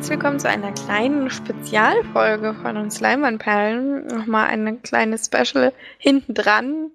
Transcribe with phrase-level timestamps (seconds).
[0.00, 4.06] herzlich willkommen zu einer kleinen Spezialfolge von uns Leinwandperlen.
[4.06, 6.90] Nochmal eine kleine Special hinten dran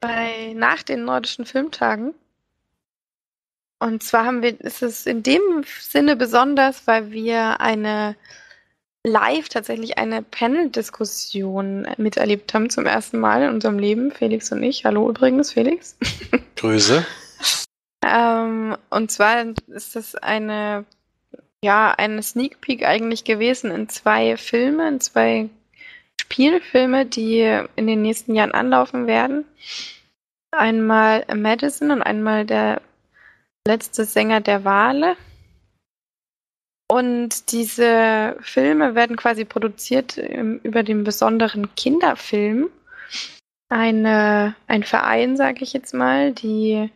[0.00, 2.12] bei nach den nordischen Filmtagen.
[3.78, 8.16] Und zwar haben wir, ist es in dem Sinne besonders, weil wir eine
[9.02, 14.84] live tatsächlich eine Panel-Diskussion miterlebt haben zum ersten Mal in unserem Leben, Felix und ich.
[14.84, 15.96] Hallo übrigens, Felix.
[16.56, 17.06] Grüße.
[18.06, 20.84] ähm, und zwar ist das eine
[21.64, 25.48] ja, eine Sneak Peek eigentlich gewesen in zwei Filme, in zwei
[26.20, 27.40] Spielfilme, die
[27.76, 29.44] in den nächsten Jahren anlaufen werden.
[30.50, 32.82] Einmal Madison und einmal der
[33.66, 35.16] letzte Sänger der Wale.
[36.90, 42.68] Und diese Filme werden quasi produziert über den besonderen Kinderfilm.
[43.70, 46.90] Eine, ein Verein, sage ich jetzt mal, die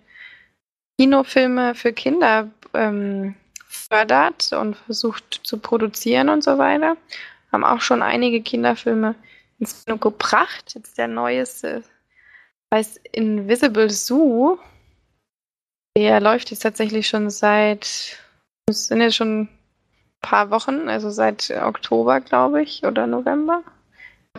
[1.01, 3.35] Kinofilme für Kinder ähm,
[3.77, 6.97] fördert und versucht zu produzieren und so weiter.
[7.53, 9.15] Haben auch schon einige Kinderfilme
[9.59, 10.75] ins Kino gebracht.
[10.75, 11.83] Jetzt der neueste
[12.75, 14.59] heißt Invisible Zoo.
[15.97, 18.19] Der läuft jetzt tatsächlich schon seit,
[18.69, 19.49] es sind jetzt schon ein
[20.21, 23.63] paar Wochen, also seit Oktober, glaube ich, oder November.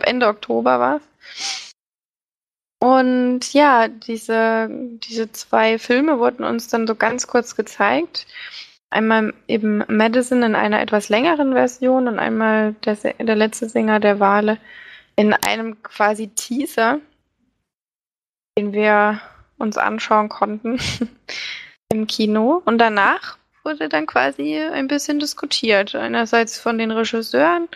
[0.00, 1.74] Ende Oktober war es.
[2.80, 8.26] Und ja, diese, diese zwei Filme wurden uns dann so ganz kurz gezeigt.
[8.90, 14.18] Einmal eben Madison in einer etwas längeren Version und einmal der, der letzte Sänger der
[14.18, 14.58] Wale
[15.16, 17.00] in einem quasi Teaser,
[18.56, 19.20] den wir
[19.58, 20.78] uns anschauen konnten
[21.92, 22.62] im Kino.
[22.64, 25.94] Und danach wurde dann quasi ein bisschen diskutiert.
[25.94, 27.68] Einerseits von den Regisseuren,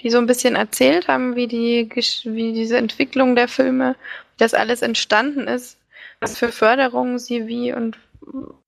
[0.00, 1.88] die so ein bisschen erzählt haben, wie, die,
[2.24, 3.94] wie diese Entwicklung der Filme,
[4.32, 5.78] wie das alles entstanden ist,
[6.20, 7.98] was für Förderungen sie wie und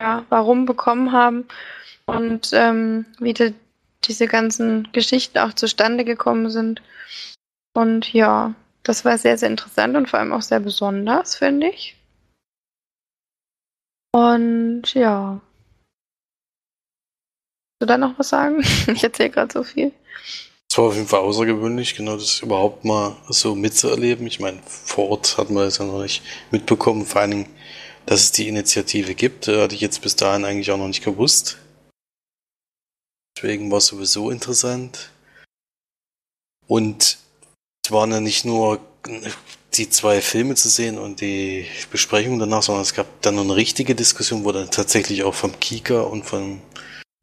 [0.01, 1.49] ja, warum bekommen haben
[2.09, 3.55] und ähm, wie die,
[4.05, 6.83] diese ganzen Geschichten auch zustande gekommen sind.
[7.75, 11.97] Und ja, das war sehr, sehr interessant und vor allem auch sehr besonders, finde ich.
[14.13, 15.41] Und ja.
[17.79, 18.61] Willst du da noch was sagen?
[18.93, 19.93] ich erzähle gerade so viel.
[20.71, 24.27] Es war auf jeden Fall außergewöhnlich, genau das überhaupt mal so mitzuerleben.
[24.27, 27.47] Ich meine, vor Ort hat man es ja noch nicht mitbekommen, vor allen Dingen,
[28.07, 29.49] dass es die Initiative gibt.
[29.49, 31.59] Hatte ich jetzt bis dahin eigentlich auch noch nicht gewusst.
[33.39, 35.11] Deswegen war es sowieso interessant.
[36.67, 37.19] Und
[37.85, 38.81] es waren ja nicht nur
[39.75, 43.95] die zwei Filme zu sehen und die Besprechung danach, sondern es gab dann eine richtige
[43.95, 46.61] Diskussion, wo dann tatsächlich auch vom Kika und von,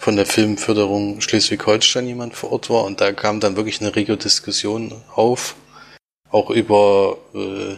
[0.01, 2.85] von der Filmförderung Schleswig-Holstein jemand vor Ort war.
[2.85, 5.57] Und da kam dann wirklich eine rege Diskussion auf,
[6.29, 7.75] auch über äh,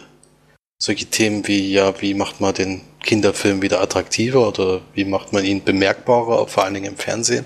[0.80, 5.44] solche Themen wie, ja, wie macht man den Kinderfilm wieder attraktiver oder wie macht man
[5.44, 7.44] ihn bemerkbarer, vor allen Dingen im Fernsehen.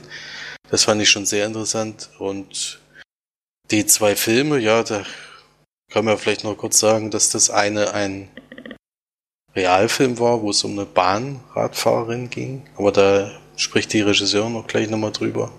[0.73, 2.09] Das fand ich schon sehr interessant.
[2.19, 2.81] Und
[3.71, 5.05] die zwei Filme, ja, da
[5.91, 8.31] kann man vielleicht noch kurz sagen, dass das eine ein
[9.55, 12.67] Realfilm war, wo es um eine Bahnradfahrerin ging.
[12.79, 15.53] Aber da spricht die Regisseurin noch gleich nochmal drüber.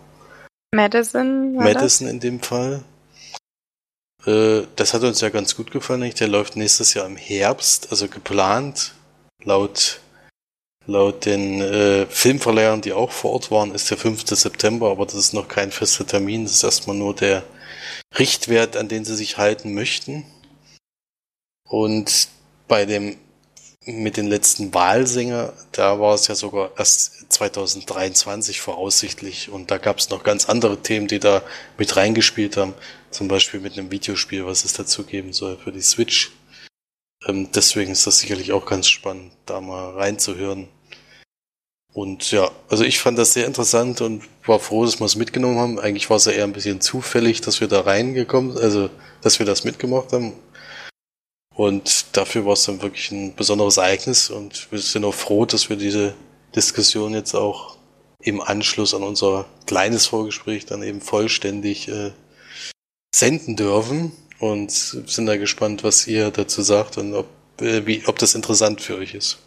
[0.73, 1.53] Madison.
[1.53, 2.13] Madison das?
[2.13, 2.83] in dem Fall.
[4.25, 6.11] Äh, das hat uns ja ganz gut gefallen.
[6.11, 8.95] Der läuft nächstes Jahr im Herbst, also geplant.
[9.43, 9.99] Laut
[10.85, 14.27] Laut den äh, Filmverleihern, die auch vor Ort waren, ist der 5.
[14.27, 16.43] September, aber das ist noch kein fester Termin.
[16.43, 17.43] Das ist erstmal nur der
[18.17, 20.25] Richtwert, an den sie sich halten möchten.
[21.63, 22.27] Und
[22.67, 23.17] bei dem
[23.85, 29.99] mit den letzten Wahlsänger, da war es ja sogar erst 2023 voraussichtlich und da gab
[29.99, 31.43] es noch ganz andere Themen, die da
[31.77, 32.73] mit reingespielt haben.
[33.11, 36.31] Zum Beispiel mit einem Videospiel, was es dazu geben soll für die Switch.
[37.27, 40.67] Ähm, deswegen ist das sicherlich auch ganz spannend, da mal reinzuhören.
[41.93, 45.59] Und ja, also ich fand das sehr interessant und war froh, dass wir es mitgenommen
[45.59, 45.79] haben.
[45.79, 48.89] Eigentlich war es ja eher ein bisschen zufällig, dass wir da reingekommen, also
[49.21, 50.33] dass wir das mitgemacht haben.
[51.55, 55.69] Und dafür war es dann wirklich ein besonderes Ereignis und wir sind auch froh, dass
[55.69, 56.15] wir diese
[56.55, 57.77] Diskussion jetzt auch
[58.19, 62.11] im Anschluss an unser kleines Vorgespräch dann eben vollständig äh,
[63.13, 67.27] senden dürfen und sind da gespannt, was ihr dazu sagt und ob,
[67.61, 69.39] äh, wie, ob das interessant für euch ist.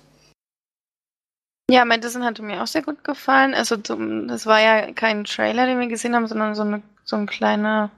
[1.70, 3.52] Ja, Madison hatte mir auch sehr gut gefallen.
[3.52, 7.26] Also das war ja kein Trailer, den wir gesehen haben, sondern so, eine, so ein
[7.26, 7.90] kleiner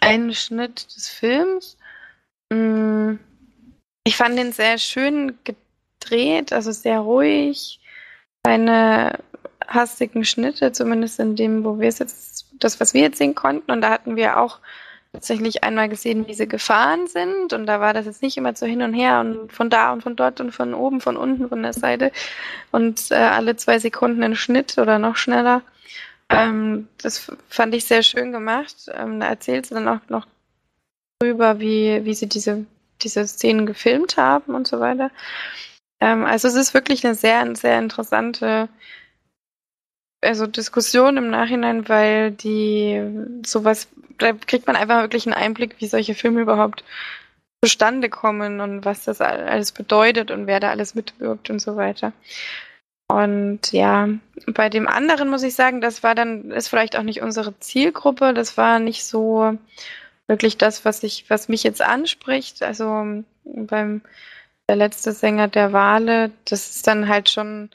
[0.00, 1.76] Einschnitt des Films.
[2.52, 3.14] Mm,
[4.02, 7.78] ich fand den sehr schön gedreht, also sehr ruhig.
[8.42, 9.20] Keine
[9.68, 13.70] hastigen Schnitte, zumindest in dem, wo wir es jetzt, das, was wir jetzt sehen konnten.
[13.70, 14.58] Und da hatten wir auch
[15.12, 17.52] tatsächlich einmal gesehen, wie sie gefahren sind.
[17.52, 20.02] Und da war das jetzt nicht immer so hin und her und von da und
[20.02, 22.12] von dort und von oben, von unten, von der Seite.
[22.70, 25.62] Und äh, alle zwei Sekunden ein Schnitt oder noch schneller.
[26.28, 28.88] Ähm, das fand ich sehr schön gemacht.
[28.94, 30.26] Ähm, da erzählt sie dann auch noch
[31.20, 32.64] drüber, wie, wie sie diese,
[33.02, 35.10] diese Szenen gefilmt haben und so weiter.
[36.00, 38.68] Ähm, also es ist wirklich eine sehr, sehr interessante
[40.22, 43.02] also Diskussion im Nachhinein, weil die
[43.44, 43.88] sowas,
[44.18, 46.84] da kriegt man einfach wirklich einen Einblick, wie solche Filme überhaupt
[47.64, 52.12] zustande kommen und was das alles bedeutet und wer da alles mitwirkt und so weiter.
[53.08, 54.08] Und ja,
[54.46, 58.34] bei dem anderen muss ich sagen, das war dann, ist vielleicht auch nicht unsere Zielgruppe,
[58.34, 59.58] das war nicht so
[60.28, 62.62] wirklich das, was ich, was mich jetzt anspricht.
[62.62, 64.02] Also beim
[64.68, 67.70] der letzte Sänger der Wale, das ist dann halt schon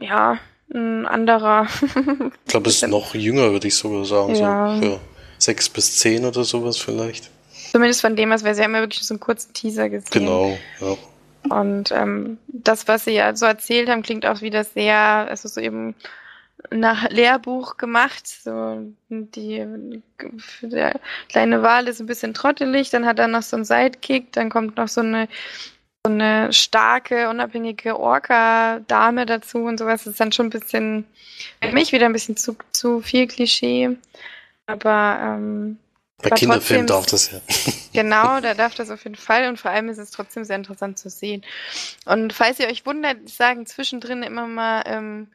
[0.00, 0.38] ja,
[0.72, 1.66] ein anderer.
[1.82, 4.34] ich glaube, es ist noch jünger, würde ich sogar sagen.
[4.34, 4.76] Ja.
[4.76, 5.00] So für
[5.38, 7.30] sechs bis zehn oder sowas vielleicht.
[7.72, 10.10] Zumindest von dem, was wir, sie haben ja wirklich so einen kurzen Teaser gesehen.
[10.10, 10.96] Genau, ja.
[11.54, 15.60] Und ähm, das, was sie ja so erzählt haben, klingt auch wieder sehr, also so
[15.60, 15.94] eben
[16.70, 18.26] nach Lehrbuch gemacht.
[18.26, 20.02] So die
[20.62, 24.50] der kleine Wal ist ein bisschen trottelig, dann hat er noch so einen Sidekick, dann
[24.50, 25.28] kommt noch so eine
[26.04, 30.06] so eine starke, unabhängige Orca-Dame dazu und sowas.
[30.06, 31.06] Ist dann schon ein bisschen,
[31.62, 33.96] für mich wieder ein bisschen zu, zu viel Klischee.
[34.66, 35.78] Aber ähm,
[36.22, 37.40] bei Kinderfilmen darf das ja.
[37.92, 40.98] Genau, da darf das auf jeden Fall und vor allem ist es trotzdem sehr interessant
[40.98, 41.44] zu sehen.
[42.06, 45.28] Und falls ihr euch wundert, ich sage zwischendrin immer mal ähm,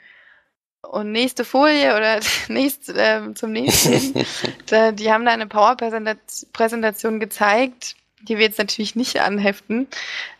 [0.81, 2.19] und nächste Folie oder
[2.49, 4.25] nächst, äh, zum nächsten.
[4.67, 7.95] da, die haben da eine Power-Präsentation gezeigt,
[8.27, 9.87] die wir jetzt natürlich nicht anheften.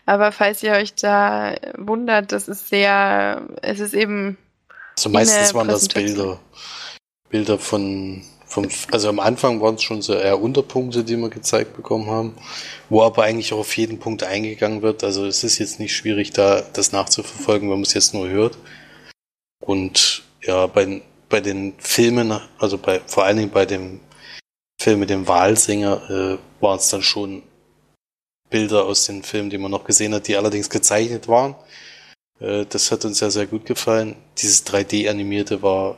[0.06, 4.38] Aber falls ihr euch da wundert, das ist sehr, es ist eben.
[4.98, 6.40] Also meistens waren das Bilder.
[7.30, 11.76] Bilder von vom, also am Anfang waren es schon so eher Unterpunkte, die wir gezeigt
[11.76, 12.36] bekommen haben,
[12.88, 15.04] wo aber eigentlich auch auf jeden Punkt eingegangen wird.
[15.04, 18.58] Also es ist jetzt nicht schwierig, da das nachzuverfolgen, wenn man es jetzt nur hört.
[19.60, 24.02] Und ja, bei, bei den Filmen, also bei, vor allen Dingen bei dem
[24.80, 27.42] Film mit dem Wahlsänger, äh, waren es dann schon
[28.54, 31.56] Bilder aus den Filmen, die man noch gesehen hat, die allerdings gezeichnet waren.
[32.40, 34.16] Äh, das hat uns ja sehr gut gefallen.
[34.38, 35.98] Dieses 3D-animierte war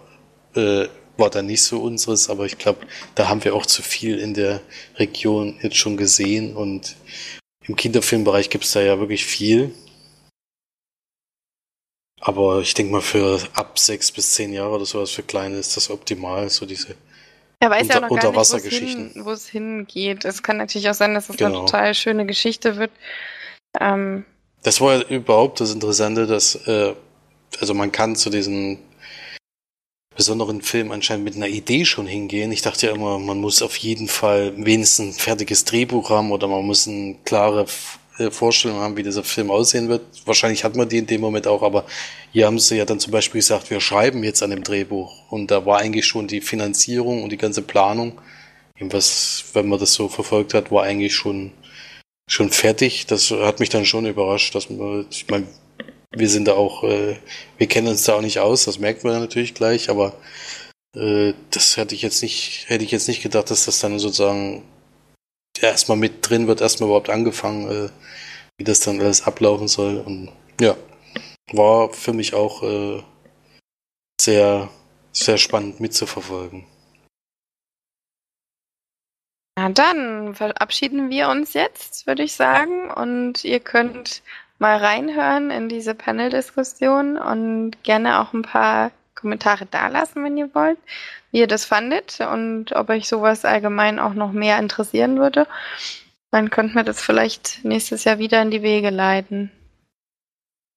[0.55, 0.87] äh,
[1.17, 2.85] war dann nicht so unseres, aber ich glaube,
[3.15, 4.61] da haben wir auch zu viel in der
[4.95, 6.95] Region jetzt schon gesehen und
[7.67, 9.73] im Kinderfilmbereich gibt es da ja wirklich viel.
[12.19, 15.77] Aber ich denke mal, für ab sechs bis zehn Jahre oder sowas für Kleine ist
[15.77, 16.95] das optimal, so diese
[17.59, 20.25] er weiß unter, ja noch gar nicht, wo es hingeht.
[20.25, 21.59] Es kann natürlich auch sein, dass es genau.
[21.59, 22.91] eine total schöne Geschichte wird.
[23.79, 24.25] Ähm,
[24.63, 26.93] das war ja überhaupt das Interessante, dass äh,
[27.59, 28.79] also man kann zu diesen
[30.15, 32.51] besonderen Film anscheinend mit einer Idee schon hingehen.
[32.51, 36.47] Ich dachte ja immer, man muss auf jeden Fall wenigstens ein fertiges Drehbuch haben oder
[36.47, 37.65] man muss eine klare
[38.31, 40.01] Vorstellung haben, wie dieser Film aussehen wird.
[40.25, 41.85] Wahrscheinlich hat man die in dem Moment auch, aber
[42.31, 45.31] hier haben sie ja dann zum Beispiel gesagt, wir schreiben jetzt an dem Drehbuch.
[45.31, 48.19] Und da war eigentlich schon die Finanzierung und die ganze Planung,
[48.79, 51.51] was, wenn man das so verfolgt hat, war eigentlich schon,
[52.29, 53.05] schon fertig.
[53.07, 55.47] Das hat mich dann schon überrascht, dass man, ich meine,
[56.11, 57.17] wir sind da auch, äh,
[57.57, 60.13] wir kennen uns da auch nicht aus, das merkt man natürlich gleich, aber
[60.95, 64.63] äh, das hätte ich jetzt nicht, hätte ich jetzt nicht gedacht, dass das dann sozusagen
[65.69, 67.89] erstmal mit drin wird, erstmal überhaupt angefangen, äh,
[68.57, 69.97] wie das dann alles ablaufen soll.
[69.97, 70.75] Und ja,
[71.51, 73.03] war für mich auch äh,
[74.19, 74.69] sehr,
[75.11, 76.65] sehr spannend mitzuverfolgen.
[79.57, 82.91] Na dann verabschieden wir uns jetzt, würde ich sagen.
[82.91, 84.21] Und ihr könnt
[84.59, 90.77] mal reinhören in diese Panel-Diskussion und gerne auch ein paar Kommentare dalassen, wenn ihr wollt,
[91.35, 95.47] ihr das fandet und ob euch sowas allgemein auch noch mehr interessieren würde.
[96.31, 99.51] Dann könnten wir das vielleicht nächstes Jahr wieder in die Wege leiten.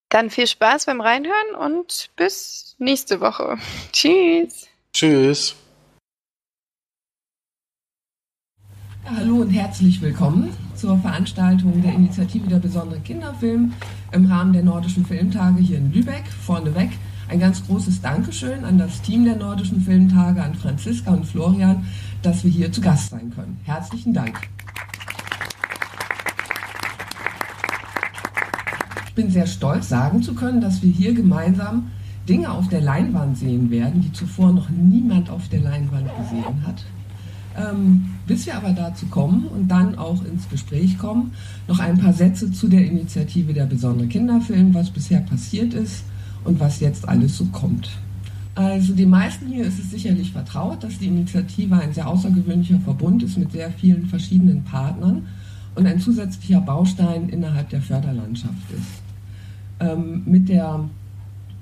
[0.08, 3.56] Dann viel Spaß beim Reinhören und bis nächste Woche.
[3.92, 4.66] Tschüss.
[4.92, 5.54] Tschüss.
[9.04, 13.72] Hallo und herzlich willkommen zur Veranstaltung der Initiative der besondere Kinderfilm
[14.12, 16.24] im Rahmen der Nordischen Filmtage hier in Lübeck.
[16.44, 16.90] Vorneweg
[17.28, 21.84] ein ganz großes Dankeschön an das Team der Nordischen Filmtage, an Franziska und Florian,
[22.22, 23.58] dass wir hier zu Gast sein können.
[23.64, 24.40] Herzlichen Dank.
[29.06, 31.90] Ich bin sehr stolz, sagen zu können, dass wir hier gemeinsam
[32.28, 36.84] Dinge auf der Leinwand sehen werden, die zuvor noch niemand auf der Leinwand gesehen hat.
[37.56, 41.32] Ähm, bis wir aber dazu kommen und dann auch ins Gespräch kommen,
[41.66, 46.04] noch ein paar Sätze zu der Initiative der besondere Kinderfilm, was bisher passiert ist
[46.44, 47.90] und was jetzt alles so kommt.
[48.54, 53.22] Also den meisten hier ist es sicherlich vertraut, dass die Initiative ein sehr außergewöhnlicher Verbund
[53.22, 55.26] ist mit sehr vielen verschiedenen Partnern
[55.76, 59.02] und ein zusätzlicher Baustein innerhalb der Förderlandschaft ist.
[59.80, 60.80] Ähm, mit der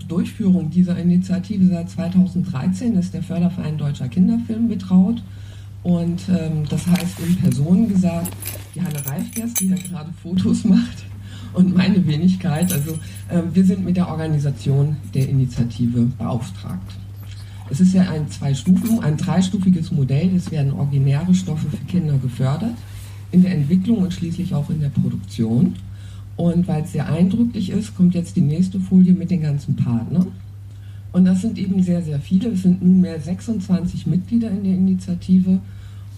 [0.09, 5.23] Durchführung dieser Initiative seit 2013 ist der Förderverein Deutscher Kinderfilm betraut.
[5.83, 8.33] Und ähm, das heißt in Personen gesagt,
[8.75, 11.05] die Hanne Reifgers, die ja gerade Fotos macht,
[11.57, 12.73] und meine Wenigkeit.
[12.73, 12.93] Also
[13.29, 16.95] äh, wir sind mit der Organisation der Initiative beauftragt.
[17.69, 20.31] Es ist ja ein zwei Stufen, ein dreistufiges Modell.
[20.37, 22.75] Es werden originäre Stoffe für Kinder gefördert,
[23.33, 25.75] in der Entwicklung und schließlich auch in der Produktion.
[26.37, 30.29] Und weil es sehr eindrücklich ist, kommt jetzt die nächste Folie mit den ganzen Partnern.
[31.13, 32.51] Und das sind eben sehr, sehr viele.
[32.51, 35.61] Es sind nunmehr 26 Mitglieder in der Initiative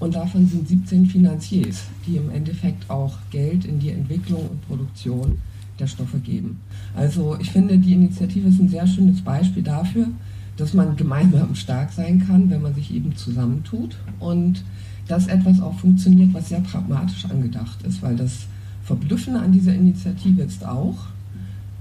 [0.00, 5.38] und davon sind 17 Finanziers, die im Endeffekt auch Geld in die Entwicklung und Produktion
[5.78, 6.60] der Stoffe geben.
[6.96, 10.08] Also ich finde, die Initiative ist ein sehr schönes Beispiel dafür,
[10.56, 14.64] dass man gemeinsam stark sein kann, wenn man sich eben zusammentut und
[15.06, 18.46] dass etwas auch funktioniert, was sehr pragmatisch angedacht ist, weil das
[18.84, 20.96] Verblüffende an dieser Initiative ist auch,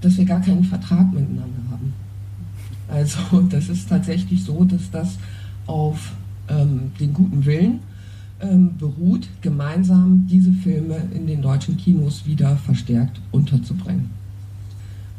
[0.00, 1.92] dass wir gar keinen Vertrag miteinander haben.
[2.88, 3.18] Also
[3.50, 5.18] das ist tatsächlich so, dass das
[5.66, 6.12] auf
[6.48, 7.80] ähm, den guten Willen
[8.40, 14.10] ähm, beruht, gemeinsam diese Filme in den deutschen Kinos wieder verstärkt unterzubringen.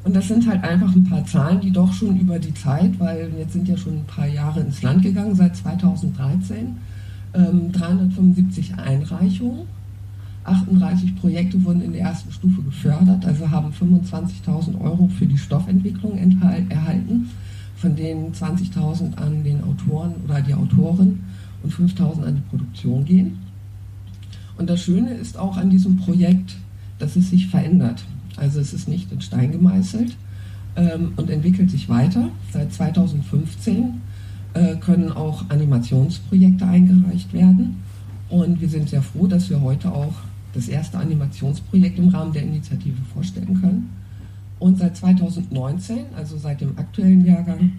[0.03, 3.29] Und das sind halt einfach ein paar Zahlen, die doch schon über die Zeit, weil
[3.37, 6.77] jetzt sind ja schon ein paar Jahre ins Land gegangen, seit 2013,
[7.33, 9.67] ähm, 375 Einreichungen,
[10.45, 16.17] 38 Projekte wurden in der ersten Stufe gefördert, also haben 25.000 Euro für die Stoffentwicklung
[16.69, 17.29] erhalten,
[17.75, 21.19] von denen 20.000 an den Autoren oder die Autorin
[21.63, 23.39] und 5000 an die Produktion gehen.
[24.57, 26.55] Und das Schöne ist auch an diesem Projekt,
[26.99, 28.03] dass es sich verändert.
[28.35, 30.15] Also es ist nicht in Stein gemeißelt
[30.75, 32.29] ähm, und entwickelt sich weiter.
[32.51, 34.01] Seit 2015
[34.53, 37.77] äh, können auch Animationsprojekte eingereicht werden.
[38.29, 40.13] Und wir sind sehr froh, dass wir heute auch
[40.53, 43.89] das erste Animationsprojekt im Rahmen der Initiative vorstellen können.
[44.59, 47.71] Und seit 2019, also seit dem aktuellen Jahrgang,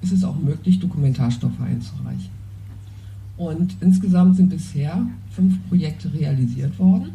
[0.00, 2.43] ist es auch möglich, Dokumentarstoffe einzureichen.
[3.36, 7.12] Und insgesamt sind bisher fünf Projekte realisiert worden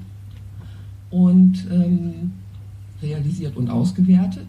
[1.09, 2.31] und ähm,
[3.01, 4.47] realisiert und ausgewertet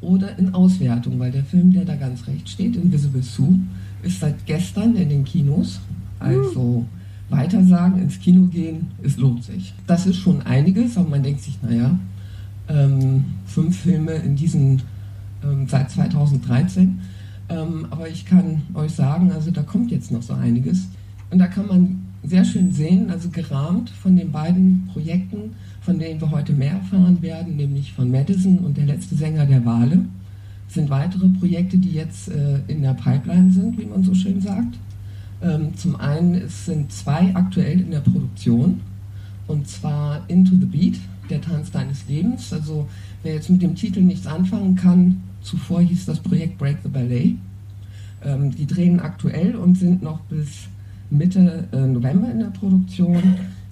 [0.00, 3.60] oder in Auswertung, weil der Film, der da ganz rechts steht, Invisible Sue,
[4.02, 5.80] ist seit gestern in den Kinos.
[6.18, 6.84] Also
[7.30, 9.72] weitersagen, ins Kino gehen, es lohnt sich.
[9.86, 11.98] Das ist schon einiges, aber man denkt sich, naja,
[12.68, 14.82] ähm, fünf Filme in diesen
[15.42, 17.00] ähm, seit 2013
[17.52, 20.88] ähm, aber ich kann euch sagen, also da kommt jetzt noch so einiges.
[21.30, 26.20] Und da kann man sehr schön sehen, also gerahmt von den beiden Projekten, von denen
[26.20, 30.04] wir heute mehr erfahren werden, nämlich von Madison und der letzte Sänger der Wale,
[30.68, 34.78] sind weitere Projekte, die jetzt äh, in der Pipeline sind, wie man so schön sagt.
[35.42, 38.80] Ähm, zum einen es sind zwei aktuell in der Produktion,
[39.48, 42.52] und zwar Into the Beat, der Tanz deines Lebens.
[42.52, 42.88] Also
[43.22, 47.36] wer jetzt mit dem Titel nichts anfangen kann, Zuvor hieß das Projekt Break the Ballet.
[48.24, 50.68] Ähm, die drehen aktuell und sind noch bis
[51.10, 53.22] Mitte äh, November in der Produktion.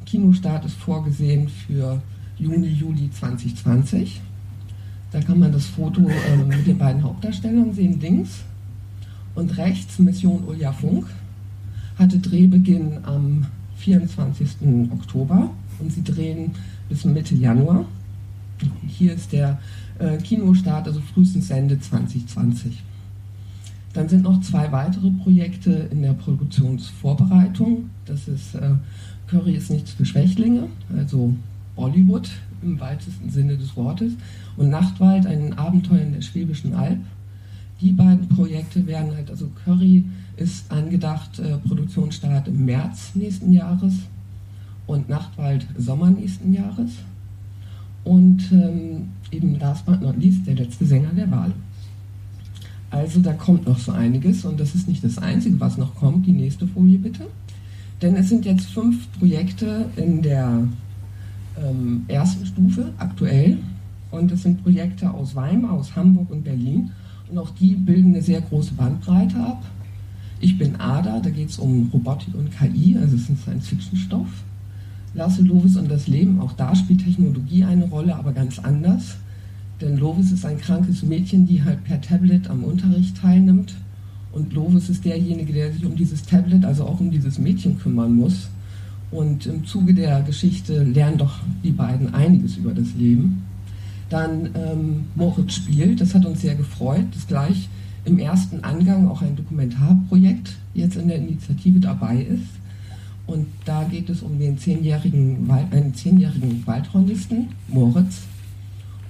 [0.05, 2.03] Kinostart ist vorgesehen für
[2.39, 4.21] Juni, Juli 2020.
[5.13, 8.43] Da kann man das Foto ähm, mit den beiden Hauptdarstellern sehen, links.
[9.35, 11.07] Und rechts Mission Ulja Funk
[11.99, 13.47] hatte Drehbeginn am
[13.77, 14.91] 24.
[14.93, 16.53] Oktober und sie drehen
[16.89, 17.85] bis Mitte Januar.
[18.87, 19.59] Hier ist der
[20.01, 22.83] äh, Kinostart, also frühestens Ende 2020.
[23.93, 27.91] Dann sind noch zwei weitere Projekte in der Produktionsvorbereitung.
[28.07, 28.75] Das ist äh,
[29.27, 31.35] Curry ist nichts für Schwächlinge, also
[31.77, 32.31] Bollywood
[32.63, 34.13] im weitesten Sinne des Wortes,
[34.57, 36.99] und Nachtwald, ein Abenteuer in der Schwäbischen Alb.
[37.81, 40.05] Die beiden Projekte werden halt, also Curry
[40.37, 43.95] ist angedacht, äh, Produktionsstart im März nächsten Jahres
[44.87, 46.91] und Nachtwald Sommer nächsten Jahres.
[48.05, 51.53] Und ähm, eben last but not least der letzte Sänger der Wahl.
[52.91, 56.27] Also da kommt noch so einiges und das ist nicht das Einzige, was noch kommt.
[56.27, 57.27] Die nächste Folie bitte.
[58.03, 60.67] Denn es sind jetzt fünf Projekte in der
[61.63, 63.59] ähm, ersten Stufe aktuell
[64.11, 66.91] und es sind Projekte aus Weimar, aus Hamburg und Berlin
[67.31, 69.63] und auch die bilden eine sehr große Bandbreite ab.
[70.41, 74.29] Ich bin Ada, da geht es um Robotik und KI, also es ist ein Science-Fiction-Stoff.
[75.15, 79.17] Lasse Lovis und das Leben, auch da spielt Technologie eine Rolle, aber ganz anders.
[79.81, 83.75] Denn Lovis ist ein krankes Mädchen, die halt per Tablet am Unterricht teilnimmt.
[84.33, 88.15] Und Lovis ist derjenige, der sich um dieses Tablet, also auch um dieses Mädchen kümmern
[88.15, 88.49] muss.
[89.11, 93.43] Und im Zuge der Geschichte lernen doch die beiden einiges über das Leben.
[94.09, 97.69] Dann ähm, Moritz spielt, das hat uns sehr gefreut, dass gleich
[98.05, 102.60] im ersten Angang auch ein Dokumentarprojekt jetzt in der Initiative dabei ist.
[103.31, 108.23] Und da geht es um den zehnjährigen, einen zehnjährigen Waldhornisten, Moritz.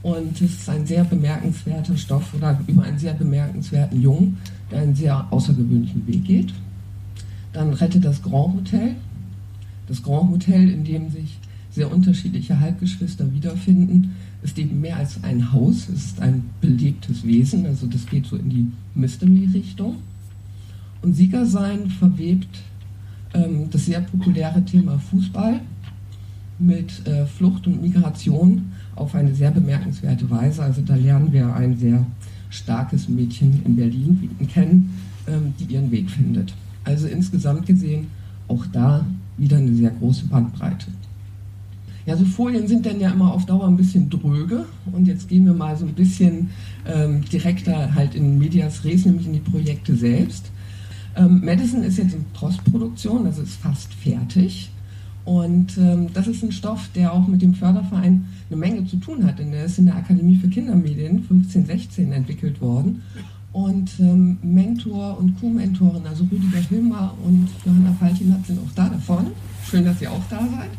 [0.02, 4.36] Und es ist ein sehr bemerkenswerter Stoff oder über einen sehr bemerkenswerten Jungen,
[4.70, 6.52] der einen sehr außergewöhnlichen Weg geht.
[7.54, 8.94] Dann rettet das Grand Hotel.
[9.88, 11.38] Das Grand Hotel, in dem sich
[11.70, 17.64] sehr unterschiedliche Halbgeschwister wiederfinden, ist eben mehr als ein Haus, es ist ein belebtes Wesen,
[17.64, 19.96] also das geht so in die Mystery-Richtung.
[21.00, 22.60] Und Siegersein verwebt
[23.34, 25.60] ähm, das sehr populäre Thema Fußball
[26.58, 30.62] mit äh, Flucht und Migration auf eine sehr bemerkenswerte Weise.
[30.62, 32.04] Also da lernen wir ein sehr
[32.50, 34.94] starkes Mädchen in Berlin kennen,
[35.26, 36.54] ähm, die ihren Weg findet.
[36.84, 38.08] Also insgesamt gesehen
[38.48, 39.06] auch da
[39.36, 40.86] wieder eine sehr große Bandbreite.
[42.06, 45.44] Ja, so Folien sind dann ja immer auf Dauer ein bisschen dröge und jetzt gehen
[45.44, 46.50] wir mal so ein bisschen
[46.86, 50.50] ähm, direkter halt in Medias Res, nämlich in die Projekte selbst.
[51.16, 54.70] Ähm, Madison ist jetzt in Postproduktion, also ist fast fertig.
[55.24, 59.24] Und ähm, das ist ein Stoff, der auch mit dem Förderverein eine Menge zu tun
[59.26, 63.02] hat, denn der ist in der Akademie für Kindermedien 1516 entwickelt worden.
[63.52, 68.98] Und ähm, Mentor und Co-Mentorin, also Rüdiger Hilmer und Johanna Faltinat sind auch da da
[68.98, 69.32] vorne.
[69.68, 70.70] Schön, dass ihr auch da seid.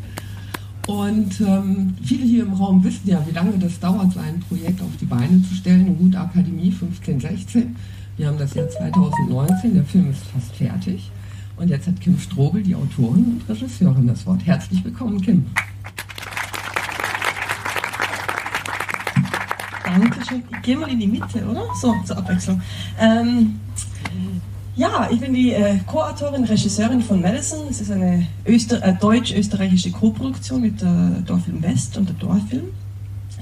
[0.86, 4.80] Und ähm, viele hier im Raum wissen ja, wie lange das dauert, so ein Projekt
[4.80, 5.86] auf die Beine zu stellen.
[5.86, 7.76] Eine gute Akademie 1516.
[8.18, 11.10] Wir haben das Jahr 2019, der Film ist fast fertig.
[11.56, 14.44] Und jetzt hat Kim Strobel, die Autorin und Regisseurin, das Wort.
[14.44, 15.46] Herzlich willkommen, Kim.
[19.84, 20.42] Dankeschön.
[20.50, 21.64] Ich gehe mal in die Mitte, oder?
[21.80, 22.60] So, zur Abwechslung.
[23.00, 23.58] Ähm,
[24.76, 27.66] ja, ich bin die äh, Co-Autorin, Regisseurin von Madison.
[27.70, 32.64] Es ist eine äh, deutsch-österreichische Co-Produktion mit der Dorfilm West und der Dorffilm.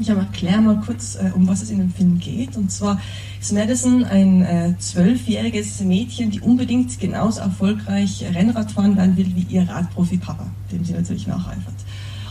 [0.00, 2.57] Ich erkläre mal kurz, äh, um was es in dem Film geht.
[2.57, 2.98] Und zwar
[3.38, 9.46] ist Madison ein äh, zwölfjähriges Mädchen, die unbedingt genauso erfolgreich Rennrad fahren werden will wie
[9.55, 11.74] ihr Radprofi-Papa, dem sie natürlich nacheifert.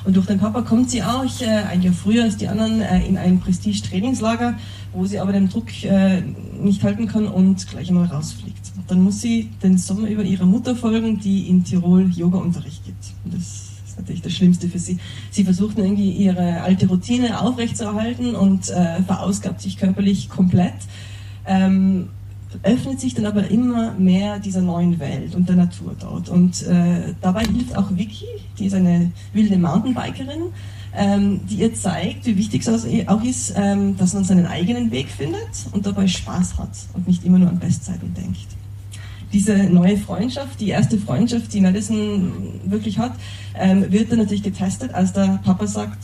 [0.04, 3.06] Und durch den Papa kommt sie auch äh, ein Jahr früher als die anderen äh,
[3.06, 4.58] in ein Prestige-Trainingslager,
[4.94, 6.24] wo sie aber den Druck äh,
[6.60, 8.72] nicht halten kann und gleich einmal rausfliegt.
[8.78, 13.14] Und dann muss sie den Sommer über ihrer Mutter folgen, die in Tirol Yoga-Unterricht gibt.
[14.00, 14.98] Natürlich das Schlimmste für sie.
[15.30, 20.74] Sie versucht irgendwie ihre alte Routine aufrechtzuerhalten und äh, verausgabt sich körperlich komplett.
[21.46, 22.08] Ähm,
[22.64, 26.30] öffnet sich dann aber immer mehr dieser neuen Welt und der Natur dort.
[26.30, 28.26] Und äh, dabei hilft auch Vicky,
[28.58, 30.46] die ist eine wilde Mountainbikerin,
[30.96, 35.10] ähm, die ihr zeigt, wie wichtig es auch ist, ähm, dass man seinen eigenen Weg
[35.10, 38.59] findet und dabei Spaß hat und nicht immer nur an Bestzeiten denkt.
[39.32, 43.14] Diese neue Freundschaft, die erste Freundschaft, die Madison wirklich hat,
[43.56, 46.00] ähm, wird dann natürlich getestet, als der Papa sagt,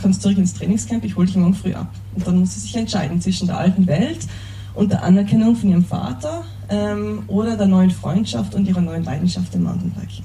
[0.00, 1.92] kommst zurück ins Trainingscamp, ich hole dich morgen früh ab.
[2.14, 4.26] Und dann muss sie sich entscheiden zwischen der alten Welt
[4.74, 9.54] und der Anerkennung von ihrem Vater ähm, oder der neuen Freundschaft und ihrer neuen Leidenschaft
[9.54, 10.24] im Mountainbiking.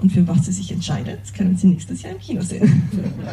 [0.00, 2.88] Und für was sie sich entscheidet, können Sie nächstes Jahr im Kino sehen.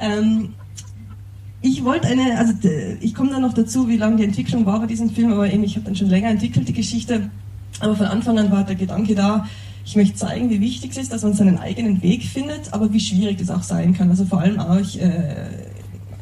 [0.00, 0.54] ähm,
[1.62, 2.52] ich wollte eine, also
[3.00, 5.62] ich komme dann noch dazu, wie lange die Entwicklung war bei diesem Film, aber eben,
[5.62, 7.30] ich habe dann schon länger entwickelt, die Geschichte.
[7.80, 9.46] Aber von Anfang an war der Gedanke da,
[9.84, 13.00] ich möchte zeigen, wie wichtig es ist, dass man seinen eigenen Weg findet, aber wie
[13.00, 14.10] schwierig das auch sein kann.
[14.10, 15.46] Also vor allem auch äh,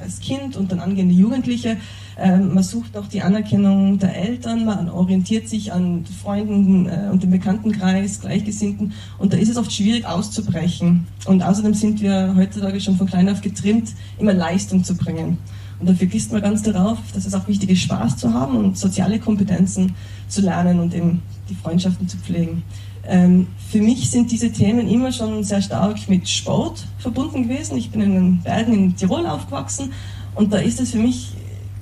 [0.00, 1.76] als Kind und dann angehende Jugendliche.
[2.20, 7.22] Ähm, man sucht auch die Anerkennung der Eltern, man orientiert sich an Freunden äh, und
[7.22, 11.06] dem Bekanntenkreis, Gleichgesinnten und da ist es oft schwierig auszubrechen.
[11.24, 15.38] Und außerdem sind wir heutzutage schon von klein auf getrimmt, immer Leistung zu bringen.
[15.78, 18.76] Und da vergisst man ganz darauf, dass es auch wichtig ist, Spaß zu haben und
[18.76, 19.94] soziale Kompetenzen
[20.28, 22.62] zu lernen und eben die Freundschaften zu pflegen.
[23.08, 27.78] Ähm, für mich sind diese Themen immer schon sehr stark mit Sport verbunden gewesen.
[27.78, 29.92] Ich bin in den Bergen in Tirol aufgewachsen
[30.34, 31.32] und da ist es für mich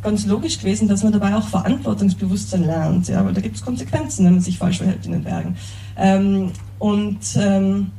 [0.03, 4.25] ganz logisch gewesen, dass man dabei auch Verantwortungsbewusstsein lernt, ja, weil da gibt es Konsequenzen,
[4.25, 5.57] wenn man sich falsch verhält in den Bergen.
[5.97, 7.91] Ähm, und, ähm,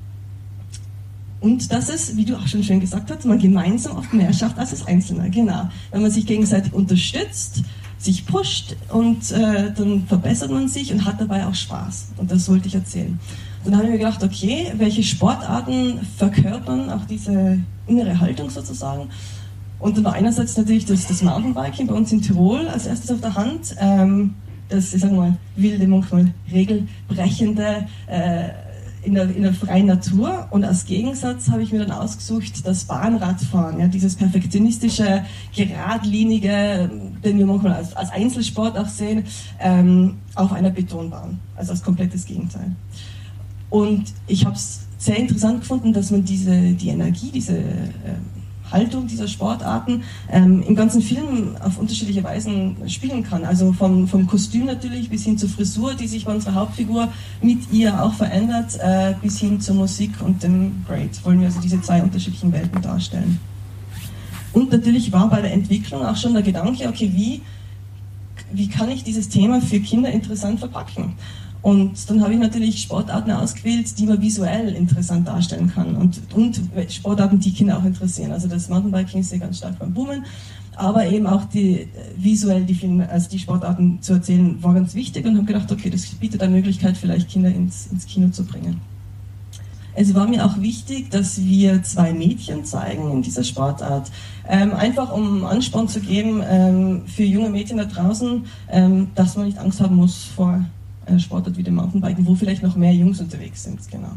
[1.41, 4.57] und dass es, wie du auch schon schön gesagt hast, man gemeinsam oft mehr schafft
[4.57, 5.69] als das Einzelne, genau.
[5.91, 7.63] Wenn man sich gegenseitig unterstützt,
[7.97, 12.09] sich pusht und äh, dann verbessert man sich und hat dabei auch Spaß.
[12.17, 13.19] Und das wollte ich erzählen.
[13.65, 19.09] Dann habe ich mir gedacht, okay, welche Sportarten verkörpern auch diese innere Haltung sozusagen?
[19.79, 23.21] Und dann war einerseits natürlich das, das Mountainbiking bei uns in Tirol als erstes auf
[23.21, 23.75] der Hand.
[23.79, 24.35] Ähm,
[24.67, 28.49] das, ich sag mal, wilde, manchmal regelbrechende äh,
[29.03, 30.47] in der, in der freien Natur.
[30.51, 35.23] Und als Gegensatz habe ich mir dann ausgesucht, das Bahnradfahren, ja, dieses perfektionistische,
[35.55, 36.89] geradlinige,
[37.23, 39.23] den wir manchmal als, als Einzelsport auch sehen,
[39.59, 41.39] ähm, auf einer Betonbahn.
[41.55, 42.75] Also als komplettes Gegenteil.
[43.69, 47.63] Und ich habe es sehr interessant gefunden, dass man diese, die Energie, diese äh,
[48.71, 53.43] Haltung dieser Sportarten ähm, im ganzen Film auf unterschiedliche Weisen spielen kann.
[53.45, 57.09] Also vom, vom Kostüm natürlich bis hin zur Frisur, die sich bei unserer Hauptfigur
[57.41, 61.23] mit ihr auch verändert, äh, bis hin zur Musik und dem Great.
[61.25, 63.39] Wollen wir also diese zwei unterschiedlichen Welten darstellen.
[64.51, 67.41] Und natürlich war bei der Entwicklung auch schon der Gedanke, okay, wie,
[68.51, 71.13] wie kann ich dieses Thema für Kinder interessant verpacken?
[71.61, 76.61] Und dann habe ich natürlich Sportarten ausgewählt, die man visuell interessant darstellen kann und, und
[76.89, 78.31] Sportarten, die Kinder auch interessieren.
[78.31, 80.23] Also das Mountainbiking ist ja ganz stark beim Boomen,
[80.77, 85.25] aber eben auch die visuell die Filme, also die Sportarten zu erzählen, war ganz wichtig
[85.25, 88.79] und habe gedacht, okay, das bietet eine Möglichkeit, vielleicht Kinder ins, ins Kino zu bringen.
[89.95, 94.09] Es war mir auch wichtig, dass wir zwei Mädchen zeigen in dieser Sportart.
[94.47, 99.47] Ähm, einfach um Ansporn zu geben ähm, für junge Mädchen da draußen, ähm, dass man
[99.47, 100.63] nicht Angst haben muss vor
[101.17, 103.79] Sportart wie dem Mountainbiken, wo vielleicht noch mehr Jungs unterwegs sind.
[103.89, 104.11] Genau.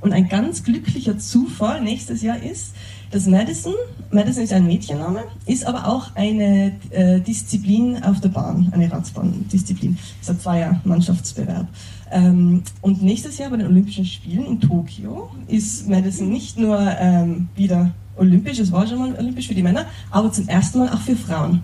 [0.00, 2.74] Und ein ganz glücklicher Zufall nächstes Jahr ist,
[3.10, 3.74] dass Madison,
[4.10, 9.96] Madison ist ein Mädchenname, ist aber auch eine äh, Disziplin auf der Bahn, eine Radbahn-Disziplin.
[9.96, 11.68] Das ist ein Zweier-Mannschaftsbewerb.
[12.10, 17.48] Ähm, und nächstes Jahr bei den Olympischen Spielen in Tokio ist Madison nicht nur ähm,
[17.56, 21.00] wieder olympisch, es war schon mal olympisch für die Männer, aber zum ersten Mal auch
[21.00, 21.62] für Frauen.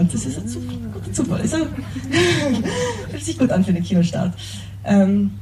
[0.00, 0.72] Und das ist ein super,
[1.12, 1.40] Zufall.
[1.40, 1.54] Ist
[3.10, 4.32] fühlt sich gut an für den Kinostart.
[4.82, 5.32] Ähm,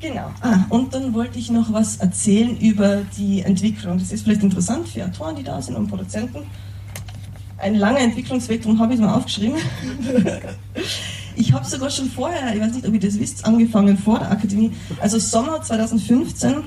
[0.00, 0.30] genau.
[0.40, 3.98] Ah, und dann wollte ich noch was erzählen über die Entwicklung.
[3.98, 6.38] Das ist vielleicht interessant für Autoren, die da sind und Produzenten.
[7.58, 9.58] Ein langer Entwicklungsweg, darum habe ich es mal aufgeschrieben.
[11.36, 14.30] Ich habe sogar schon vorher, ich weiß nicht, ob ihr das wisst, angefangen vor der
[14.30, 14.72] Akademie.
[15.00, 16.64] Also Sommer 2015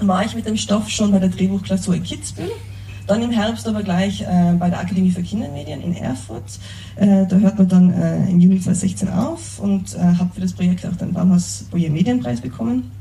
[0.00, 2.50] war ich mit dem Stoff schon bei der Drehbuchklausur in Kitzbühel.
[3.10, 6.44] Dann im Herbst aber gleich äh, bei der Akademie für Kindermedien in Erfurt.
[6.94, 10.52] Äh, da hört man dann äh, im Juni 2016 auf und äh, habe für das
[10.52, 12.92] Projekt auch den Bauhaus Boyer Medienpreis bekommen.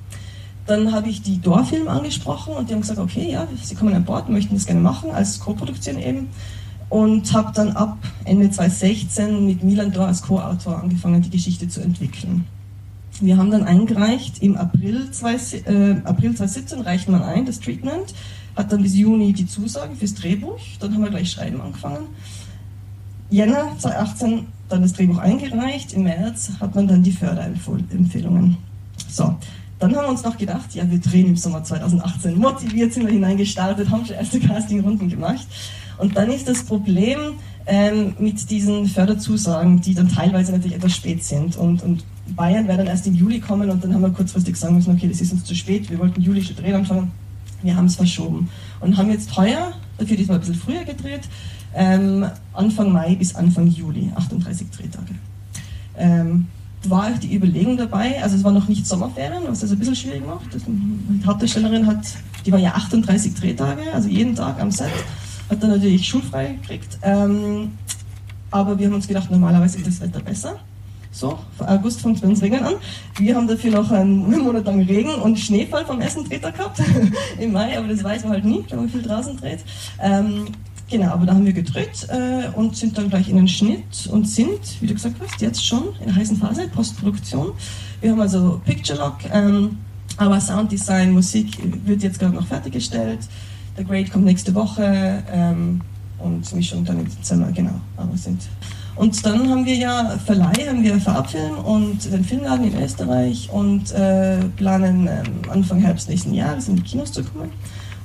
[0.65, 4.03] Dann habe ich die Dorfilm angesprochen und die haben gesagt, okay, ja, sie kommen an
[4.03, 6.29] Bord, möchten das gerne machen, als Co-Produktion eben
[6.89, 11.81] und habe dann ab Ende 2016 mit Milan Dor als Co-Autor angefangen, die Geschichte zu
[11.81, 12.45] entwickeln.
[13.21, 18.15] Wir haben dann eingereicht, im April, 20, äh, April 2017 reicht man ein, das Treatment,
[18.59, 22.07] hat dann bis Juni die Zusage fürs Drehbuch, dann haben wir gleich Schreiben angefangen.
[23.29, 28.57] Jänner 2018 dann das Drehbuch eingereicht, im März hat man dann die Förderempfehlungen.
[29.07, 29.35] So,
[29.79, 32.37] dann haben wir uns noch gedacht, ja, wir drehen im Sommer 2018.
[32.37, 35.47] Motiviert sind wir hineingestartet, haben schon erste Castingrunden gemacht.
[35.97, 37.17] Und dann ist das Problem
[37.65, 41.55] ähm, mit diesen Förderzusagen, die dann teilweise natürlich etwas spät sind.
[41.55, 42.03] Und, und
[42.35, 45.07] Bayern wäre dann erst im Juli kommen und dann haben wir kurzfristig sagen müssen, okay,
[45.07, 47.11] das ist uns zu spät, wir wollten Juli schon drehen anfangen.
[47.61, 51.21] Wir haben es verschoben und haben jetzt heuer, dafür diesmal ein bisschen früher gedreht,
[51.75, 55.15] ähm, Anfang Mai bis Anfang Juli, 38 Drehtage.
[55.97, 56.47] Ähm,
[56.83, 59.95] war auch die Überlegung dabei, also es war noch nicht Sommerferien, was das ein bisschen
[59.95, 60.47] schwierig macht.
[60.53, 62.05] Die Hauptdarstellerin hat,
[62.45, 64.91] die war ja 38 Drehtage, also jeden Tag am Set
[65.49, 66.97] hat dann natürlich schulfrei gekriegt.
[67.01, 67.71] Ähm,
[68.51, 70.59] aber wir haben uns gedacht, normalerweise ist das Wetter besser.
[71.11, 72.75] So, August fängt bei uns Regen an.
[73.17, 76.81] Wir haben dafür noch einen Monat lang Regen und Schneefall vom ersten Treter gehabt
[77.39, 79.59] im Mai, aber das weiß man halt nie, wenn man viel draußen dreht.
[79.99, 80.45] Ähm,
[80.89, 84.27] genau, aber da haben wir gedreht äh, und sind dann gleich in den Schnitt und
[84.27, 87.53] sind, wie du gesagt hast, jetzt schon in der heißen Phase, Postproduktion.
[88.01, 89.77] Wir haben also Picture Lock, ähm,
[90.17, 93.19] aber Sounddesign, Musik wird jetzt gerade noch fertiggestellt.
[93.77, 95.81] The Great kommt nächste Woche ähm,
[96.19, 97.79] und Mischung dann im Dezember, genau.
[97.97, 98.41] Aber sind.
[98.95, 103.91] Und dann haben wir ja Verleih, haben wir Farbfilm und den Filmladen in Österreich und
[103.91, 107.51] äh, planen ähm, Anfang Herbst nächsten Jahres in die Kinos zu kommen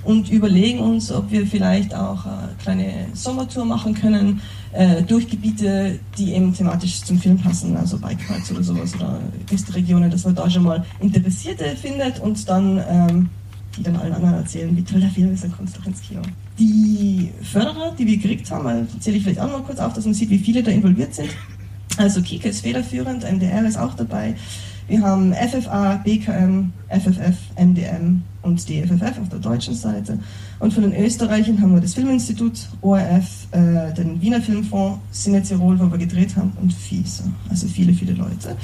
[0.05, 4.41] und überlegen uns, ob wir vielleicht auch eine kleine Sommertour machen können
[4.73, 9.19] äh, durch Gebiete, die eben thematisch zum Film passen, also Bikeparks oder sowas oder
[9.75, 13.31] Regionen, dass man da schon mal Interessierte findet und dann ähm,
[13.77, 16.23] die dann allen anderen erzählen, wie toll der Film ist, dann kommst du ins Kino.
[16.59, 20.15] Die Förderer, die wir gekriegt haben, erzähle ich vielleicht auch mal kurz auf, dass man
[20.15, 21.31] sieht, wie viele da involviert sind.
[21.97, 24.35] Also Kike ist federführend, MDR ist auch dabei.
[24.87, 30.19] Wir haben FFA, BKM, FFF, MDM und DFFF auf der deutschen Seite.
[30.59, 35.79] Und von den Österreichern haben wir das Filminstitut, ORF, äh, den Wiener Filmfonds, Cine Tirol,
[35.81, 37.25] wo wir gedreht haben, und FISA.
[37.49, 38.57] Also viele, viele Leute,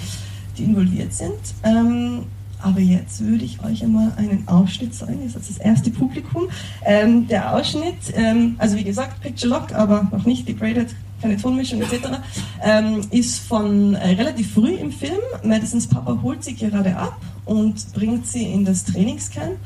[0.58, 1.38] die involviert sind.
[1.62, 2.24] Ähm,
[2.62, 5.20] aber jetzt würde ich euch einmal einen Ausschnitt zeigen.
[5.24, 6.48] Das ist das erste Publikum.
[6.84, 11.82] Ähm, der Ausschnitt, ähm, also wie gesagt, Picture Lock, aber noch nicht degraded, keine Tonmischung
[11.82, 12.18] etc.,
[12.62, 15.20] ähm, ist von äh, relativ früh im Film.
[15.42, 19.56] Madisons Papa holt sie gerade ab und bringt sie in das Trainingscamp.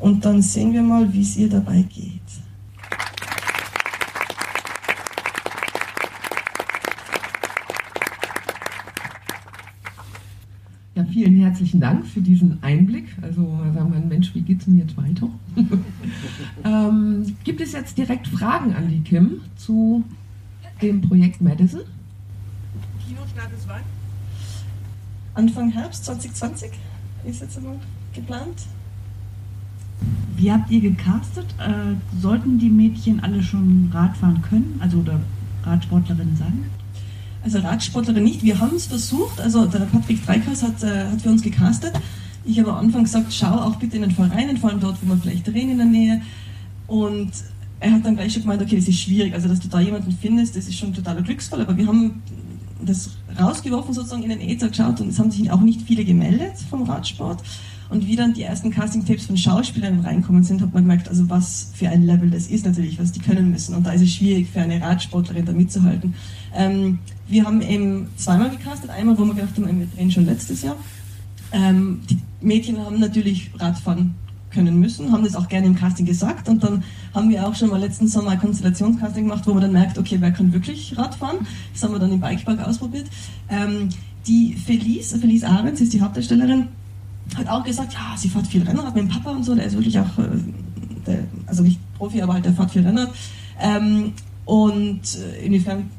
[0.00, 2.20] Und dann sehen wir mal, wie es ihr dabei geht.
[10.94, 13.16] Ja, vielen herzlichen Dank für diesen Einblick.
[13.20, 13.42] Also
[13.74, 15.28] sagen wir, Mensch, wie geht es denn jetzt weiter?
[16.64, 20.04] ähm, gibt es jetzt direkt Fragen an die Kim zu
[20.80, 21.80] dem Projekt Madison?
[23.04, 23.80] Kinostart ist wann?
[25.34, 26.70] Anfang Herbst 2020
[27.24, 27.80] ist jetzt einmal
[28.12, 28.66] geplant.
[30.36, 31.46] Wie habt ihr gecastet?
[31.58, 34.76] Äh, sollten die Mädchen alle schon Radfahren können?
[34.78, 35.18] Also oder
[35.64, 36.64] Radsportlerinnen sein?
[37.44, 38.42] Also Radsportlerin nicht.
[38.42, 39.40] Wir haben es versucht.
[39.40, 41.92] Also der Patrick Dreikhaus hat, äh, hat für uns gecastet.
[42.46, 45.06] Ich habe am Anfang gesagt, schau auch bitte in den Vereinen, vor allem dort, wo
[45.06, 46.22] man vielleicht drehen in der Nähe.
[46.86, 47.30] Und
[47.80, 49.34] er hat dann gleich schon gemeint, okay, das ist schwierig.
[49.34, 51.60] Also dass du da jemanden findest, das ist schon totaler Glücksfall.
[51.60, 52.22] Aber wir haben
[52.82, 56.54] das rausgeworfen sozusagen in den Äther geschaut und es haben sich auch nicht viele gemeldet
[56.70, 57.42] vom Radsport.
[57.90, 61.70] Und wie dann die ersten Casting-Tapes von Schauspielern reinkommen sind, hat man gemerkt, also was
[61.74, 63.74] für ein Level das ist natürlich, was die können müssen.
[63.74, 66.14] Und da ist es schwierig für eine Radsportlerin da mitzuhalten.
[66.54, 68.90] Ähm, wir haben eben zweimal gecastet.
[68.90, 70.76] Einmal, wo wir gedacht haben, wir drehen schon letztes Jahr.
[71.52, 74.14] Ähm, die Mädchen haben natürlich Radfahren
[74.54, 77.70] können müssen, haben das auch gerne im Casting gesagt und dann haben wir auch schon
[77.70, 81.38] mal letzten Sommer ein Konstellationscasting gemacht, wo man dann merkt, okay, wer kann wirklich Radfahren?
[81.72, 83.06] Das haben wir dann im Bikepark ausprobiert.
[83.50, 83.88] Ähm,
[84.26, 86.68] die Felice, Felice Ahrens ist die Hauptdarstellerin,
[87.36, 89.74] hat auch gesagt, ja, sie fährt viel Rennrad mit dem Papa und so, der ist
[89.74, 90.28] wirklich auch, äh,
[91.06, 93.10] der, also nicht Profi, aber halt der fährt viel Rennrad.
[93.60, 94.12] Ähm,
[94.44, 95.90] und äh, inwiefern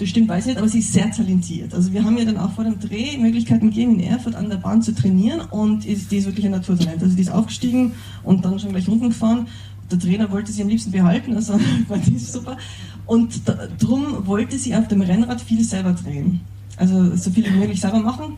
[0.00, 1.74] das stimmt, weiß ich nicht, aber sie ist sehr talentiert.
[1.74, 4.56] Also wir haben ja dann auch vor dem Dreh Möglichkeiten gegeben, in Erfurt an der
[4.56, 7.02] Bahn zu trainieren und ist, die ist wirklich ein Naturtalent.
[7.02, 9.46] Also die ist aufgestiegen und dann schon gleich runtergefahren.
[9.90, 11.60] Der Trainer wollte sie am liebsten behalten, also
[12.06, 12.56] die ist super.
[13.04, 16.40] Und darum wollte sie auf dem Rennrad viel selber drehen.
[16.76, 18.36] Also so viel wie möglich selber machen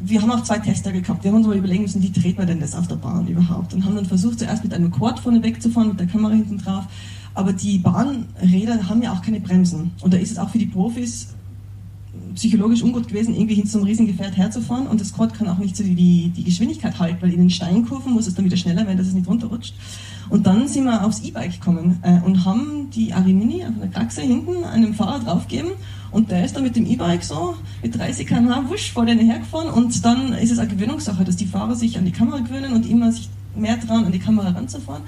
[0.00, 1.24] wir haben auch zwei Tester gehabt.
[1.24, 3.74] Wir haben uns mal überlegen müssen, wie dreht man denn das auf der Bahn überhaupt?
[3.74, 6.84] Und haben dann versucht, zuerst mit einem Quad vorne wegzufahren, mit der Kamera hinten drauf.
[7.34, 9.92] Aber die Bahnräder haben ja auch keine Bremsen.
[10.00, 11.28] Und da ist es auch für die Profis
[12.34, 14.86] psychologisch ungut gewesen, irgendwie hin zum Riesengefährt herzufahren.
[14.86, 18.12] Und das Quad kann auch nicht so die, die Geschwindigkeit halten, weil in den Steinkurven
[18.12, 19.74] muss es dann wieder schneller werden, dass es nicht runterrutscht.
[20.28, 24.22] Und dann sind wir aufs E-Bike gekommen äh, und haben die Arimini auf einer Kraxe
[24.22, 25.72] hinten einem Fahrer draufgegeben
[26.14, 29.68] und der ist dann mit dem E-Bike so mit 30 km/h wusch vor denen hergefahren
[29.68, 32.88] und dann ist es eine Gewöhnungssache, dass die Fahrer sich an die Kamera gewöhnen und
[32.88, 35.02] immer sich mehr trauen, an die Kamera ranzufahren.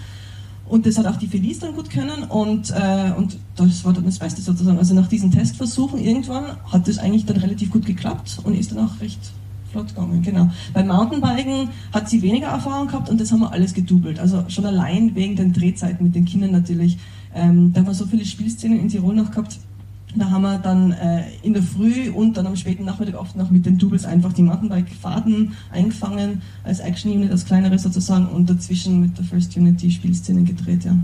[0.69, 4.05] Und das hat auch die Felice dann gut können und, äh, und das war dann
[4.05, 4.79] das Beste sozusagen.
[4.79, 8.81] Also nach diesen Testversuchen irgendwann hat das eigentlich dann relativ gut geklappt und ist dann
[8.81, 9.21] auch recht
[9.71, 10.51] flott gegangen, genau.
[10.75, 14.19] Beim Mountainbiken hat sie weniger Erfahrung gehabt und das haben wir alles gedoubelt.
[14.19, 16.99] Also schon allein wegen den Drehzeiten mit den Kindern natürlich.
[17.33, 19.59] Ähm, da haben wir so viele Spielszenen in Tirol noch gehabt,
[20.19, 23.51] da haben wir dann äh, in der Früh und dann am späten Nachmittag oft noch
[23.51, 29.19] mit den Doubles einfach die Mountainbike-Fahrten eingefangen, als Action-Unit, als kleinere sozusagen und dazwischen mit
[29.19, 30.97] der First Unit die Spielszenen gedreht, ja.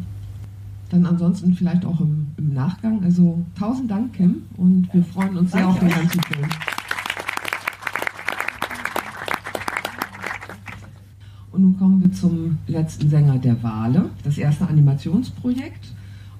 [0.90, 3.02] Dann ansonsten vielleicht auch im, im Nachgang.
[3.02, 6.48] Also tausend Dank, Kim, und wir freuen uns sehr auf den ganzen Film.
[11.50, 15.92] Und nun kommen wir zum letzten Sänger der Wale, das erste Animationsprojekt.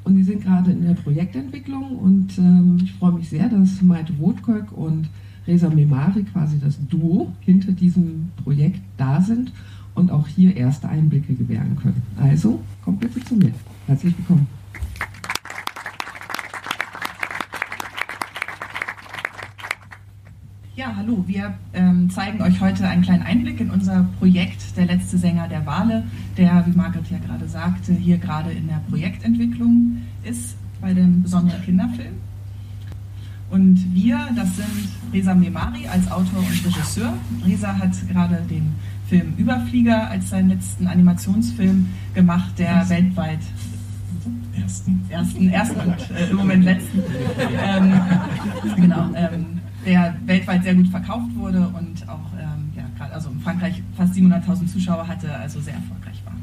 [0.05, 4.19] Und die sind gerade in der Projektentwicklung und ähm, ich freue mich sehr, dass Maite
[4.19, 5.09] Wotkök und
[5.47, 9.53] Reza Memari quasi das Duo hinter diesem Projekt da sind
[9.95, 12.03] und auch hier erste Einblicke gewähren können.
[12.17, 13.53] Also, kommt bitte zu mir.
[13.87, 14.62] Herzlich willkommen.
[20.75, 21.23] Ja, hallo.
[21.27, 25.67] Wir ähm, zeigen euch heute einen kleinen Einblick in unser Projekt Der letzte Sänger der
[25.67, 26.05] Wale,
[26.39, 31.63] der, wie Margret ja gerade sagte, hier gerade in der Projektentwicklung ist bei dem besonderen
[31.63, 32.15] Kinderfilm.
[33.51, 37.13] Und wir, das sind Reza Memari als Autor und Regisseur.
[37.45, 38.73] Reza hat gerade den
[39.11, 42.89] Film Überflieger als seinen letzten Animationsfilm gemacht, der Was?
[42.89, 43.41] weltweit
[44.59, 47.03] ersten, ersten, ersten und äh, im Moment letzten.
[47.65, 48.01] Ähm,
[48.77, 49.11] genau.
[49.15, 53.83] Ähm, der weltweit sehr gut verkauft wurde und auch ähm, ja, gerade also in Frankreich
[53.97, 56.35] fast 700.000 Zuschauer hatte, also sehr erfolgreich war.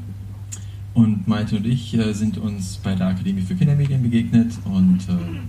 [0.92, 5.40] Und Malte und ich äh, sind uns bei der Akademie für Kindermedien begegnet und äh,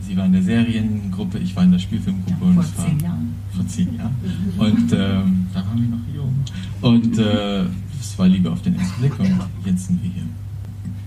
[0.00, 2.46] sie war in der Seriengruppe, ich war in der Spielfilmgruppe.
[2.46, 3.34] Ja, vor zehn Jahren.
[3.52, 4.14] Vor zehn Jahren.
[4.58, 6.34] Und ähm, da waren wir noch jung.
[6.80, 7.64] Und äh,
[8.00, 10.24] es war Liebe auf den ersten Blick und jetzt sind wir hier.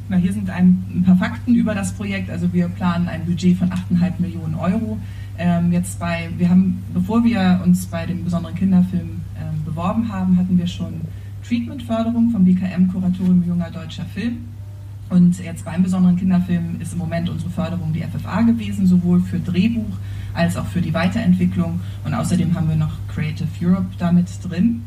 [0.09, 2.29] Na, hier sind ein paar Fakten über das Projekt.
[2.29, 4.97] Also wir planen ein Budget von 8,5 Millionen Euro
[5.37, 10.37] ähm, jetzt bei, wir haben, bevor wir uns bei dem besonderen Kinderfilm ähm, beworben haben,
[10.37, 11.01] hatten wir schon
[11.47, 14.37] Treatment-Förderung vom BKM Kuratorium Junger Deutscher Film.
[15.09, 19.39] Und jetzt beim besonderen Kinderfilm ist im Moment unsere Förderung die FFA gewesen, sowohl für
[19.39, 19.97] Drehbuch
[20.33, 21.79] als auch für die Weiterentwicklung.
[22.03, 24.83] Und außerdem haben wir noch Creative Europe damit drin.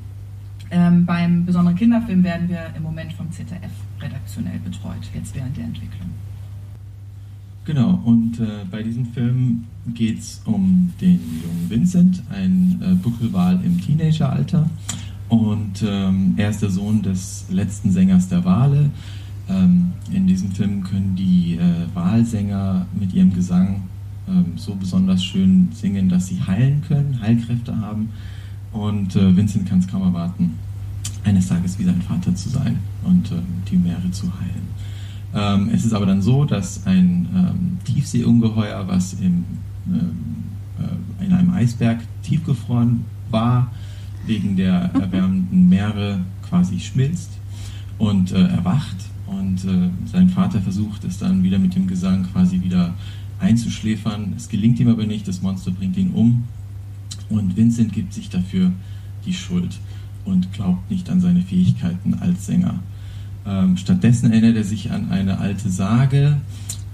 [0.70, 5.64] Ähm, beim besonderen Kinderfilm werden wir im Moment vom ZDF redaktionell betreut, jetzt während der
[5.64, 6.10] Entwicklung.
[7.64, 13.60] Genau, und äh, bei diesem Film geht es um den jungen Vincent, ein äh, Buckelwal
[13.64, 14.68] im Teenageralter.
[15.28, 18.90] Und ähm, er ist der Sohn des letzten Sängers der Wale.
[19.48, 23.82] Ähm, in diesem Film können die äh, Wahlsänger mit ihrem Gesang
[24.28, 28.10] ähm, so besonders schön singen, dass sie heilen können, Heilkräfte haben.
[28.72, 30.54] Und äh, Vincent kann es kaum erwarten,
[31.24, 33.36] eines Tages wie sein Vater zu sein und äh,
[33.70, 34.68] die Meere zu heilen.
[35.34, 39.44] Ähm, es ist aber dann so, dass ein ähm, Tiefseeungeheuer, was im,
[39.86, 40.10] ähm,
[40.78, 43.70] äh, in einem Eisberg tiefgefroren war,
[44.26, 47.30] wegen der erwärmenden Meere quasi schmilzt
[47.98, 48.96] und äh, erwacht.
[49.26, 52.94] Und äh, sein Vater versucht es dann wieder mit dem Gesang quasi wieder
[53.38, 54.34] einzuschläfern.
[54.36, 56.44] Es gelingt ihm aber nicht, das Monster bringt ihn um.
[57.28, 58.72] Und Vincent gibt sich dafür
[59.24, 59.78] die Schuld
[60.24, 62.80] und glaubt nicht an seine Fähigkeiten als Sänger.
[63.46, 66.36] Ähm, stattdessen erinnert er sich an eine alte Sage,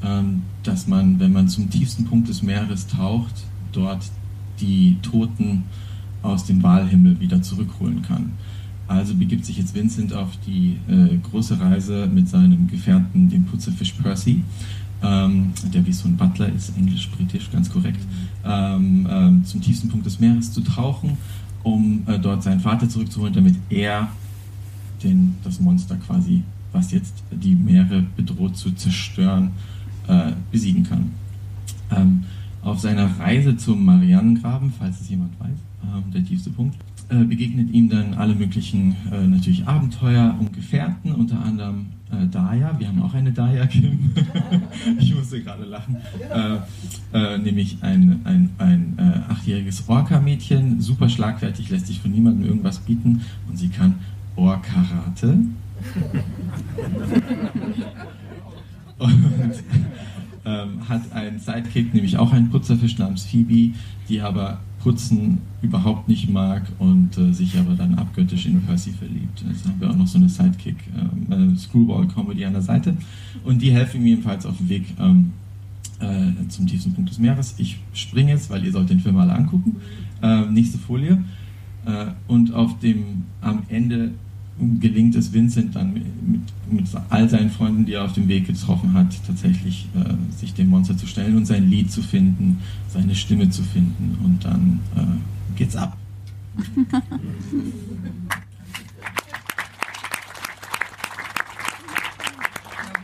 [0.04, 3.34] ähm, dass man, wenn man zum tiefsten Punkt des Meeres taucht,
[3.72, 4.04] dort
[4.60, 5.64] die Toten
[6.22, 8.32] aus dem Walhimmel wieder zurückholen kann.
[8.88, 13.92] Also begibt sich jetzt Vincent auf die äh, große Reise mit seinem Gefährten, dem Putzerfisch
[13.92, 14.44] Percy,
[15.02, 18.00] ähm, der wie so ein Butler ist, englisch-britisch, ganz korrekt,
[18.44, 21.16] ähm, ähm, zum tiefsten Punkt des Meeres zu tauchen,
[21.64, 24.08] um äh, dort seinen Vater zurückzuholen, damit er
[25.02, 29.50] den, das Monster quasi, was jetzt die Meere bedroht zu zerstören,
[30.08, 31.10] äh, besiegen kann.
[31.90, 32.24] Ähm,
[32.62, 36.76] auf seiner Reise zum Marianengraben, falls es jemand weiß, ähm, der tiefste Punkt,
[37.08, 42.74] äh, begegnet ihm dann alle möglichen äh, natürlich Abenteuer und Gefährten, unter anderem äh, Daya.
[42.78, 44.10] Wir haben auch eine Daya, Kim.
[44.98, 45.96] ich musste gerade lachen.
[46.28, 46.56] Äh,
[47.16, 52.80] äh, nämlich ein, ein, ein äh, achtjähriges Orca-Mädchen, super schlagfertig, lässt sich von niemandem irgendwas
[52.80, 53.94] bieten und sie kann
[54.36, 55.26] Ohrkarate.
[58.98, 59.62] und
[60.44, 63.74] ähm, hat einen Sidekick, nämlich auch einen Putzerfisch namens Phoebe,
[64.08, 69.44] die aber Putzen überhaupt nicht mag und äh, sich aber dann abgöttisch in Percy verliebt.
[69.48, 70.76] Jetzt haben wir auch noch so eine Sidekick,
[71.30, 72.96] äh, Screwball-Comedy an der Seite
[73.44, 75.32] und die helfen mir ebenfalls auf dem Weg ähm,
[75.98, 77.56] äh, zum tiefsten Punkt des Meeres.
[77.58, 79.76] Ich springe jetzt, weil ihr sollt den Film alle angucken.
[80.22, 81.24] Ähm, nächste Folie.
[81.84, 84.12] Äh, und auf dem am Ende
[84.58, 86.04] gelingt es Vincent dann mit,
[86.70, 90.70] mit, all seinen Freunden, die er auf dem Weg getroffen hat, tatsächlich äh, sich dem
[90.70, 95.56] Monster zu stellen und sein Lied zu finden, seine Stimme zu finden und dann äh,
[95.56, 95.96] geht's ab.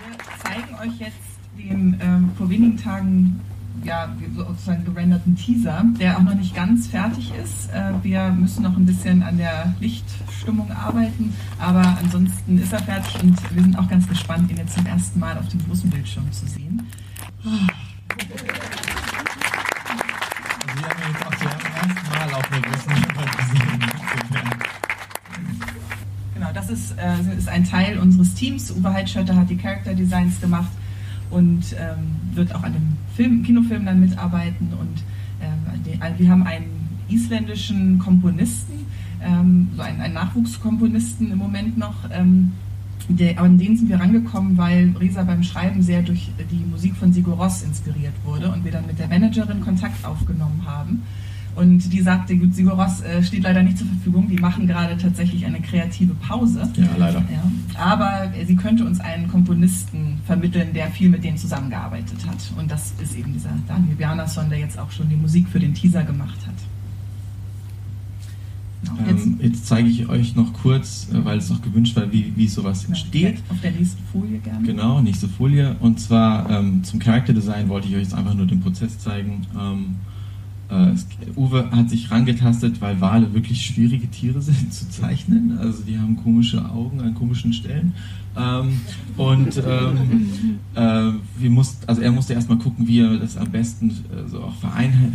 [0.02, 1.16] Wir zeigen euch jetzt
[1.58, 3.40] den ähm, vor wenigen Tagen
[3.84, 7.70] ja, sozusagen gerenderten Teaser, der auch noch nicht ganz fertig ist.
[7.72, 13.22] Äh, wir müssen noch ein bisschen an der Lichtstimmung arbeiten, aber ansonsten ist er fertig
[13.22, 16.30] und wir sind auch ganz gespannt, ihn jetzt zum ersten Mal auf dem großen Bildschirm
[16.32, 16.86] zu sehen.
[17.42, 17.48] Sie
[20.84, 23.92] haben ihn jetzt auch zum ersten Mal auf der großen Leinwand gesehen.
[26.34, 28.70] Genau, das ist, äh, ist ein Teil unseres Teams.
[28.70, 30.70] Uwe Heidschötter hat die Character Designs gemacht
[31.30, 34.68] und ähm, wird auch an dem Film, Kinofilm dann mitarbeiten.
[34.78, 35.02] Und
[35.40, 38.86] äh, wir haben einen isländischen Komponisten,
[39.20, 41.94] ähm, so einen, einen, Nachwuchskomponisten im Moment noch.
[42.10, 42.52] Ähm,
[43.08, 47.12] der, an den sind wir rangekommen, weil Risa beim Schreiben sehr durch die Musik von
[47.12, 51.02] Sigur Ross inspiriert wurde und wir dann mit der Managerin Kontakt aufgenommen haben.
[51.54, 54.26] Und die sagte, gut, Sigur Ross äh, steht leider nicht zur Verfügung.
[54.28, 56.68] Die machen gerade tatsächlich eine kreative Pause.
[56.76, 57.18] Ja, leider.
[57.30, 57.42] Ja.
[57.78, 62.38] Aber äh, sie könnte uns einen Komponisten vermitteln, der viel mit denen zusammengearbeitet hat.
[62.58, 65.74] Und das ist eben dieser Daniel Bjarnason, der jetzt auch schon die Musik für den
[65.74, 66.54] Teaser gemacht hat.
[68.84, 72.10] Genau, jetzt, ähm, jetzt, zeige ich euch noch kurz, äh, weil es noch gewünscht war,
[72.10, 73.42] wie, wie sowas entsteht.
[73.50, 74.66] Auf der nächsten Folie gerne.
[74.66, 75.76] Genau, nächste Folie.
[75.80, 79.46] Und zwar ähm, zum Character Design wollte ich euch jetzt einfach nur den Prozess zeigen.
[79.58, 79.96] Ähm,
[80.72, 80.94] äh,
[81.36, 85.58] Uwe hat sich rangetastet, weil Wale wirklich schwierige Tiere sind zu zeichnen.
[85.58, 87.94] Also die haben komische Augen an komischen Stellen.
[88.34, 88.80] Ähm,
[89.18, 93.90] und ähm, äh, wir mussten, also er musste erstmal gucken, wie er das am besten
[93.90, 94.54] äh, so auch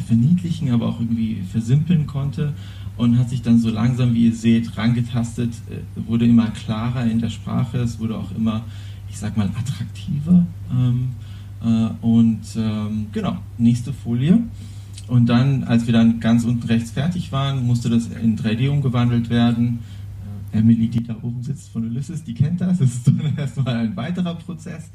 [0.08, 2.54] verniedlichen, aber auch irgendwie versimpeln konnte
[2.96, 7.20] und hat sich dann so langsam, wie ihr seht, rangetastet, äh, wurde immer klarer in
[7.20, 8.64] der Sprache, es wurde auch immer,
[9.10, 10.46] ich sag mal, attraktiver.
[10.72, 11.10] Ähm,
[11.64, 14.44] äh, und ähm, genau, nächste Folie.
[15.08, 19.30] Und dann, als wir dann ganz unten rechts fertig waren, musste das in 3D umgewandelt
[19.30, 19.80] werden.
[20.52, 22.80] Äh, Emily, die da oben sitzt von Ulysses, die kennt das.
[22.80, 24.90] Das ist dann erstmal ein weiterer Prozess.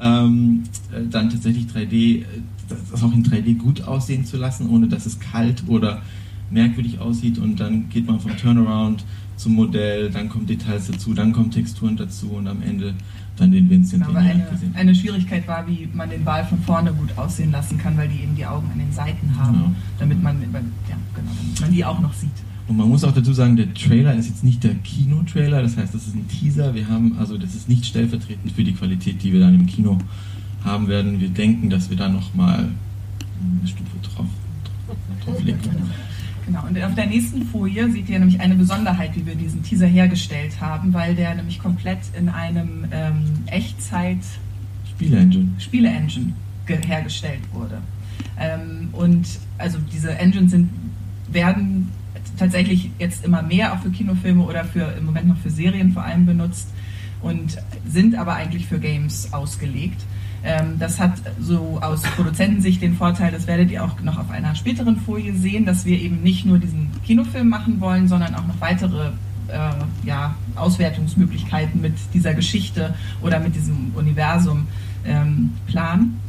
[0.00, 0.62] Ähm,
[0.92, 2.24] äh, dann tatsächlich 3D, äh,
[2.68, 6.02] das auch in 3D gut aussehen zu lassen, ohne dass es kalt oder
[6.50, 7.38] merkwürdig aussieht.
[7.38, 9.04] Und dann geht man vom Turnaround
[9.36, 12.94] zum Modell, dann kommen Details dazu, dann kommen Texturen dazu und am Ende
[13.38, 14.06] dann den Vincent.
[14.06, 17.96] Genau, eine, eine, Schwierigkeit war, wie man den Wal von vorne gut aussehen lassen kann,
[17.96, 19.72] weil die eben die Augen an den Seiten haben, genau.
[19.98, 20.48] damit, man, ja,
[21.14, 22.30] genau, damit man die auch noch sieht.
[22.68, 25.94] Und man muss auch dazu sagen, der Trailer ist jetzt nicht der Kino-Trailer, das heißt,
[25.94, 26.74] das ist ein Teaser.
[26.74, 29.98] Wir haben, also das ist nicht stellvertretend für die Qualität, die wir dann im Kino
[30.64, 31.18] haben werden.
[31.18, 32.68] Wir denken, dass wir da nochmal
[33.40, 34.26] eine Stufe drauf,
[35.24, 35.90] drauflegen können.
[36.48, 39.86] Genau, und auf der nächsten Folie seht ihr nämlich eine Besonderheit, wie wir diesen Teaser
[39.86, 44.20] hergestellt haben, weil der nämlich komplett in einem ähm, Echtzeit
[44.88, 46.32] Spiele-Engine Spiele-Engine
[46.66, 47.82] hergestellt wurde.
[48.38, 49.26] Ähm, und
[49.58, 50.70] also diese Engines sind,
[51.30, 51.92] werden
[52.38, 56.04] tatsächlich jetzt immer mehr auch für Kinofilme oder für im Moment noch für Serien vor
[56.04, 56.68] allem benutzt
[57.20, 60.00] und sind aber eigentlich für Games ausgelegt.
[60.44, 64.54] Ähm, das hat so aus Produzentensicht den Vorteil, das werdet ihr auch noch auf einer
[64.54, 68.60] späteren Folie sehen, dass wir eben nicht nur diesen Kinofilm machen wollen, sondern auch noch
[68.60, 69.10] weitere
[69.48, 74.68] äh, ja, Auswertungsmöglichkeiten mit dieser Geschichte oder mit diesem Universum
[75.04, 76.20] ähm, planen.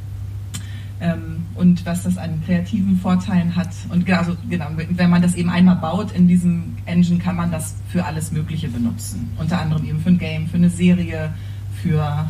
[1.02, 3.70] Ähm, und was das an kreativen Vorteilen hat.
[3.90, 7.76] Und also, genau, wenn man das eben einmal baut in diesem Engine, kann man das
[7.88, 9.30] für alles Mögliche benutzen.
[9.38, 11.34] Unter anderem eben für ein Game, für eine Serie,
[11.82, 12.26] für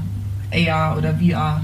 [0.52, 1.62] AR oder VR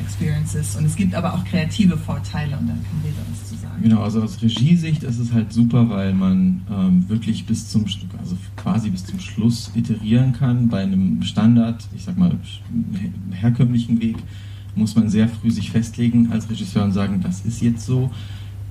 [0.00, 0.76] Experiences.
[0.76, 3.82] Und es gibt aber auch kreative Vorteile und da kann Reda was zu sagen.
[3.82, 7.86] Genau, also aus Regiesicht ist es halt super, weil man ähm, wirklich bis zum
[8.18, 10.68] also quasi bis zum Schluss iterieren kann.
[10.68, 12.32] Bei einem Standard, ich sag mal,
[13.32, 14.16] herkömmlichen Weg
[14.74, 18.10] muss man sehr früh sich festlegen als Regisseur und sagen, das ist jetzt so.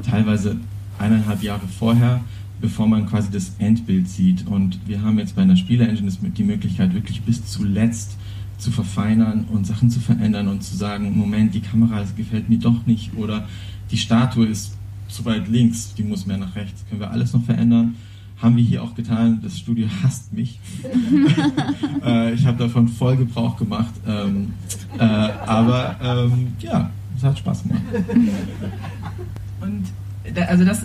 [0.04, 0.58] Teilweise
[1.00, 2.22] eineinhalb Jahre vorher,
[2.62, 4.48] bevor man quasi das Endbild sieht.
[4.48, 8.18] Und wir haben jetzt bei einer Spiele-Engine die Möglichkeit, wirklich bis zuletzt
[8.58, 12.86] zu verfeinern und Sachen zu verändern und zu sagen, Moment, die Kamera gefällt mir doch
[12.86, 13.48] nicht oder
[13.92, 14.76] die Statue ist
[15.08, 16.84] zu weit links, die muss mehr nach rechts.
[16.90, 17.96] Können wir alles noch verändern?
[18.42, 19.40] Haben wir hier auch getan.
[19.42, 20.60] Das Studio hasst mich.
[22.06, 23.94] äh, ich habe davon voll Gebrauch gemacht.
[24.06, 24.54] Ähm,
[24.98, 27.82] äh, aber ähm, ja, es hat Spaß gemacht.
[29.62, 29.86] Und
[30.36, 30.84] da, also das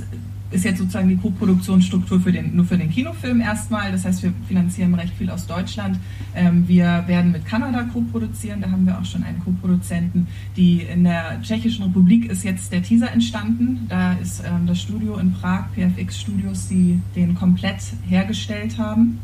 [0.52, 3.92] ist jetzt sozusagen die Co-Produktionsstruktur für den, nur für den Kinofilm erstmal.
[3.92, 5.98] Das heißt, wir finanzieren recht viel aus Deutschland.
[6.34, 8.60] Ähm, wir werden mit Kanada co-produzieren.
[8.60, 10.26] Da haben wir auch schon einen Co-Produzenten.
[10.56, 13.86] in der Tschechischen Republik ist jetzt der Teaser entstanden.
[13.88, 19.18] Da ist ähm, das Studio in Prag, PFX Studios, die den komplett hergestellt haben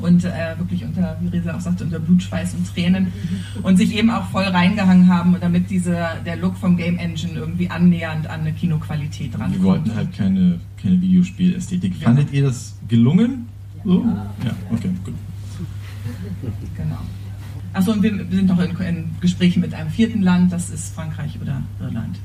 [0.00, 3.12] und äh, wirklich unter, wie Resa auch sagte, unter Blut, Schweiß und Tränen
[3.62, 7.70] und sich eben auch voll reingehangen haben, damit diese, der Look vom Game Engine irgendwie
[7.70, 12.00] annähernd an eine Kinoqualität dran Wir wollten halt keine, keine Videospielästhetik.
[12.00, 12.06] Ja.
[12.06, 13.48] Fandet ihr das gelungen?
[13.84, 14.04] So?
[14.44, 15.14] Ja, okay, gut.
[16.76, 16.98] Genau.
[17.72, 21.38] Achso, und wir sind noch in, in Gesprächen mit einem vierten Land, das ist Frankreich
[21.40, 22.18] oder Irland.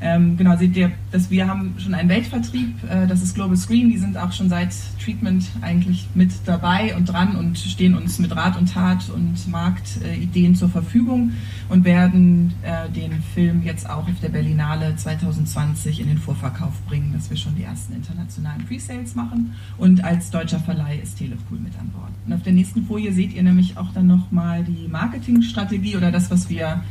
[0.00, 3.90] Ähm, genau, seht ihr, dass wir haben schon einen Weltvertrieb, äh, das ist Global Screen,
[3.90, 8.34] die sind auch schon seit Treatment eigentlich mit dabei und dran und stehen uns mit
[8.36, 11.32] Rat und Tat und Marktideen äh, zur Verfügung
[11.70, 17.14] und werden äh, den Film jetzt auch auf der Berlinale 2020 in den Vorverkauf bringen,
[17.14, 21.72] dass wir schon die ersten internationalen Presales machen und als deutscher Verleih ist Telepool mit
[21.78, 22.10] an Bord.
[22.26, 26.30] Und auf der nächsten Folie seht ihr nämlich auch dann nochmal die Marketingstrategie oder das,
[26.30, 26.82] was wir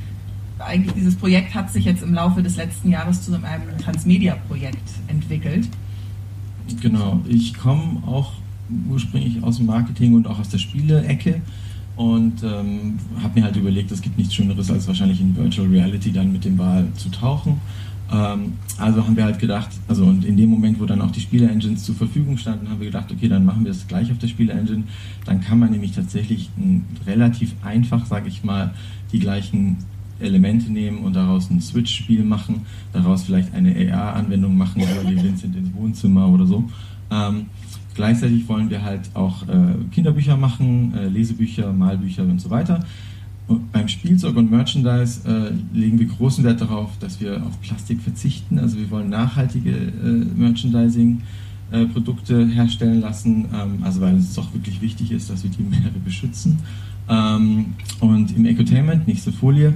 [0.59, 5.67] eigentlich dieses Projekt hat sich jetzt im Laufe des letzten Jahres zu einem Transmedia-Projekt entwickelt.
[6.81, 8.33] Genau, ich komme auch
[8.89, 11.41] ursprünglich aus dem Marketing und auch aus der Spiele-Ecke
[11.95, 16.11] und ähm, habe mir halt überlegt, es gibt nichts Schöneres, als wahrscheinlich in Virtual Reality
[16.11, 17.61] dann mit dem Ball zu tauchen.
[18.11, 21.21] Ähm, also haben wir halt gedacht, also und in dem Moment, wo dann auch die
[21.21, 24.27] Spiele-Engines zur Verfügung standen, haben wir gedacht, okay, dann machen wir das gleich auf der
[24.27, 24.83] Spiele-Engine.
[25.25, 26.49] Dann kann man nämlich tatsächlich
[27.05, 28.73] relativ einfach, sage ich mal,
[29.11, 29.77] die gleichen
[30.19, 32.61] Elemente nehmen und daraus ein Switch-Spiel machen,
[32.93, 36.63] daraus vielleicht eine AR-Anwendung machen über die Vincent ins Wohnzimmer oder so.
[37.11, 37.47] Ähm,
[37.93, 42.83] gleichzeitig wollen wir halt auch äh, Kinderbücher machen, äh, Lesebücher, Malbücher und so weiter.
[43.47, 48.01] Und beim Spielzeug und Merchandise äh, legen wir großen Wert darauf, dass wir auf Plastik
[48.01, 48.57] verzichten.
[48.57, 55.11] Also wir wollen nachhaltige äh, Merchandising-Produkte herstellen lassen, ähm, also weil es auch wirklich wichtig
[55.11, 56.57] ist, dass wir die Meere beschützen.
[57.07, 59.75] Ähm, und im Ecotainment, nächste Folie,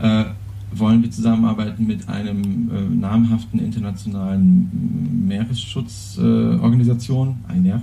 [0.00, 0.24] äh,
[0.72, 7.82] wollen wir zusammenarbeiten mit einem äh, namhaften internationalen Meeresschutzorganisation, äh, INER.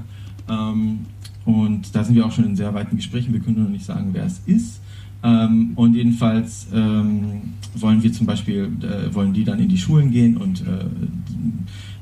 [0.49, 0.99] Ähm,
[1.45, 3.31] und da sind wir auch schon in sehr weiten Gesprächen.
[3.33, 4.81] Wir können noch nicht sagen, wer es ist.
[5.23, 10.11] Ähm, und jedenfalls ähm, wollen wir zum Beispiel, äh, wollen die dann in die Schulen
[10.11, 10.85] gehen und äh,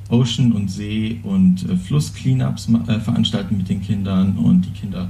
[0.10, 5.10] Ocean und See und äh, Fluss-Cleanups äh, veranstalten mit den Kindern und die Kinder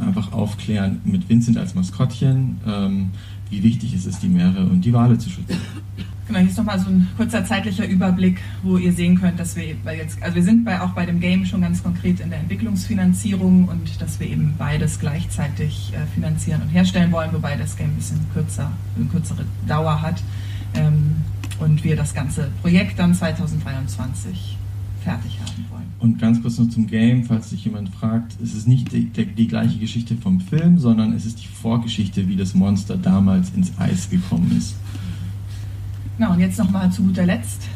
[0.00, 2.56] einfach aufklären mit Vincent als Maskottchen.
[3.54, 5.56] Wie wichtig es ist, die Meere und die Wale zu schützen.
[6.26, 9.64] Genau, hier ist nochmal so ein kurzer zeitlicher Überblick, wo ihr sehen könnt, dass wir
[9.64, 13.68] jetzt, also wir sind bei, auch bei dem Game schon ganz konkret in der Entwicklungsfinanzierung
[13.68, 17.96] und dass wir eben beides gleichzeitig äh, finanzieren und herstellen wollen, wobei das Game ein
[17.96, 20.20] bisschen kürzer, eine kürzere Dauer hat
[20.74, 21.12] ähm,
[21.60, 24.56] und wir das ganze Projekt dann 2023
[25.04, 25.84] fertig haben wollen.
[26.00, 29.26] Und ganz kurz noch zum Game, falls sich jemand fragt, es ist nicht die, die,
[29.26, 33.72] die, gleiche Geschichte vom Film, sondern es ist die Vorgeschichte, wie das Monster damals ins
[33.78, 34.76] Eis gekommen ist.
[36.18, 37.68] Na und jetzt nochmal zu guter Letzt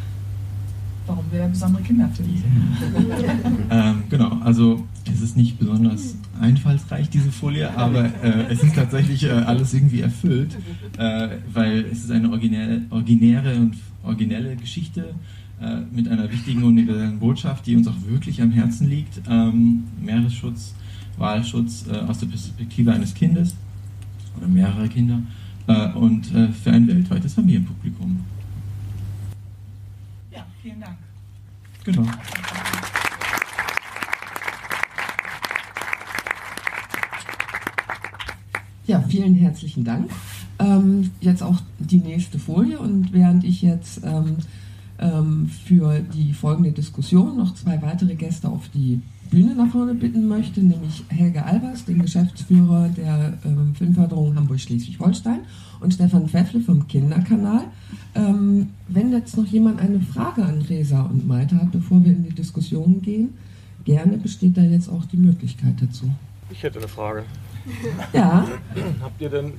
[1.08, 3.56] warum wir besondere Kinderfilme sind.
[3.70, 9.24] ähm, genau, also es ist nicht besonders einfallsreich, diese Folie, aber äh, es ist tatsächlich
[9.24, 10.56] äh, alles irgendwie erfüllt,
[10.98, 15.14] äh, weil es ist eine originäre, originäre und originelle Geschichte
[15.60, 19.20] äh, mit einer wichtigen universellen Botschaft, die uns auch wirklich am Herzen liegt.
[19.28, 20.74] Ähm, Meeresschutz,
[21.16, 23.56] Wahlschutz äh, aus der Perspektive eines Kindes
[24.36, 25.20] oder mehrerer Kinder
[25.66, 28.20] äh, und für ein weltweites Familienpublikum.
[30.30, 30.96] Ja, vielen Dank.
[31.84, 32.04] Genau.
[38.86, 40.10] Ja, vielen herzlichen Dank.
[40.58, 44.36] Ähm, jetzt auch die nächste Folie und während ich jetzt ähm,
[44.98, 50.26] ähm, für die folgende Diskussion noch zwei weitere Gäste auf die Bühne nach vorne bitten
[50.26, 55.40] möchte, nämlich Helge Albers, den Geschäftsführer der ähm, Filmförderung Hamburg-Schleswig-Holstein
[55.80, 57.64] und Stefan Pfeffle vom Kinderkanal.
[58.14, 62.24] Ähm, wenn jetzt noch jemand eine Frage an Resa und Malte hat, bevor wir in
[62.24, 63.34] die Diskussion gehen,
[63.84, 66.10] gerne besteht da jetzt auch die Möglichkeit dazu.
[66.50, 67.24] Ich hätte eine Frage.
[68.12, 68.46] Ja.
[69.02, 69.52] Habt ihr denn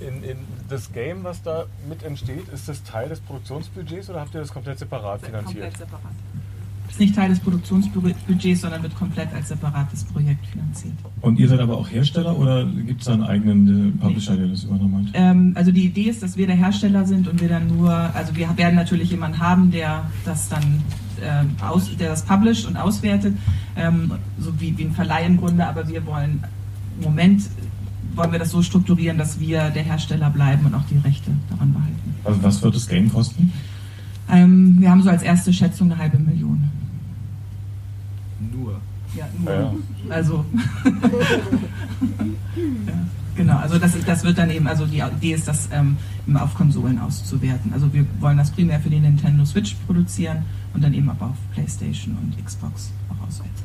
[0.00, 0.36] in, in,
[0.68, 4.52] das Game, was da mit entsteht, ist das Teil des Produktionsbudgets oder habt ihr das
[4.52, 5.62] komplett separat finanziert?
[5.62, 6.12] Komplett separat.
[6.88, 10.92] Ist nicht Teil des Produktionsbudgets, sondern wird komplett als separates Projekt finanziert.
[11.22, 14.64] Und ihr seid aber auch Hersteller oder gibt es da einen eigenen Publisher, der das
[14.64, 15.14] übernommen hat?
[15.14, 18.36] Ähm, also die Idee ist, dass wir der Hersteller sind und wir dann nur, also
[18.36, 20.82] wir werden natürlich jemanden haben, der das dann
[21.20, 23.34] äh, aus, der das published und auswertet,
[23.76, 26.44] ähm, so wie, wie ein Verleih im Grunde, aber wir wollen
[26.98, 27.42] im Moment
[28.16, 31.72] wollen wir das so strukturieren, dass wir der Hersteller bleiben und auch die Rechte daran
[31.72, 32.14] behalten.
[32.24, 33.52] Also was wird das Game kosten?
[34.30, 36.70] Ähm, wir haben so als erste Schätzung eine halbe Million.
[38.52, 38.80] Nur?
[39.16, 39.52] Ja, nur.
[39.52, 39.74] Ja, ja.
[40.10, 40.44] Also.
[42.86, 42.94] ja,
[43.36, 45.96] genau, also das, das wird dann eben, also die Idee ist, das ähm,
[46.34, 47.72] auf Konsolen auszuwerten.
[47.72, 50.38] Also wir wollen das primär für die Nintendo Switch produzieren
[50.72, 53.64] und dann eben aber auf PlayStation und Xbox auch auswerten.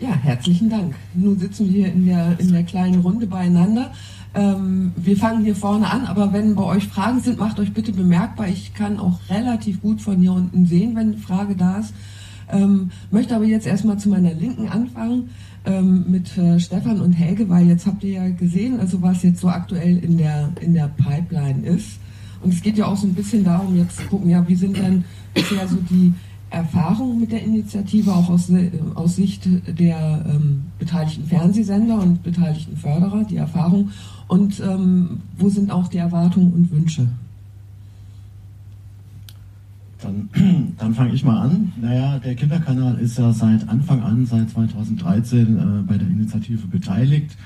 [0.00, 0.94] Ja, herzlichen Dank.
[1.12, 3.92] Nun sitzen wir in der, in der kleinen Runde beieinander.
[4.32, 7.92] Ähm, wir fangen hier vorne an, aber wenn bei euch Fragen sind, macht euch bitte
[7.92, 8.48] bemerkbar.
[8.48, 11.92] Ich kann auch relativ gut von hier unten sehen, wenn eine Frage da ist.
[12.50, 15.30] Ähm, möchte aber jetzt erstmal zu meiner Linken anfangen
[15.66, 19.42] ähm, mit äh, Stefan und Helge, weil jetzt habt ihr ja gesehen, also was jetzt
[19.42, 21.98] so aktuell in der, in der Pipeline ist.
[22.42, 24.78] Und es geht ja auch so ein bisschen darum, jetzt zu gucken, ja, wie sind
[24.78, 26.14] denn bisher so die
[26.50, 28.52] Erfahrung mit der Initiative auch aus,
[28.94, 29.48] aus Sicht
[29.78, 33.90] der ähm, beteiligten Fernsehsender und beteiligten Förderer, die Erfahrung
[34.26, 37.08] und ähm, wo sind auch die Erwartungen und Wünsche?
[40.02, 40.28] Dann,
[40.78, 41.72] dann fange ich mal an.
[41.80, 47.36] Naja, der Kinderkanal ist ja seit Anfang an, seit 2013, äh, bei der Initiative beteiligt,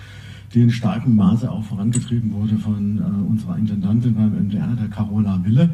[0.54, 5.40] die in starkem Maße auch vorangetrieben wurde von äh, unserer Intendantin beim MDR, der Carola
[5.44, 5.70] Wille.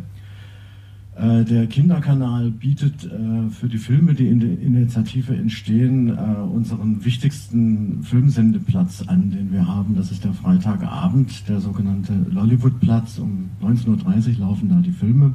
[1.21, 7.05] Äh, der Kinderkanal bietet äh, für die Filme, die in der Initiative entstehen, äh, unseren
[7.05, 9.97] wichtigsten Filmsendeplatz an, den wir haben.
[9.97, 13.18] Das ist der Freitagabend, der sogenannte Lollywood-Platz.
[13.18, 15.35] Um 19.30 Uhr laufen da die Filme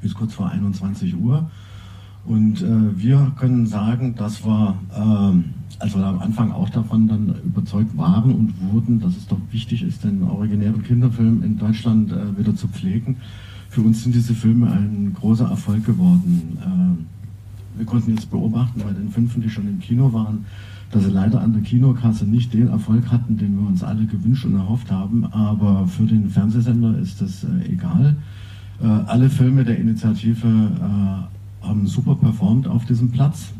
[0.00, 1.50] bis kurz vor 21 Uhr.
[2.24, 2.64] Und
[2.96, 5.44] wir können sagen, dass wir, ähm,
[5.78, 10.02] also am Anfang auch davon dann überzeugt waren und wurden, dass es doch wichtig ist,
[10.02, 13.18] den originären Kinderfilm in Deutschland wieder zu pflegen
[13.76, 16.56] für uns sind diese Filme ein großer Erfolg geworden.
[16.62, 20.46] Äh, wir konnten jetzt beobachten bei den fünf, die schon im Kino waren,
[20.90, 24.46] dass sie leider an der Kinokasse nicht den Erfolg hatten, den wir uns alle gewünscht
[24.46, 25.26] und erhofft haben.
[25.26, 28.16] Aber für den Fernsehsender ist das äh, egal.
[28.82, 30.48] Äh, alle Filme der Initiative
[31.60, 33.52] haben super performt auf diesem Platz.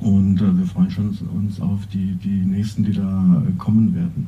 [0.00, 4.26] Und wir freuen uns auf die, die nächsten, die da kommen werden.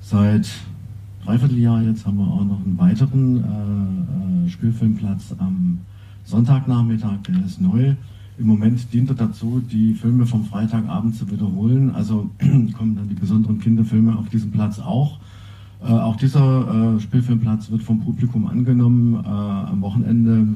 [0.00, 0.48] Seit
[1.24, 5.78] Dreivierteljahr jetzt haben wir auch noch einen weiteren äh, äh, Spielfilmplatz am
[6.24, 7.94] Sonntagnachmittag, der ist neu.
[8.38, 11.90] Im Moment dient er dazu, die Filme vom Freitagabend zu wiederholen.
[11.90, 15.20] Also kommen dann die besonderen Kinderfilme auf diesem Platz auch.
[15.80, 20.46] Äh, auch dieser äh, Spielfilmplatz wird vom Publikum angenommen äh, am Wochenende.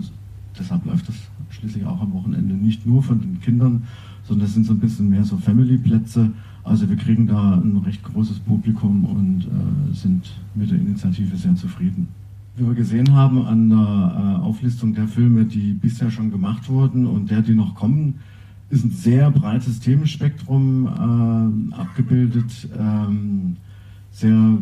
[0.58, 1.16] Deshalb läuft das
[1.50, 3.84] schließlich auch am Wochenende nicht nur von den Kindern,
[4.24, 6.30] sondern es sind so ein bisschen mehr so Family-Plätze.
[6.66, 11.54] Also wir kriegen da ein recht großes Publikum und äh, sind mit der Initiative sehr
[11.54, 12.08] zufrieden.
[12.56, 17.06] Wie wir gesehen haben an der äh, Auflistung der Filme, die bisher schon gemacht wurden
[17.06, 18.14] und der, die noch kommen,
[18.68, 22.68] ist ein sehr breites Themenspektrum äh, abgebildet.
[22.76, 23.56] Ähm,
[24.10, 24.58] sehr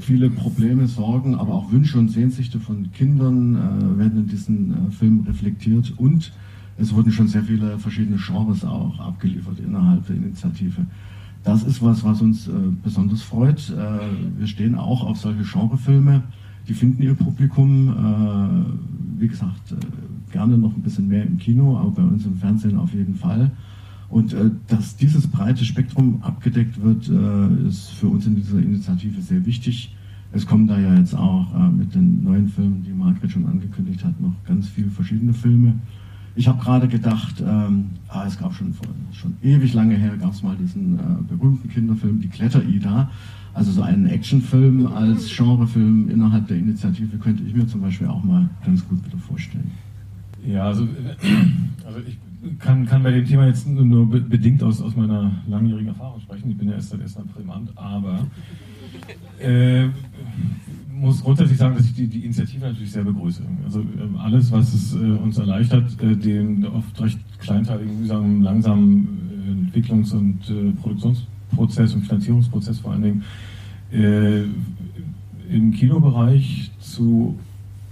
[0.00, 4.90] viele Probleme, Sorgen, aber auch Wünsche und Sehnsüchte von Kindern äh, werden in diesen äh,
[4.90, 6.32] Filmen reflektiert und
[6.76, 10.86] es wurden schon sehr viele verschiedene Genres auch abgeliefert innerhalb der Initiative.
[11.46, 13.70] Das ist was, was uns äh, besonders freut.
[13.70, 14.00] Äh,
[14.36, 16.24] wir stehen auch auf solche Genrefilme.
[16.66, 21.78] Die finden ihr Publikum, äh, wie gesagt, äh, gerne noch ein bisschen mehr im Kino,
[21.78, 23.52] aber bei uns im Fernsehen auf jeden Fall.
[24.08, 29.22] Und äh, dass dieses breite Spektrum abgedeckt wird, äh, ist für uns in dieser Initiative
[29.22, 29.94] sehr wichtig.
[30.32, 34.20] Es kommen da ja jetzt auch mit den neuen Filmen, die Margret schon angekündigt hat,
[34.20, 35.76] noch ganz viele verschiedene Filme.
[36.36, 40.32] Ich habe gerade gedacht, ähm, ah, es gab schon, vor, schon ewig lange her, gab
[40.32, 43.10] es mal diesen äh, berühmten Kinderfilm Die Kletter-Ida.
[43.54, 48.22] Also so einen Actionfilm als Genrefilm innerhalb der Initiative könnte ich mir zum Beispiel auch
[48.22, 49.70] mal ganz gut wieder vorstellen.
[50.46, 50.86] Ja, also,
[51.86, 52.18] also ich
[52.58, 56.50] kann, kann bei dem Thema jetzt nur bedingt aus, aus meiner langjährigen Erfahrung sprechen.
[56.50, 57.16] Ich bin ja erst seit 1.
[57.16, 58.26] April im Amt, aber
[59.40, 59.88] äh,
[61.00, 63.42] muss grundsätzlich sagen, dass ich die, die Initiative natürlich sehr begrüße.
[63.64, 63.84] Also äh,
[64.18, 70.14] alles, was es äh, uns erleichtert, äh, den oft recht kleinteiligen, mühsamen, langsamen äh, Entwicklungs-
[70.14, 73.24] und äh, Produktionsprozess und Finanzierungsprozess vor allen Dingen
[73.92, 74.44] äh,
[75.54, 77.38] im Kinobereich zu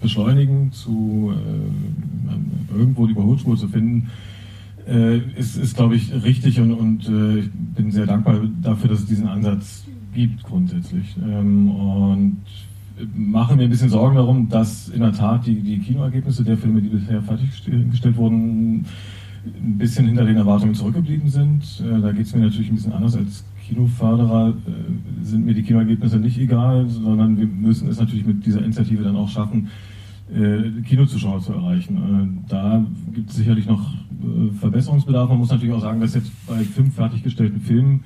[0.01, 1.33] beschleunigen, zu
[2.77, 4.11] irgendwo die Überholspur zu finden,
[5.39, 9.29] ist, ist glaube ich, richtig und, und ich bin sehr dankbar dafür, dass es diesen
[9.29, 11.17] Ansatz gibt grundsätzlich.
[11.25, 12.43] Ähm, und
[13.15, 16.81] mache mir ein bisschen Sorgen darum, dass in der Tat die, die Kinoergebnisse der Filme,
[16.81, 18.87] die bisher fertiggestellt wurden,
[19.47, 21.63] ein bisschen hinter den Erwartungen zurückgeblieben sind.
[21.81, 24.51] Äh, da geht es mir natürlich ein bisschen anders als Kinoförderer.
[24.51, 29.03] Äh, sind mir die Kinoergebnisse nicht egal, sondern wir müssen es natürlich mit dieser Initiative
[29.03, 29.69] dann auch schaffen,
[30.35, 32.45] äh, Kinozuschauer zu erreichen.
[32.49, 33.93] Da gibt es sicherlich noch
[34.61, 35.29] Verbesserungsbedarf.
[35.29, 38.05] Man muss natürlich auch sagen, dass jetzt bei fünf fertiggestellten Filmen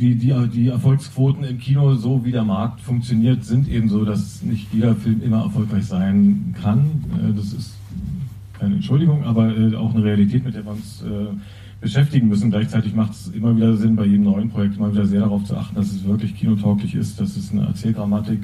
[0.00, 4.42] die, die, die Erfolgsquoten im Kino, so wie der Markt funktioniert, sind eben so, dass
[4.42, 7.04] nicht jeder Film immer erfolgreich sein kann.
[7.22, 7.74] Äh, das ist
[8.58, 11.26] keine Entschuldigung, aber äh, auch eine Realität, mit der wir uns äh,
[11.80, 12.50] beschäftigen müssen.
[12.50, 15.56] Gleichzeitig macht es immer wieder Sinn, bei jedem neuen Projekt immer wieder sehr darauf zu
[15.56, 18.40] achten, dass es wirklich kinotauglich ist, dass es eine Erzählgrammatik,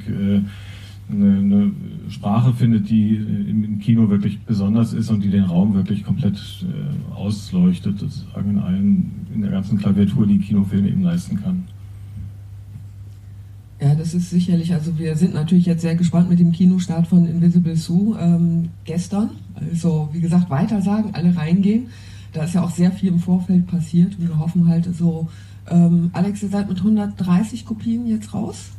[1.11, 1.71] eine, eine
[2.09, 6.37] Sprache findet, die im Kino wirklich besonders ist und die den Raum wirklich komplett
[7.15, 11.65] ausleuchtet, sozusagen in allen in der ganzen Klaviatur, die Kinofilme eben leisten kann.
[13.81, 17.27] Ja, das ist sicherlich, also wir sind natürlich jetzt sehr gespannt mit dem Kinostart von
[17.27, 19.31] Invisible Sue ähm, gestern.
[19.55, 21.89] Also wie gesagt, weitersagen, alle reingehen.
[22.33, 25.29] Da ist ja auch sehr viel im Vorfeld passiert und wir hoffen halt so,
[25.69, 28.71] ähm, Alex, ihr seid mit 130 Kopien jetzt raus?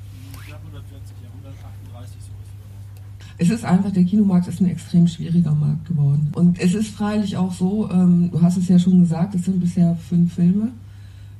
[3.39, 6.29] Es ist einfach, der Kinomarkt ist ein extrem schwieriger Markt geworden.
[6.33, 9.59] Und es ist freilich auch so, ähm, du hast es ja schon gesagt, es sind
[9.59, 10.69] bisher fünf Filme,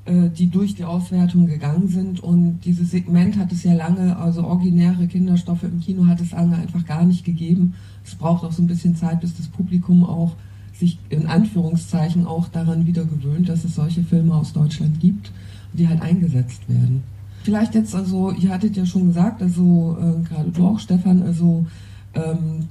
[0.05, 2.19] äh, die durch die Auswertung gegangen sind.
[2.19, 6.57] Und dieses Segment hat es ja lange, also originäre Kinderstoffe im Kino hat es lange
[6.57, 7.73] einfach gar nicht gegeben.
[8.05, 10.35] Es braucht auch so ein bisschen Zeit, bis das Publikum auch
[10.73, 15.31] sich in Anführungszeichen auch daran wieder gewöhnt, dass es solche Filme aus Deutschland gibt,
[15.73, 17.01] die halt eingesetzt werden.
[17.41, 21.65] Vielleicht jetzt also, ihr hattet ja schon gesagt, also äh, gerade du auch, Stefan, also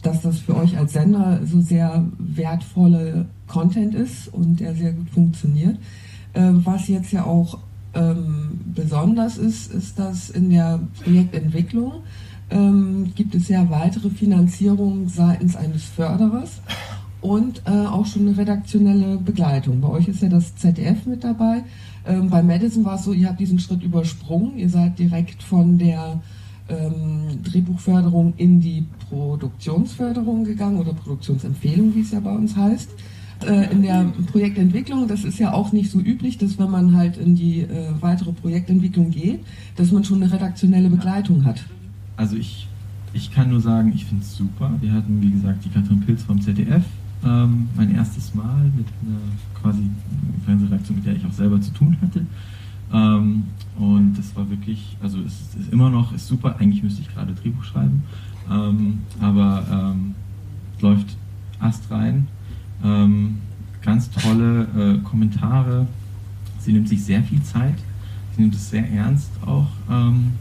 [0.02, 5.10] dass das für euch als Sender so sehr wertvolle Content ist und der sehr gut
[5.10, 5.76] funktioniert.
[6.34, 7.58] Ähm, was jetzt ja auch
[7.94, 11.92] ähm, besonders ist, ist, dass in der Projektentwicklung
[13.16, 16.60] gibt es ja weitere Finanzierung seitens eines Förderers
[17.20, 19.80] und äh, auch schon eine redaktionelle Begleitung.
[19.80, 21.64] Bei euch ist ja das ZDF mit dabei.
[22.04, 24.56] bei Madison war es so, ihr habt diesen Schritt übersprungen.
[24.58, 26.20] Ihr seid direkt von der
[26.68, 32.90] ähm, Drehbuchförderung in die Produktionsförderung gegangen oder Produktionsempfehlung, wie es ja bei uns heißt.
[33.44, 37.18] Äh, in der Projektentwicklung, das ist ja auch nicht so üblich, dass wenn man halt
[37.18, 39.40] in die äh, weitere Projektentwicklung geht,
[39.76, 41.62] dass man schon eine redaktionelle Begleitung hat.
[42.16, 42.66] Also ich,
[43.12, 44.72] ich kann nur sagen, ich finde es super.
[44.80, 46.84] Wir hatten, wie gesagt, die Katrin Pilz vom ZDF,
[47.24, 49.20] ähm, mein erstes Mal mit einer
[49.60, 49.82] quasi
[50.46, 52.24] Fernsehredaktion, mit der ich auch selber zu tun hatte.
[52.92, 53.44] Ähm,
[53.78, 56.56] und das war wirklich, also es ist immer noch, ist super.
[56.58, 58.02] Eigentlich müsste ich gerade Drehbuch schreiben,
[58.50, 60.14] ähm, aber ähm,
[60.80, 61.16] läuft
[61.58, 62.28] Ast rein.
[62.84, 63.38] Ähm,
[63.82, 65.86] ganz tolle äh, Kommentare.
[66.58, 67.78] Sie nimmt sich sehr viel Zeit.
[68.34, 70.32] Sie nimmt es sehr ernst auch, ähm,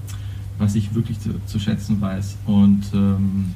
[0.58, 2.38] was ich wirklich zu, zu schätzen weiß.
[2.46, 3.54] Und ähm,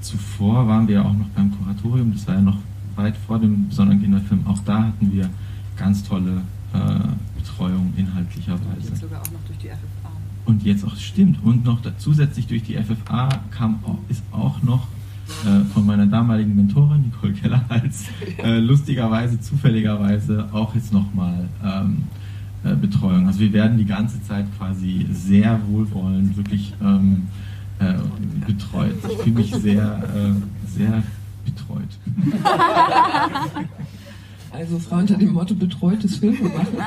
[0.00, 2.12] zuvor waren wir ja auch noch beim Kuratorium.
[2.12, 2.58] Das war ja noch
[2.96, 4.46] weit vor dem besonderen Kinderfilm.
[4.46, 5.28] Auch da hatten wir
[5.76, 6.42] ganz tolle
[6.72, 8.66] äh, Betreuung inhaltlicherweise.
[8.66, 10.10] Und jetzt sogar auch noch durch die FFA.
[10.44, 14.86] Und jetzt auch, stimmt, und noch zusätzlich durch die FFA kam auch, ist auch noch
[15.44, 18.04] äh, von meiner damaligen Mentorin Nicole Kellerhals
[18.38, 22.04] äh, lustigerweise, zufälligerweise auch jetzt nochmal ähm,
[22.64, 23.26] äh, Betreuung.
[23.26, 27.26] Also wir werden die ganze Zeit quasi sehr wohlwollend wirklich ähm,
[27.80, 27.94] äh,
[28.46, 28.94] betreut.
[29.10, 31.02] Ich fühle mich sehr, äh, sehr
[31.44, 31.88] betreut.
[34.50, 36.76] Also Frau unter dem Motto betreutes Filme machen.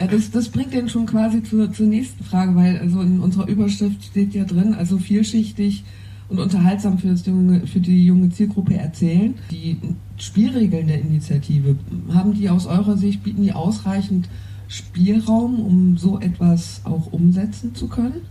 [0.00, 3.48] ja, das, das bringt den schon quasi zur, zur nächsten Frage, weil also in unserer
[3.48, 5.84] Überschrift steht ja drin, also vielschichtig
[6.28, 9.34] und unterhaltsam für, das junge, für die junge Zielgruppe erzählen.
[9.50, 9.78] Die
[10.18, 11.76] Spielregeln der Initiative,
[12.12, 14.28] haben die aus eurer Sicht, bieten die ausreichend
[14.68, 18.22] Spielraum, um so etwas auch umsetzen zu können?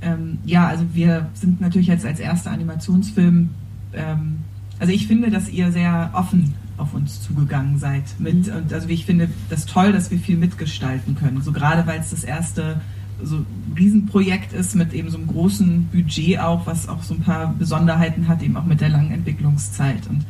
[0.00, 3.50] Ähm, ja, also wir sind natürlich jetzt als erster Animationsfilm,
[3.94, 4.38] ähm,
[4.82, 8.02] also ich finde, dass ihr sehr offen auf uns zugegangen seid.
[8.18, 8.56] Mit, mhm.
[8.56, 11.40] und also ich finde das toll, dass wir viel mitgestalten können.
[11.40, 12.80] So gerade weil es das erste
[13.22, 13.46] so
[13.78, 18.26] Riesenprojekt ist mit eben so einem großen Budget auch, was auch so ein paar Besonderheiten
[18.26, 20.08] hat, eben auch mit der langen Entwicklungszeit.
[20.08, 20.26] Und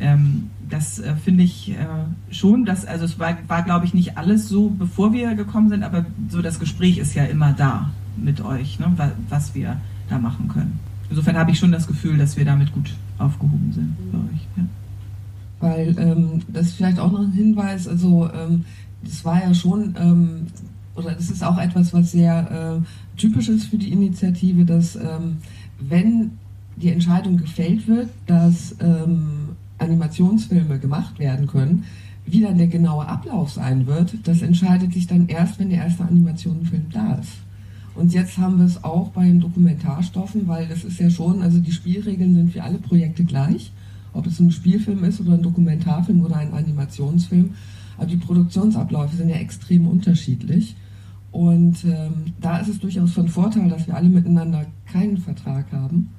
[0.00, 1.76] ähm, das äh, finde ich äh,
[2.30, 5.82] schon, dass, also es war, war glaube ich, nicht alles so, bevor wir gekommen sind,
[5.82, 8.94] aber so das Gespräch ist ja immer da mit euch, ne,
[9.30, 9.80] was wir
[10.10, 10.78] da machen können.
[11.10, 14.40] Insofern habe ich schon das Gefühl, dass wir damit gut aufgehoben sind bei euch.
[14.56, 14.64] Ja.
[15.60, 18.64] Weil ähm, das ist vielleicht auch noch ein Hinweis, also ähm,
[19.02, 20.46] das war ja schon, ähm,
[20.94, 25.38] oder das ist auch etwas, was sehr äh, typisch ist für die Initiative, dass ähm,
[25.78, 26.32] wenn
[26.76, 31.84] die Entscheidung gefällt wird, dass ähm, Animationsfilme gemacht werden können,
[32.26, 36.04] wie dann der genaue Ablauf sein wird, das entscheidet sich dann erst, wenn der erste
[36.04, 37.43] Animationsfilm da ist.
[37.94, 41.60] Und jetzt haben wir es auch bei den Dokumentarstoffen, weil das ist ja schon, also
[41.60, 43.72] die Spielregeln sind für alle Projekte gleich,
[44.12, 47.50] ob es ein Spielfilm ist oder ein Dokumentarfilm oder ein Animationsfilm.
[47.96, 50.74] Aber die Produktionsabläufe sind ja extrem unterschiedlich.
[51.30, 56.10] Und ähm, da ist es durchaus von Vorteil, dass wir alle miteinander keinen Vertrag haben,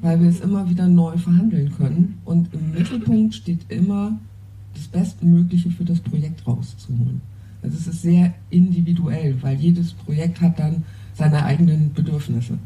[0.00, 2.18] weil wir es immer wieder neu verhandeln können.
[2.24, 4.18] Und im Mittelpunkt steht immer
[4.74, 7.20] das Bestmögliche für das Projekt rauszuholen.
[7.62, 10.84] Also es ist sehr individuell, weil jedes Projekt hat dann
[11.14, 12.58] seine eigenen Bedürfnisse.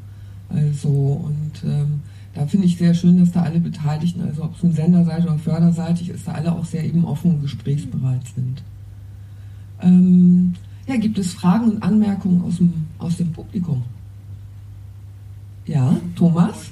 [0.48, 2.00] Also und ähm,
[2.34, 5.38] da finde ich sehr schön, dass da alle Beteiligten, also ob es nun Senderseite oder
[5.38, 8.62] förderseitig ist, da alle auch sehr eben offen und gesprächsbereit sind.
[9.82, 10.54] Ähm,
[10.86, 13.82] ja, gibt es Fragen und Anmerkungen aus dem, aus dem Publikum?
[15.66, 16.70] Ja, Thomas?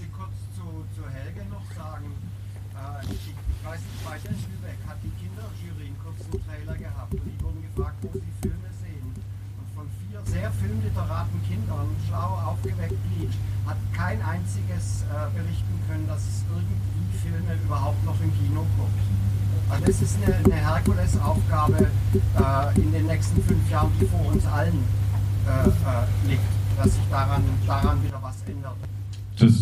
[10.50, 13.30] Filmliteraten Kindern schlau aufgeweckt blieb,
[13.66, 19.00] hat kein einziges äh, berichten können, dass es irgendwie Filme überhaupt noch im Kino kommt.
[19.68, 24.46] Also es ist eine, eine Herkulesaufgabe äh, in den nächsten fünf Jahren, die vor uns
[24.46, 24.78] allen
[25.46, 26.42] äh, äh liegt,
[26.76, 28.76] dass sich daran, daran wieder was ändert.
[29.38, 29.52] Das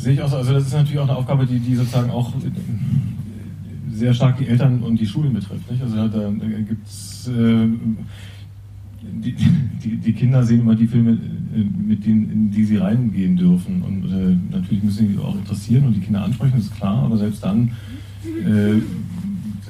[0.00, 0.36] sehe ich auch so.
[0.36, 2.32] Also das ist natürlich auch eine Aufgabe, die, die sozusagen auch
[3.92, 5.70] sehr stark die Eltern und die Schulen betrifft.
[5.70, 5.82] Nicht?
[5.82, 7.68] Also da, da gibt es äh,
[9.02, 9.34] die,
[9.82, 13.82] die, die, Kinder sehen immer die Filme, äh, mit denen, in die sie reingehen dürfen.
[13.82, 17.44] Und äh, natürlich müssen sie auch interessieren und die Kinder ansprechen, ist klar, aber selbst
[17.44, 17.72] dann
[18.24, 18.78] äh,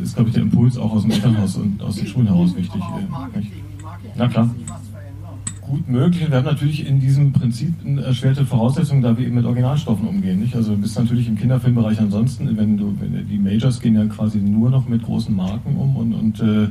[0.02, 2.80] ist, glaube ich, der Impuls auch aus dem Elternhaus und aus den Schulen heraus wichtig.
[2.80, 3.42] Äh,
[4.16, 4.54] Na klar.
[5.62, 6.28] Gut möglich.
[6.28, 10.40] Wir haben natürlich in diesem Prinzip eine erschwerte Voraussetzung, da wir eben mit Originalstoffen umgehen.
[10.40, 10.54] Nicht?
[10.54, 14.38] Also du bist natürlich im Kinderfilmbereich ansonsten, wenn du, wenn die Majors gehen ja quasi
[14.38, 16.68] nur noch mit großen Marken um und, und äh,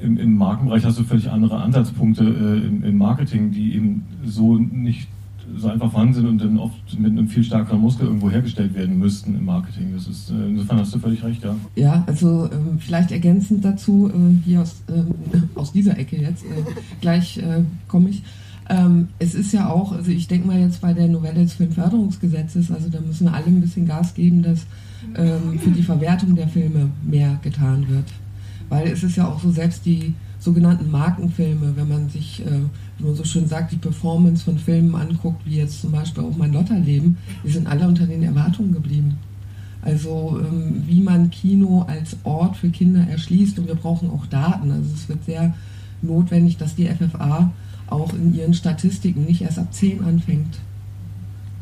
[0.00, 4.56] im, im Markenbereich hast du völlig andere Ansatzpunkte äh, im, im, Marketing, die eben so
[4.56, 5.08] nicht
[5.56, 8.98] so einfach vorhanden sind und dann oft mit einem viel stärkeren Muskel irgendwo hergestellt werden
[8.98, 9.92] müssten im Marketing.
[9.94, 11.54] Das ist, äh, insofern hast du völlig recht, ja.
[11.74, 15.14] Ja, also ähm, vielleicht ergänzend dazu, äh, hier aus, ähm,
[15.54, 16.48] aus dieser Ecke jetzt, äh,
[17.00, 18.22] gleich äh, komme ich.
[18.68, 22.70] Ähm, es ist ja auch, also ich denke mal jetzt bei der Novelle des Filmförderungsgesetzes,
[22.70, 24.66] also da müssen wir alle ein bisschen Gas geben, dass
[25.16, 28.04] ähm, für die Verwertung der Filme mehr getan wird.
[28.68, 32.60] Weil es ist ja auch so, selbst die sogenannten Markenfilme, wenn man sich, äh,
[32.98, 36.36] wie man so schön sagt, die Performance von Filmen anguckt, wie jetzt zum Beispiel auch
[36.36, 39.18] mein Lotterleben, die sind alle unter den Erwartungen geblieben.
[39.82, 44.70] Also ähm, wie man Kino als Ort für Kinder erschließt und wir brauchen auch Daten.
[44.70, 45.54] Also es wird sehr
[46.02, 47.52] notwendig, dass die FFA
[47.88, 50.58] auch in ihren Statistiken nicht erst ab 10 anfängt,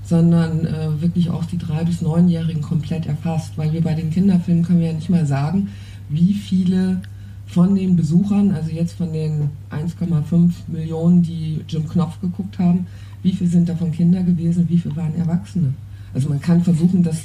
[0.05, 3.57] sondern äh, wirklich auch die 3- bis 9-Jährigen komplett erfasst.
[3.57, 5.69] Weil wir bei den Kinderfilmen können wir ja nicht mal sagen,
[6.09, 7.01] wie viele
[7.47, 12.87] von den Besuchern, also jetzt von den 1,5 Millionen, die Jim Knopf geguckt haben,
[13.23, 15.75] wie viele sind davon Kinder gewesen, wie viele waren Erwachsene?
[16.15, 17.25] Also man kann versuchen, das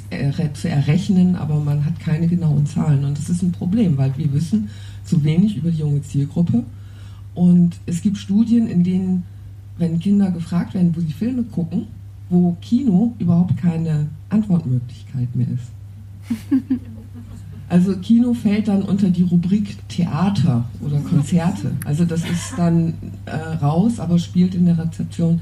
[0.54, 3.06] zu errechnen, aber man hat keine genauen Zahlen.
[3.06, 4.70] Und das ist ein Problem, weil wir wissen
[5.06, 6.64] zu wenig über die junge Zielgruppe.
[7.34, 9.24] Und es gibt Studien, in denen,
[9.78, 11.88] wenn Kinder gefragt werden, wo sie Filme gucken,
[12.30, 16.80] wo Kino überhaupt keine Antwortmöglichkeit mehr ist.
[17.72, 21.72] Also Kino fällt dann unter die Rubrik Theater oder Konzerte.
[21.86, 22.96] Also das ist dann
[23.26, 25.40] äh, raus, aber spielt in der Rezeption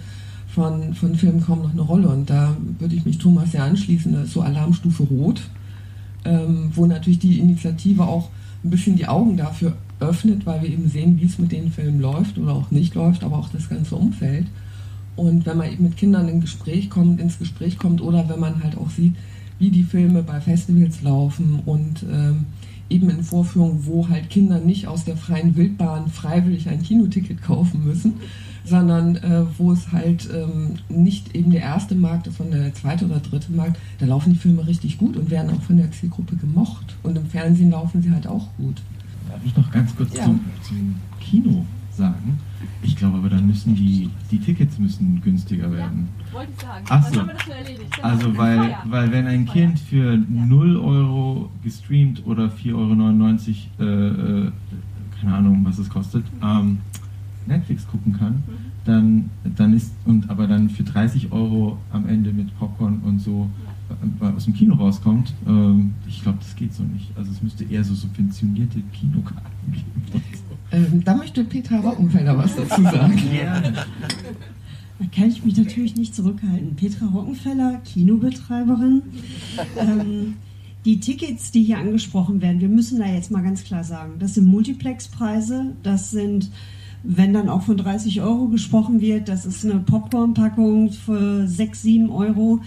[0.48, 2.08] von, von Filmen kaum noch eine Rolle.
[2.08, 5.42] Und da würde ich mich Thomas ja anschließen, das ist so Alarmstufe Rot,
[6.24, 8.30] ähm, wo natürlich die Initiative auch
[8.64, 12.00] ein bisschen die Augen dafür öffnet, weil wir eben sehen, wie es mit den Filmen
[12.00, 14.46] läuft oder auch nicht läuft, aber auch das ganze Umfeld.
[15.16, 18.64] Und wenn man eben mit Kindern in Gespräch kommt, ins Gespräch kommt oder wenn man
[18.64, 19.16] halt auch sieht,
[19.60, 22.46] wie die Filme bei Festivals laufen und ähm,
[22.90, 27.86] eben in Vorführungen, wo halt Kinder nicht aus der freien Wildbahn freiwillig ein Kinoticket kaufen
[27.86, 28.14] müssen,
[28.66, 33.06] sondern äh, wo es halt ähm, nicht eben der erste Markt ist, sondern der zweite
[33.06, 36.36] oder dritte Markt, da laufen die Filme richtig gut und werden auch von der Zielgruppe
[36.36, 36.96] gemocht.
[37.04, 38.82] Und im Fernsehen laufen sie halt auch gut.
[39.30, 40.24] Darf ich noch ganz kurz ja.
[40.24, 42.40] zum, zum Kino sagen?
[42.82, 46.08] Ich glaube aber dann müssen die, die Tickets müssen günstiger werden.
[46.28, 46.86] Ja, wollte ich sagen.
[46.90, 47.22] Ach so.
[48.02, 54.52] Also weil, weil wenn ein Kind für 0 Euro gestreamt oder 4,99 Euro, äh, äh,
[55.20, 56.80] keine Ahnung, was es kostet, ähm,
[57.46, 58.42] Netflix gucken kann, mhm.
[58.86, 63.50] dann, dann ist, und aber dann für 30 Euro am Ende mit Popcorn und so
[64.22, 67.12] äh, aus dem Kino rauskommt, ähm, ich glaube, das geht so nicht.
[67.18, 70.24] Also es müsste eher so subventionierte Kinokarten geben.
[70.72, 73.22] Ähm, da möchte Petra Rockenfelder was dazu sagen.
[73.34, 73.62] Ja.
[73.62, 76.76] Da kann ich mich natürlich nicht zurückhalten.
[76.76, 79.02] Petra Rockenfeller, Kinobetreiberin.
[79.78, 80.36] Ähm,
[80.86, 84.36] die Tickets, die hier angesprochen werden, wir müssen da jetzt mal ganz klar sagen, das
[84.36, 86.52] sind Multiplexpreise, das sind,
[87.04, 92.10] wenn dann auch von 30 Euro gesprochen wird, das ist eine Popcorn-Packung für 6, 7
[92.10, 92.62] Euro.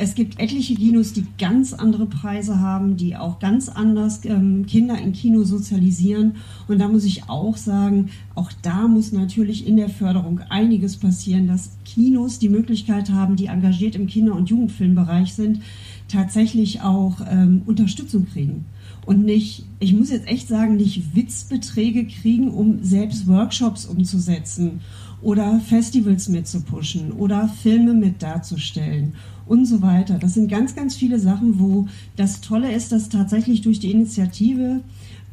[0.00, 4.96] Es gibt etliche Kinos, die ganz andere Preise haben, die auch ganz anders ähm, Kinder
[4.96, 6.36] in Kino sozialisieren.
[6.68, 11.48] Und da muss ich auch sagen, auch da muss natürlich in der Förderung einiges passieren,
[11.48, 15.62] dass Kinos die Möglichkeit haben, die engagiert im Kinder- und Jugendfilmbereich sind,
[16.06, 18.66] tatsächlich auch ähm, Unterstützung kriegen
[19.08, 24.80] und nicht, ich muss jetzt echt sagen, nicht Witzbeträge kriegen, um selbst Workshops umzusetzen
[25.20, 29.14] oder Festivals mitzupushen oder Filme mit darzustellen
[29.46, 30.18] und so weiter.
[30.18, 34.82] Das sind ganz, ganz viele Sachen, wo das Tolle ist, dass tatsächlich durch die Initiative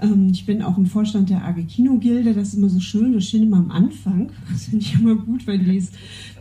[0.01, 3.27] ähm, ich bin auch im Vorstand der AG Kinogilde, das ist immer so schön, das
[3.27, 4.31] steht immer am Anfang.
[4.51, 5.91] Das finde ich immer gut, wenn, dies,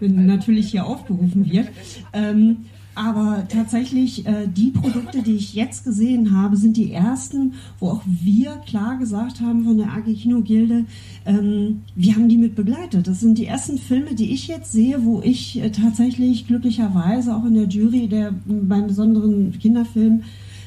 [0.01, 1.69] wenn natürlich hier aufgerufen wird.
[2.13, 2.59] Ähm,
[2.95, 8.03] aber tatsächlich, äh, die Produkte, die ich jetzt gesehen habe, sind die ersten, wo auch
[8.07, 10.85] wir klar gesagt haben von der AG Kinogilde,
[11.27, 13.07] ähm, wir haben die mit begleitet.
[13.09, 17.45] Das sind die ersten Filme, die ich jetzt sehe, wo ich äh, tatsächlich glücklicherweise auch
[17.45, 20.23] in der Jury der beim besonderen Kinderfilm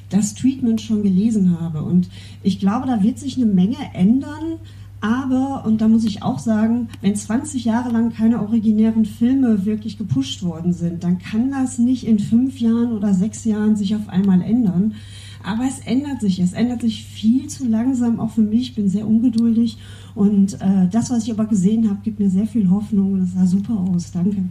[0.09, 1.83] das Treatment schon gelesen habe.
[1.83, 2.09] Und
[2.43, 4.59] ich glaube, da wird sich eine Menge ändern
[4.99, 9.97] aber, und da muss ich auch sagen, wenn 20 Jahre lang keine originären Filme wirklich
[9.97, 14.09] gepusht worden sind, dann kann das nicht in fünf Jahren oder sechs Jahren sich auf
[14.09, 14.95] einmal ändern.
[15.43, 16.39] Aber es ändert sich.
[16.39, 18.69] Es ändert sich viel zu langsam, auch für mich.
[18.69, 19.77] Ich bin sehr ungeduldig.
[20.15, 23.21] Und äh, das, was ich aber gesehen habe, gibt mir sehr viel Hoffnung.
[23.21, 24.11] Es sah super aus.
[24.11, 24.43] Danke.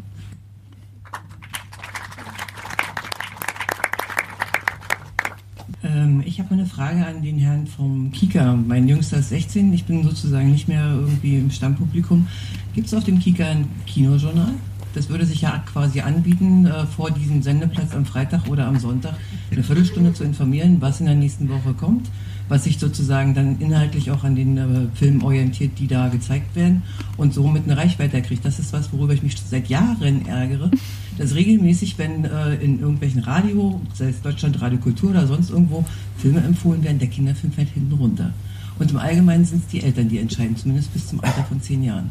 [5.96, 8.54] Ähm, ich habe eine Frage an den Herrn vom Kika.
[8.54, 12.26] Mein Jüngster ist 16, ich bin sozusagen nicht mehr irgendwie im Stammpublikum.
[12.74, 14.52] Gibt es auf dem Kika ein Kinojournal?
[14.94, 19.14] Das würde sich ja quasi anbieten, äh, vor diesem Sendeplatz am Freitag oder am Sonntag
[19.50, 22.08] eine Viertelstunde zu informieren, was in der nächsten Woche kommt,
[22.48, 26.82] was sich sozusagen dann inhaltlich auch an den äh, Filmen orientiert, die da gezeigt werden
[27.16, 28.44] und somit eine Reichweite kriegt.
[28.44, 30.70] Das ist was, worüber ich mich seit Jahren ärgere,
[31.18, 35.84] dass regelmäßig, wenn äh, in irgendwelchen Radio, sei es Deutschland Radio Kultur oder sonst irgendwo,
[36.18, 38.32] Filme empfohlen werden, der Kinderfilm fällt hinten runter.
[38.78, 41.82] Und im Allgemeinen sind es die Eltern, die entscheiden, zumindest bis zum Alter von zehn
[41.82, 42.10] Jahren.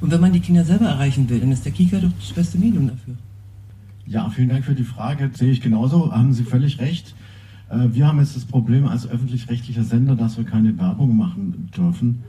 [0.00, 2.58] Und wenn man die Kinder selber erreichen will, dann ist der Kika doch das beste
[2.58, 3.14] Medium dafür.
[4.06, 5.30] Ja, vielen Dank für die Frage.
[5.34, 6.10] Sehe ich genauso.
[6.10, 7.14] Haben Sie völlig recht.
[7.70, 12.24] Äh, wir haben jetzt das Problem als öffentlich-rechtlicher Sender, dass wir keine Werbung machen dürfen.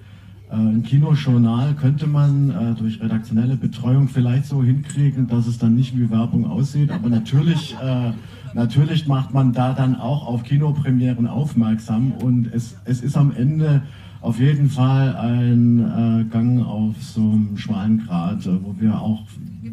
[0.50, 5.76] Äh, ein Kinojournal könnte man äh, durch redaktionelle Betreuung vielleicht so hinkriegen, dass es dann
[5.76, 6.92] nicht wie Werbung aussieht.
[6.92, 7.76] Aber natürlich,
[8.54, 12.12] natürlich macht man da dann auch auf Kinopremieren aufmerksam.
[12.12, 13.82] Und es, es ist am Ende
[14.22, 19.24] auf jeden Fall ein Gang auf so einem schmalen Grat, wo wir auch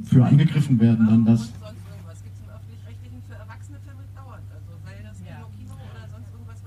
[0.04, 1.52] für angegriffen werden, dann das.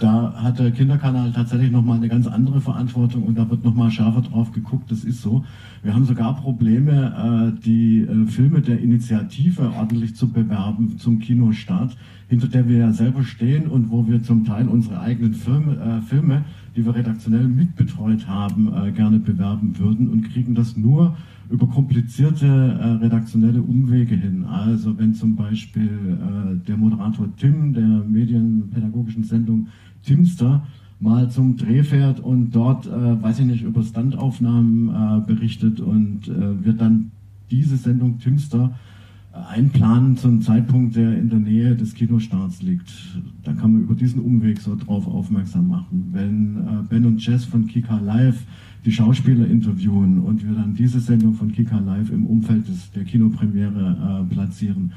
[0.01, 4.21] Da hat der Kinderkanal tatsächlich nochmal eine ganz andere Verantwortung und da wird nochmal schärfer
[4.21, 5.45] drauf geguckt, das ist so.
[5.83, 11.95] Wir haben sogar Probleme, äh, die äh, Filme der Initiative ordentlich zu bewerben zum Kinostart,
[12.29, 16.01] hinter der wir ja selber stehen und wo wir zum Teil unsere eigenen Filme, äh,
[16.01, 16.45] Filme
[16.75, 21.17] die wir redaktionell mitbetreut haben, gerne bewerben würden und kriegen das nur
[21.51, 24.45] über komplizierte äh, redaktionelle Umwege hin.
[24.45, 29.67] Also wenn zum Beispiel äh, der Moderator Tim der medienpädagogischen Sendung
[30.03, 30.67] Timster
[30.99, 36.27] mal zum Dreh fährt und dort, äh, weiß ich nicht, über Standaufnahmen äh, berichtet und
[36.27, 37.11] äh, wird dann
[37.49, 38.73] diese Sendung Timster
[39.33, 42.91] einplanen zum Zeitpunkt, der in der Nähe des Kinostarts liegt.
[43.43, 46.09] Da kann man über diesen Umweg so drauf aufmerksam machen.
[46.11, 48.43] Wenn äh, Ben und Jess von Kika Live
[48.83, 53.03] die Schauspieler interviewen und wir dann diese Sendung von Kika Live im Umfeld des, der
[53.03, 54.91] Kinopremiere äh, platzieren.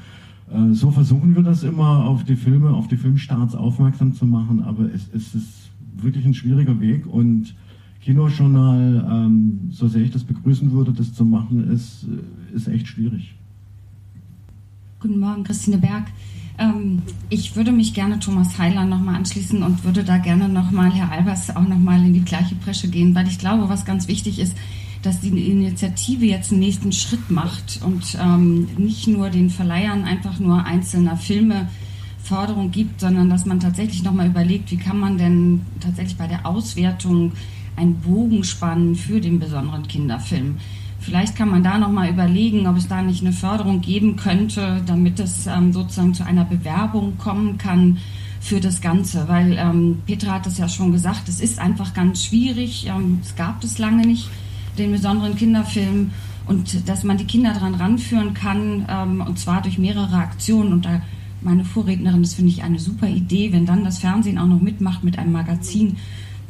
[0.51, 4.61] Äh, so versuchen wir das immer auf die Filme, auf die Filmstarts aufmerksam zu machen,
[4.61, 7.55] aber es, es ist wirklich ein schwieriger Weg und
[8.01, 12.05] Kinojournal, ähm, so sehr ich das begrüßen würde, das zu machen, ist,
[12.53, 13.33] ist echt schwierig.
[14.99, 16.05] Guten Morgen, Christine Berg.
[16.57, 21.11] Ähm, ich würde mich gerne Thomas Heiler nochmal anschließen und würde da gerne nochmal, Herr
[21.11, 24.55] Albers, auch nochmal in die gleiche Bresche gehen, weil ich glaube, was ganz wichtig ist,
[25.05, 30.39] dass die Initiative jetzt einen nächsten Schritt macht und ähm, nicht nur den Verleihern einfach
[30.39, 31.67] nur einzelner Filme
[32.23, 36.45] Förderung gibt, sondern dass man tatsächlich nochmal überlegt, wie kann man denn tatsächlich bei der
[36.45, 37.33] Auswertung
[37.75, 40.57] einen Bogen spannen für den besonderen Kinderfilm.
[40.99, 45.19] Vielleicht kann man da nochmal überlegen, ob es da nicht eine Förderung geben könnte, damit
[45.19, 47.99] es ähm, sozusagen zu einer Bewerbung kommen kann
[48.39, 49.27] für das Ganze.
[49.27, 52.87] Weil ähm, Petra hat es ja schon gesagt, es ist einfach ganz schwierig.
[52.87, 54.29] Ähm, es gab es lange nicht,
[54.77, 56.11] den besonderen Kinderfilm.
[56.47, 60.73] Und dass man die Kinder daran ranführen kann, ähm, und zwar durch mehrere Aktionen.
[60.73, 61.01] Und da
[61.41, 65.03] meine Vorrednerin, das finde ich eine super Idee, wenn dann das Fernsehen auch noch mitmacht
[65.03, 65.97] mit einem Magazin,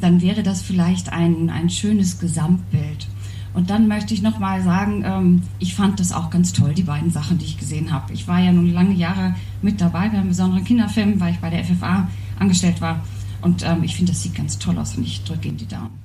[0.01, 3.07] dann wäre das vielleicht ein, ein schönes Gesamtbild.
[3.53, 6.84] Und dann möchte ich noch mal sagen, ähm, ich fand das auch ganz toll, die
[6.84, 8.11] beiden Sachen, die ich gesehen habe.
[8.11, 11.49] Ich war ja nun lange Jahre mit dabei bei einem besonderen Kinderfilm, weil ich bei
[11.49, 13.01] der FFA angestellt war.
[13.41, 16.04] Und ähm, ich finde, das sieht ganz toll aus und ich drücke Ihnen die Daumen.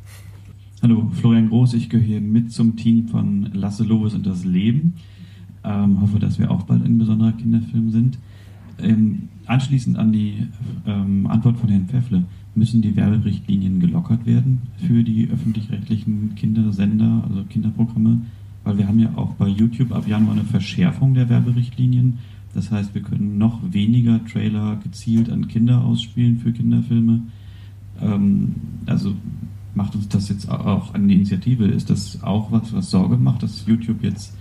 [0.83, 4.95] Hallo, Florian Groß, ich gehöre hier mit zum Team von Lasse Lovis und das Leben.
[5.63, 8.19] Ähm, hoffe, dass wir auch bald ein besonderer Kinderfilm sind.
[8.81, 10.47] Ähm, anschließend an die
[10.87, 12.25] ähm, Antwort von Herrn Pfeffle
[12.55, 18.23] müssen die Werberichtlinien gelockert werden für die öffentlich-rechtlichen Kindersender, also Kinderprogramme,
[18.65, 22.21] weil wir haben ja auch bei YouTube ab Januar eine Verschärfung der Werberichtlinien.
[22.55, 27.21] Das heißt, wir können noch weniger Trailer gezielt an Kinder ausspielen für Kinderfilme.
[28.01, 28.55] Ähm,
[28.87, 29.15] also
[29.81, 31.65] macht uns das jetzt auch eine Initiative?
[31.65, 34.37] Ist das auch was, was Sorge macht, dass YouTube jetzt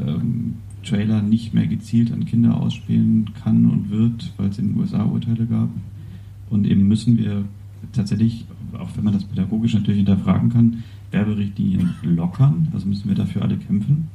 [0.00, 4.80] ähm, Trailer nicht mehr gezielt an Kinder ausspielen kann und wird, weil es in den
[4.80, 5.68] USA Urteile gab?
[6.48, 7.44] Und eben müssen wir
[7.92, 8.46] tatsächlich,
[8.78, 12.68] auch wenn man das pädagogisch natürlich hinterfragen kann, Werberichtlinien lockern.
[12.72, 14.08] Also müssen wir dafür alle kämpfen.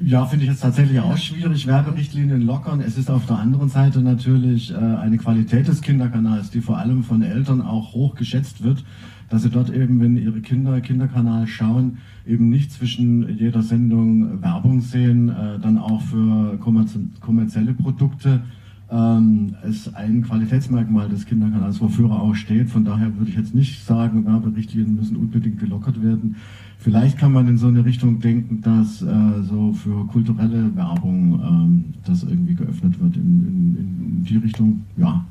[0.00, 2.80] Ja, finde ich jetzt tatsächlich auch schwierig, Werberichtlinien lockern.
[2.80, 7.04] Es ist auf der anderen Seite natürlich äh, eine Qualität des Kinderkanals, die vor allem
[7.04, 8.84] von Eltern auch hoch geschätzt wird,
[9.30, 14.80] dass sie dort eben, wenn ihre Kinder Kinderkanal schauen, eben nicht zwischen jeder Sendung Werbung
[14.80, 18.42] sehen, äh, dann auch für kommerzielle Produkte
[18.90, 22.70] ähm, ist ein Qualitätsmerkmal des Kinderkanals, wofür er auch steht.
[22.70, 26.36] Von daher würde ich jetzt nicht sagen, Werberichtlinien müssen unbedingt gelockert werden.
[26.84, 31.84] Vielleicht kann man in so eine Richtung denken, dass äh, so für kulturelle Werbung ähm,
[32.04, 33.16] das irgendwie geöffnet wird.
[33.16, 35.24] In, in, in die Richtung, ja,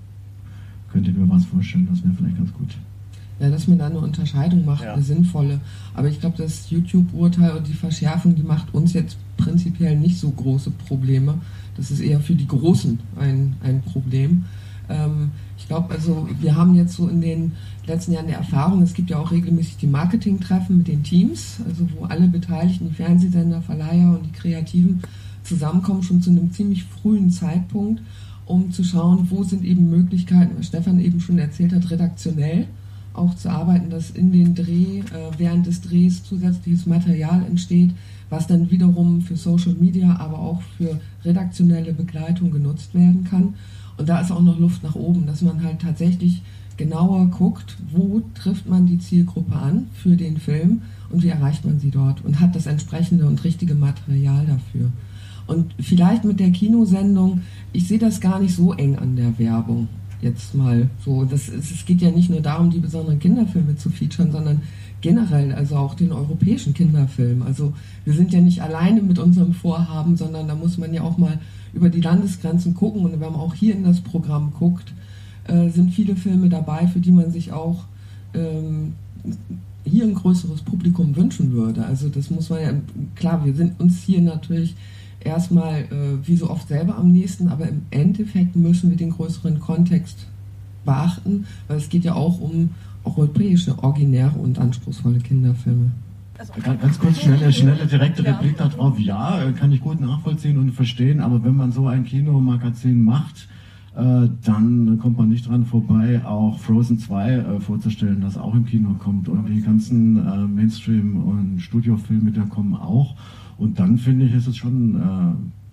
[0.91, 2.69] könnte mir was vorstellen, das wäre vielleicht ganz gut.
[3.39, 4.93] Ja, dass man da eine Unterscheidung macht, ja.
[4.93, 5.59] eine sinnvolle.
[5.93, 10.31] Aber ich glaube, das YouTube-Urteil und die Verschärfung, die macht uns jetzt prinzipiell nicht so
[10.31, 11.35] große Probleme.
[11.77, 14.45] Das ist eher für die Großen ein, ein Problem.
[14.89, 15.29] Ähm,
[15.59, 17.51] ich glaube, also wir haben jetzt so in den
[17.87, 21.87] letzten Jahren die Erfahrung, es gibt ja auch regelmäßig die Marketing-Treffen mit den Teams, also
[21.95, 25.01] wo alle Beteiligten, die Fernsehsender, Verleiher und die Kreativen
[25.43, 28.01] zusammenkommen, schon zu einem ziemlich frühen Zeitpunkt,
[28.45, 32.67] um zu schauen, wo sind eben Möglichkeiten, was Stefan eben schon erzählt hat, redaktionell
[33.13, 35.03] auch zu arbeiten, dass in den Dreh, äh,
[35.37, 37.91] während des Drehs zusätzliches Material entsteht,
[38.29, 43.53] was dann wiederum für Social Media, aber auch für redaktionelle Begleitung genutzt werden kann.
[43.97, 46.41] Und da ist auch noch Luft nach oben, dass man halt tatsächlich
[46.77, 51.79] genauer guckt, wo trifft man die Zielgruppe an für den Film und wie erreicht man
[51.79, 54.91] sie dort und hat das entsprechende und richtige Material dafür.
[55.45, 57.41] Und vielleicht mit der Kinosendung,
[57.73, 59.87] ich sehe das gar nicht so eng an der Werbung
[60.23, 61.25] jetzt mal so.
[61.25, 64.61] Das, es geht ja nicht nur darum, die besonderen Kinderfilme zu featuren, sondern
[65.01, 67.41] generell, also auch den europäischen Kinderfilm.
[67.41, 67.73] Also
[68.05, 71.39] wir sind ja nicht alleine mit unserem Vorhaben, sondern da muss man ja auch mal
[71.73, 73.03] über die Landesgrenzen gucken.
[73.03, 74.93] Und wenn man auch hier in das Programm guckt,
[75.47, 77.85] äh, sind viele Filme dabei, für die man sich auch
[78.33, 78.93] ähm,
[79.85, 81.85] hier ein größeres Publikum wünschen würde.
[81.85, 82.73] Also das muss man ja,
[83.15, 84.75] klar, wir sind uns hier natürlich
[85.19, 89.59] erstmal äh, wie so oft selber am nächsten, aber im Endeffekt müssen wir den größeren
[89.59, 90.27] Kontext
[90.85, 92.71] beachten, weil es geht ja auch um
[93.03, 95.91] europäische, originäre und anspruchsvolle Kinderfilme.
[96.37, 98.99] Also, ganz kurz, schnelle, schnelle direkte Replik darauf.
[98.99, 103.52] Ja, kann ich gut nachvollziehen und verstehen, aber wenn man so ein Kinomagazin macht, äh,
[103.95, 108.95] dann kommt man nicht dran vorbei, auch Frozen 2 äh, vorzustellen, das auch im Kino
[108.97, 109.29] kommt.
[109.29, 113.15] Und die ganzen äh, Mainstream- und Studiofilme, die kommen auch.
[113.57, 114.93] Und dann finde ich, ist es schon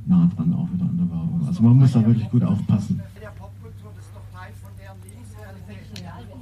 [0.06, 1.46] nah dran auch wieder an der Werbung.
[1.46, 3.00] Also man muss da wirklich gut aufpassen.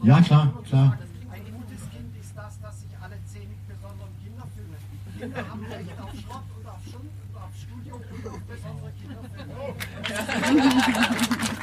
[0.02, 0.98] Ja, klar, klar.
[1.30, 4.76] Ein gutes Kind ist das, das sich alle zehn besonderen Kinderfilme.
[5.18, 9.54] Kinder haben Recht auf Schrott und auf Schund und auf Studium und auf besondere Kinderfilme.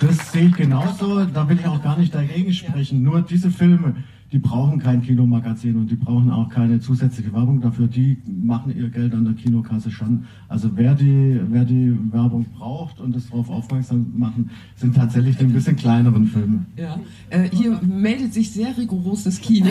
[0.00, 3.02] Das sehe ich genauso, da will ich auch gar nicht dagegen sprechen.
[3.02, 3.96] Nur diese Filme,
[4.30, 7.88] die brauchen kein Kinomagazin und die brauchen auch keine zusätzliche Werbung dafür.
[7.88, 10.24] Die machen ihr Geld an der Kinokasse schon.
[10.48, 15.44] Also wer die, wer die Werbung braucht und es darauf aufmerksam machen, sind tatsächlich die
[15.44, 16.66] ein bisschen kleineren Filme.
[16.76, 19.70] Ja, äh, hier meldet sich sehr rigoros das Kino.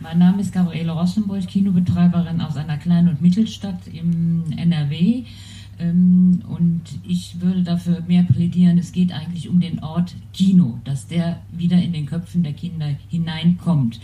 [0.00, 5.24] Mein Name ist Gabriele Rossenburg, Kinobetreiberin aus einer kleinen und Mittelstadt im NRW.
[5.84, 11.06] Ähm, und ich würde dafür mehr plädieren, es geht eigentlich um den Ort Kino, dass
[11.06, 14.00] der wieder in den Köpfen der Kinder hineinkommt.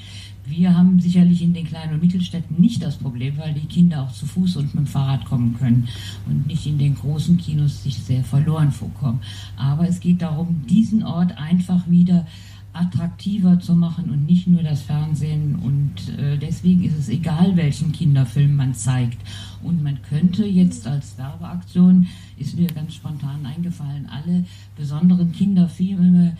[0.46, 4.12] Wir haben sicherlich in den kleinen und Mittelstädten nicht das Problem, weil die Kinder auch
[4.12, 5.86] zu Fuß und mit dem Fahrrad kommen können
[6.26, 9.20] und nicht in den großen Kinos sich sehr verloren vorkommen.
[9.56, 12.26] Aber es geht darum, diesen Ort einfach wieder
[12.72, 15.56] attraktiver zu machen und nicht nur das Fernsehen.
[15.56, 19.18] Und äh, deswegen ist es egal, welchen Kinderfilm man zeigt.
[19.62, 22.06] Und man könnte jetzt als Werbeaktion,
[22.38, 24.44] ist mir ganz spontan eingefallen, alle
[24.76, 26.36] besonderen Kinderfilme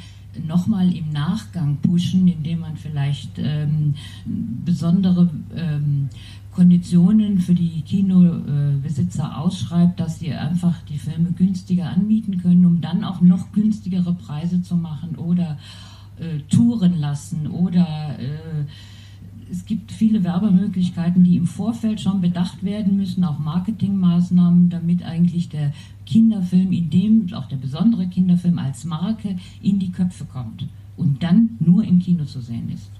[0.46, 3.94] nochmal im Nachgang pushen, indem man vielleicht ähm,
[4.64, 6.08] besondere ähm,
[6.52, 13.04] Konditionen für die Kinobesitzer ausschreibt, dass sie einfach die Filme günstiger anbieten können, um dann
[13.04, 15.58] auch noch günstigere Preise zu machen oder
[16.48, 18.64] touren lassen oder äh,
[19.50, 25.48] es gibt viele Werbemöglichkeiten, die im Vorfeld schon bedacht werden müssen, auch Marketingmaßnahmen, damit eigentlich
[25.48, 25.72] der
[26.06, 31.56] Kinderfilm, in dem auch der besondere Kinderfilm als Marke in die Köpfe kommt und dann
[31.58, 32.90] nur im Kino zu sehen ist.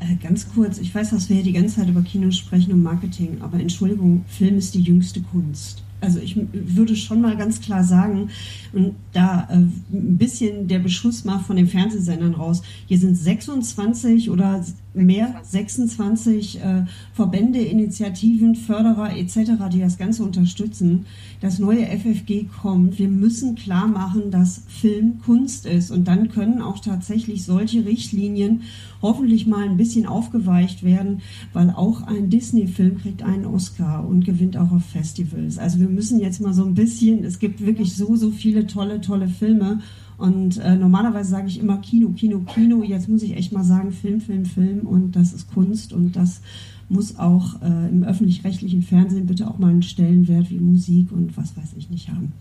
[0.00, 2.82] Äh, ganz kurz, ich weiß, dass wir hier die ganze Zeit über Kino sprechen und
[2.82, 5.82] Marketing, aber Entschuldigung, Film ist die jüngste Kunst.
[6.00, 8.30] Also ich würde schon mal ganz klar sagen,
[8.72, 14.30] und da äh, ein bisschen der Beschuss mal von den Fernsehsendern raus, hier sind 26
[14.30, 14.64] oder
[14.98, 21.06] mehr 26 äh, Verbände, Initiativen, Förderer etc., die das Ganze unterstützen.
[21.40, 22.98] Das neue FFG kommt.
[22.98, 25.90] Wir müssen klar machen, dass Film Kunst ist.
[25.90, 28.62] Und dann können auch tatsächlich solche Richtlinien
[29.02, 31.20] hoffentlich mal ein bisschen aufgeweicht werden,
[31.52, 35.58] weil auch ein Disney-Film kriegt einen Oscar und gewinnt auch auf Festivals.
[35.58, 39.00] Also wir müssen jetzt mal so ein bisschen, es gibt wirklich so, so viele tolle,
[39.00, 39.80] tolle Filme.
[40.18, 42.82] Und äh, normalerweise sage ich immer Kino, Kino, Kino.
[42.82, 44.80] Jetzt muss ich echt mal sagen Film, Film, Film.
[44.80, 46.42] Und das ist Kunst und das
[46.88, 51.56] muss auch äh, im öffentlich-rechtlichen Fernsehen bitte auch mal einen Stellenwert wie Musik und was
[51.56, 52.32] weiß ich nicht haben.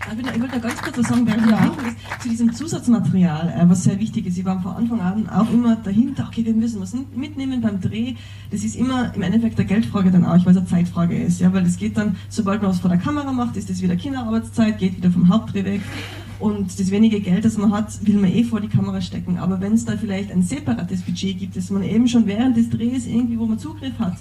[0.00, 1.72] Ich wollte noch ganz kurz was sagen, während ja.
[2.20, 4.38] zu diesem Zusatzmaterial, äh, was sehr wichtig ist.
[4.38, 8.14] Ich war von Anfang an auch immer dahinter, okay, wir müssen was mitnehmen beim Dreh.
[8.50, 11.40] Das ist immer im Endeffekt eine Geldfrage dann auch, weil es eine Zeitfrage ist.
[11.40, 13.96] Ja, weil es geht dann, sobald man was vor der Kamera macht, ist das wieder
[13.96, 15.80] Kinderarbeitszeit, geht wieder vom Hauptdreh weg.
[16.38, 19.38] Und das wenige Geld, das man hat, will man eh vor die Kamera stecken.
[19.38, 22.70] Aber wenn es da vielleicht ein separates Budget gibt, das man eben schon während des
[22.70, 24.16] Drehs irgendwie, wo man Zugriff hat,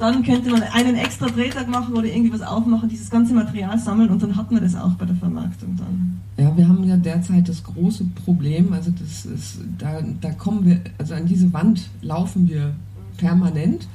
[0.00, 4.08] dann könnte man einen extra Drehtag machen oder irgendwie was aufmachen, dieses ganze Material sammeln
[4.08, 6.20] und dann hat man das auch bei der Vermarktung dann.
[6.38, 10.80] Ja, wir haben ja derzeit das große Problem, also das ist, da, da kommen wir,
[10.96, 12.72] also an diese Wand laufen wir
[13.18, 13.86] permanent,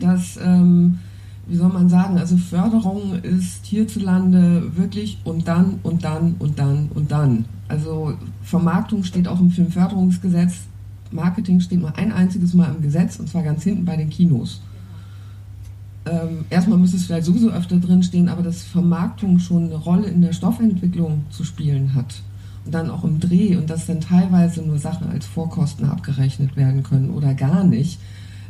[0.00, 0.98] dass, ähm,
[1.46, 6.90] wie soll man sagen, also Förderung ist hierzulande wirklich und dann und dann und dann
[6.94, 7.46] und dann.
[7.68, 8.12] Also
[8.42, 10.56] Vermarktung steht auch im Filmförderungsgesetz,
[11.10, 14.60] Marketing steht nur ein einziges Mal im Gesetz und zwar ganz hinten bei den Kinos
[16.06, 20.20] ähm, erstmal müsste es vielleicht sowieso öfter drinstehen, aber dass Vermarktung schon eine Rolle in
[20.20, 22.22] der Stoffentwicklung zu spielen hat
[22.64, 26.82] und dann auch im Dreh und dass dann teilweise nur Sachen als Vorkosten abgerechnet werden
[26.82, 27.98] können oder gar nicht,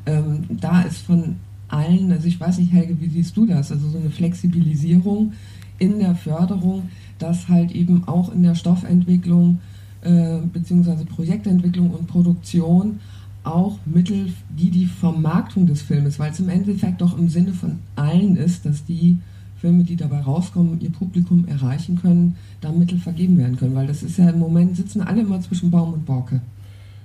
[0.07, 1.37] ähm, da ist von
[1.69, 3.73] allen, also ich weiß nicht, Helge, wie siehst du das?
[3.73, 5.33] Also so eine Flexibilisierung
[5.79, 9.61] in der Förderung, dass halt eben auch in der Stoffentwicklung
[10.03, 13.01] äh, beziehungsweise Projektentwicklung und Produktion
[13.45, 17.79] auch Mittel, die die Vermarktung des Filmes, weil es im Endeffekt doch im Sinne von
[17.97, 19.19] allen ist, dass die
[19.57, 24.03] Filme, die dabei rauskommen, ihr Publikum erreichen können, da Mittel vergeben werden können, weil das
[24.03, 26.41] ist ja im Moment, sitzen alle immer zwischen Baum und Borke.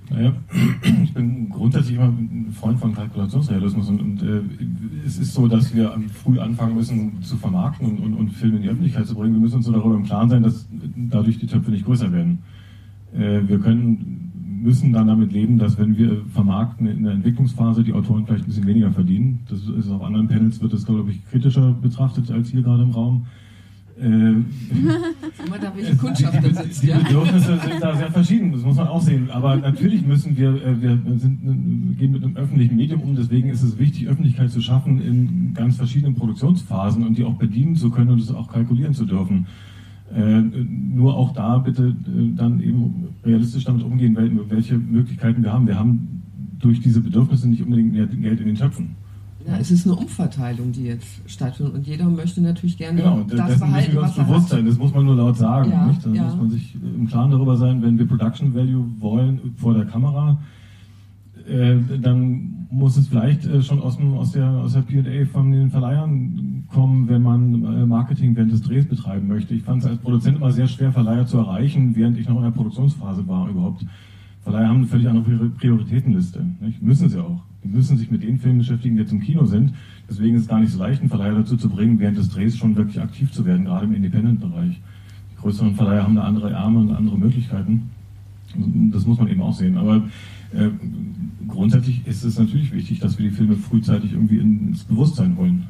[0.10, 0.34] Naja,
[1.04, 4.42] ich bin grundsätzlich immer ein Freund von Kalkulationsrealismus und, und äh,
[5.06, 8.64] es ist so, dass wir früh anfangen müssen zu vermarkten und, und, und, Filme in
[8.64, 9.36] die Öffentlichkeit zu bringen.
[9.36, 12.40] Wir müssen uns darüber im Klaren sein, dass dadurch die Töpfe nicht größer werden.
[13.14, 14.29] Äh, wir können
[14.62, 18.48] müssen dann damit leben, dass wenn wir vermarkten in der Entwicklungsphase die Autoren vielleicht ein
[18.48, 19.40] bisschen weniger verdienen.
[19.50, 22.92] Das ist auf anderen Panels wird das, glaube ich, kritischer betrachtet als hier gerade im
[22.92, 23.26] Raum.
[24.02, 24.46] Ähm,
[25.46, 27.00] Immer da, welche Kundschaft da sitzt, die ja?
[27.00, 29.30] Bedürfnisse sind da sehr verschieden, das muss man auch sehen.
[29.30, 33.62] Aber natürlich müssen wir, äh, wir sind, gehen mit einem öffentlichen Medium um, deswegen ist
[33.62, 38.12] es wichtig, Öffentlichkeit zu schaffen in ganz verschiedenen Produktionsphasen und die auch bedienen zu können
[38.12, 39.48] und es auch kalkulieren zu dürfen.
[40.16, 45.54] Äh, nur auch da bitte äh, dann eben realistisch damit umgehen, wel- welche Möglichkeiten wir
[45.54, 45.68] haben.
[45.68, 46.24] Wir haben
[46.60, 48.96] durch diese Bedürfnisse nicht unbedingt mehr Geld in den Töpfen.
[49.48, 53.30] Ja, es ist eine Umverteilung, die jetzt stattfindet und jeder möchte natürlich gerne Genau, das
[53.30, 54.66] dessen müssen behalten, wir uns was bewusst sein.
[54.66, 55.72] Das muss man nur laut sagen.
[55.72, 56.06] Ja, nicht?
[56.06, 56.24] Dann ja.
[56.26, 60.38] muss man sich im Klaren darüber sein, wenn wir Production Value wollen vor der Kamera,
[61.50, 65.52] äh, dann muss es vielleicht äh, schon aus, dem, aus der, aus der PA von
[65.52, 69.54] den Verleihern kommen, wenn man äh, Marketing während des Drehs betreiben möchte.
[69.56, 72.44] Ich fand es als Produzent immer sehr schwer, Verleiher zu erreichen, während ich noch in
[72.44, 73.86] der Produktionsphase war überhaupt.
[74.44, 76.46] Verleiher haben eine völlig andere Prior- Prioritätenliste.
[76.62, 76.82] Nicht?
[76.82, 77.42] Müssen sie auch.
[77.64, 79.74] Die müssen sich mit den Filmen beschäftigen, die jetzt im Kino sind.
[80.10, 82.58] Deswegen ist es gar nicht so leicht, einen Verleiher dazu zu bringen, während des Drehs
[82.58, 84.80] schon wirklich aktiv zu werden, gerade im Independent-Bereich.
[85.32, 87.90] Die größeren Verleiher haben da andere Arme und andere Möglichkeiten.
[88.92, 89.78] Das muss man eben auch sehen.
[89.78, 90.04] Aber
[90.54, 90.70] äh,
[91.48, 95.68] grundsätzlich ist es natürlich wichtig, dass wir die Filme frühzeitig irgendwie ins Bewusstsein holen.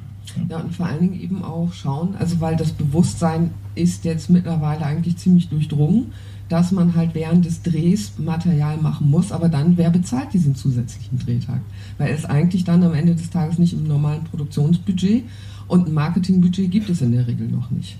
[0.47, 4.85] Ja, und vor allen Dingen eben auch schauen, also weil das Bewusstsein ist jetzt mittlerweile
[4.85, 6.07] eigentlich ziemlich durchdrungen,
[6.49, 11.19] dass man halt während des Drehs Material machen muss, aber dann, wer bezahlt diesen zusätzlichen
[11.19, 11.61] Drehtag?
[11.97, 15.23] Weil es eigentlich dann am Ende des Tages nicht im normalen Produktionsbudget
[15.67, 17.97] und ein Marketingbudget gibt es in der Regel noch nicht.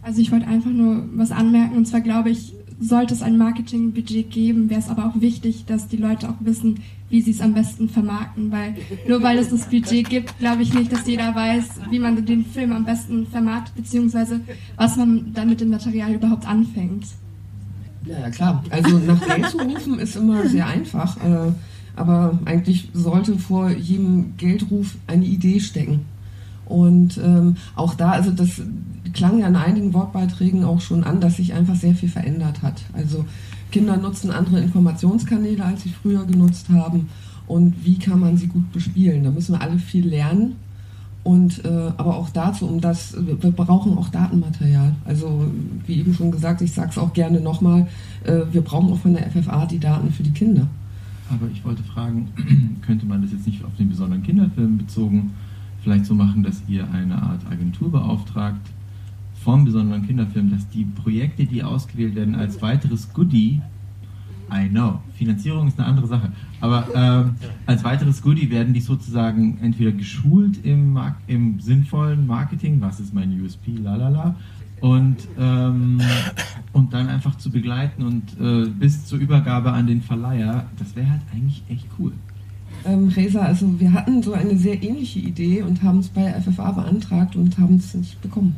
[0.00, 4.30] Also ich wollte einfach nur was anmerken und zwar glaube ich, sollte es ein Marketingbudget
[4.30, 7.52] geben, wäre es aber auch wichtig, dass die Leute auch wissen, wie sie es am
[7.52, 8.74] besten vermarkten, weil
[9.06, 12.44] nur weil es das Budget gibt, glaube ich nicht, dass jeder weiß, wie man den
[12.44, 14.40] Film am besten vermarktet, beziehungsweise
[14.76, 17.04] was man dann mit dem Material überhaupt anfängt.
[18.06, 18.64] Ja, ja klar.
[18.70, 21.52] Also nach Geld zu rufen ist immer sehr einfach, äh,
[21.96, 26.00] aber eigentlich sollte vor jedem Geldruf eine Idee stecken.
[26.64, 28.62] Und ähm, auch da, also das
[29.12, 32.82] klang ja in einigen Wortbeiträgen auch schon an, dass sich einfach sehr viel verändert hat.
[32.92, 33.24] Also
[33.70, 37.08] Kinder nutzen andere Informationskanäle, als sie früher genutzt haben.
[37.46, 39.24] Und wie kann man sie gut bespielen?
[39.24, 40.56] Da müssen wir alle viel lernen.
[41.24, 44.94] Und äh, aber auch dazu, um das, wir brauchen auch Datenmaterial.
[45.04, 45.46] Also
[45.86, 47.86] wie eben schon gesagt, ich sage es auch gerne nochmal,
[48.24, 50.66] äh, wir brauchen auch von der FFA die Daten für die Kinder.
[51.30, 52.28] Aber ich wollte fragen,
[52.82, 55.32] könnte man das jetzt nicht auf den besonderen Kinderfilm bezogen
[55.82, 58.60] vielleicht so machen, dass ihr eine Art Agentur beauftragt
[59.42, 63.60] vom besonderen Kinderfilm, dass die Projekte, die ausgewählt werden, als weiteres Goodie,
[64.52, 67.36] I know, Finanzierung ist eine andere Sache, aber ähm,
[67.66, 73.14] als weiteres Goodie werden die sozusagen entweder geschult im, Mark im sinnvollen Marketing, was ist
[73.14, 74.36] mein USP, lalala,
[74.80, 76.00] und, ähm,
[76.72, 81.10] und dann einfach zu begleiten und äh, bis zur Übergabe an den Verleiher, das wäre
[81.10, 82.12] halt eigentlich echt cool.
[82.84, 86.72] Ähm, Resa, also wir hatten so eine sehr ähnliche Idee und haben es bei FFA
[86.72, 88.56] beantragt und haben es nicht bekommen.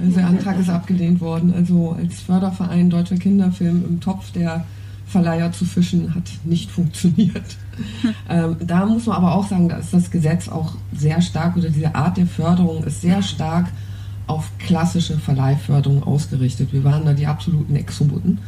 [0.00, 1.52] Der Antrag ist abgelehnt worden.
[1.54, 4.64] Also als Förderverein Deutscher Kinderfilm im Topf der
[5.06, 7.56] Verleiher zu fischen hat nicht funktioniert.
[8.28, 11.70] ähm, da muss man aber auch sagen, da ist das Gesetz auch sehr stark oder
[11.70, 13.68] diese Art der Förderung ist sehr stark
[14.26, 16.72] auf klassische Verleihförderung ausgerichtet.
[16.72, 18.38] Wir waren da die absoluten Exoten.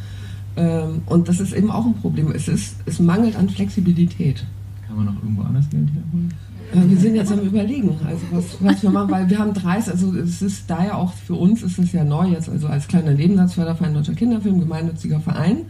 [0.55, 2.31] Ähm, und das ist eben auch ein Problem.
[2.31, 4.45] Es, ist, es mangelt an Flexibilität.
[4.87, 6.33] Kann man noch irgendwo anders Geld herholen?
[6.73, 9.93] Äh, Wir sind jetzt am Überlegen, also was, was wir machen, weil wir haben 30,
[9.93, 12.87] also es ist da ja auch für uns ist es ja neu jetzt, also als
[12.87, 15.65] kleiner Nebensatzförderverein Deutscher Kinderfilm, gemeinnütziger Verein,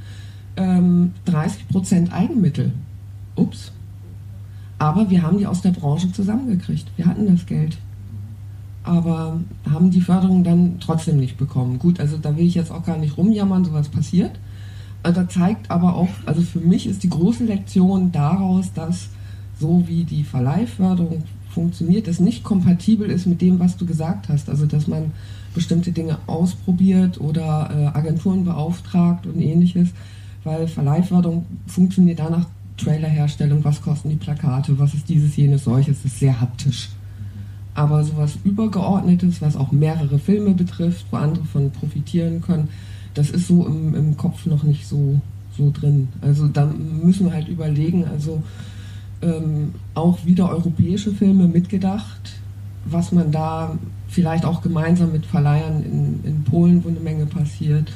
[0.57, 2.73] ähm, 30 Prozent Eigenmittel.
[3.35, 3.71] Ups.
[4.77, 6.87] Aber wir haben die aus der Branche zusammengekriegt.
[6.97, 7.77] Wir hatten das Geld.
[8.83, 9.39] Aber
[9.71, 11.77] haben die Förderung dann trotzdem nicht bekommen.
[11.77, 14.31] Gut, also da will ich jetzt auch gar nicht rumjammern, sowas passiert.
[15.03, 19.09] Also Das zeigt aber auch, also für mich ist die große Lektion daraus, dass
[19.61, 24.49] so wie die Verleihförderung funktioniert, das nicht kompatibel ist mit dem, was du gesagt hast.
[24.49, 25.11] Also dass man
[25.53, 29.89] bestimmte Dinge ausprobiert oder äh, Agenturen beauftragt und ähnliches,
[30.43, 32.47] weil Verleihförderung funktioniert danach
[32.77, 36.89] Trailerherstellung, was kosten die Plakate, was ist dieses, jenes, solches, ist sehr haptisch.
[37.73, 42.69] Aber sowas Übergeordnetes, was auch mehrere Filme betrifft, wo andere von profitieren können,
[43.13, 45.19] das ist so im, im Kopf noch nicht so,
[45.57, 46.07] so drin.
[46.21, 48.41] Also da müssen wir halt überlegen, also
[49.21, 52.33] ähm, auch wieder europäische Filme mitgedacht,
[52.85, 53.77] was man da
[54.07, 57.91] vielleicht auch gemeinsam mit Verleihern in, in Polen, wo eine Menge passiert,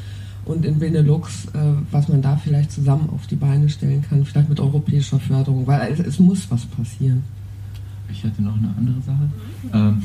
[0.46, 1.58] und in Benelux, äh,
[1.92, 5.92] was man da vielleicht zusammen auf die Beine stellen kann, vielleicht mit europäischer Förderung, weil
[5.92, 7.24] es, es muss was passieren.
[8.12, 9.30] Ich hatte noch eine andere Sache.
[9.74, 10.02] Ähm,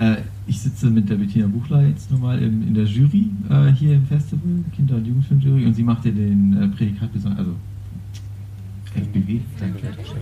[0.00, 0.16] äh,
[0.48, 4.06] ich sitze mit der Bettina Buchler jetzt nochmal in, in der Jury äh, hier im
[4.06, 7.54] Festival, Kinder- und Jugendfilmjury, und sie macht ja den äh, Prädikat, also.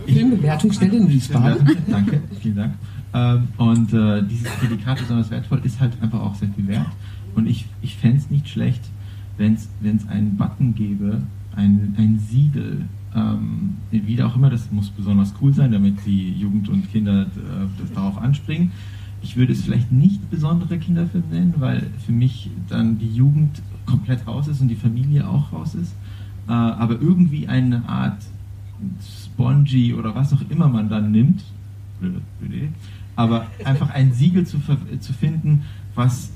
[0.07, 1.77] Filmbewertungsstelle in Wiesbaden.
[1.87, 2.73] Danke, vielen Dank.
[3.13, 6.87] Ähm, und äh, dieses Prädikat besonders wertvoll ist halt einfach auch sehr viel wert.
[7.35, 8.81] Und ich, ich fände es nicht schlecht,
[9.37, 11.21] wenn es einen Button gäbe,
[11.55, 12.85] ein, ein Siegel,
[13.15, 17.25] ähm, wie auch immer, das muss besonders cool sein, damit die Jugend und Kinder äh,
[17.79, 18.71] das darauf anspringen.
[19.21, 24.25] Ich würde es vielleicht nicht besondere Kinderfilm nennen, weil für mich dann die Jugend komplett
[24.25, 25.93] raus ist und die Familie auch raus ist.
[26.47, 28.17] Äh, aber irgendwie eine Art
[29.01, 31.43] Spongy oder was auch immer man dann nimmt,
[33.15, 34.59] aber einfach ein Siegel zu,
[34.99, 35.63] zu finden,
[35.95, 36.31] was,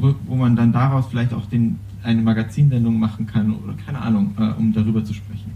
[0.00, 4.34] wo, wo, man dann daraus vielleicht auch den, eine Magazinsendung machen kann oder keine Ahnung,
[4.38, 5.52] äh, um darüber zu sprechen.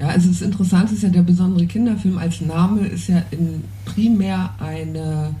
[0.00, 4.50] Ja, also das Interessante ist ja, der besondere Kinderfilm als Name ist ja in primär
[4.58, 5.34] eine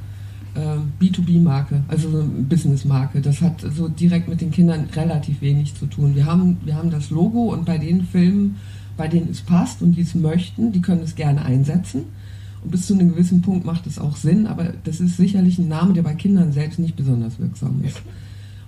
[0.54, 3.22] äh, B2B-Marke, also eine Business-Marke.
[3.22, 6.14] Das hat so direkt mit den Kindern relativ wenig zu tun.
[6.14, 8.56] Wir haben, wir haben das Logo und bei den Filmen,
[9.00, 12.02] bei denen es passt und die es möchten, die können es gerne einsetzen.
[12.62, 15.68] Und bis zu einem gewissen Punkt macht es auch Sinn, aber das ist sicherlich ein
[15.68, 18.02] Name, der bei Kindern selbst nicht besonders wirksam ist.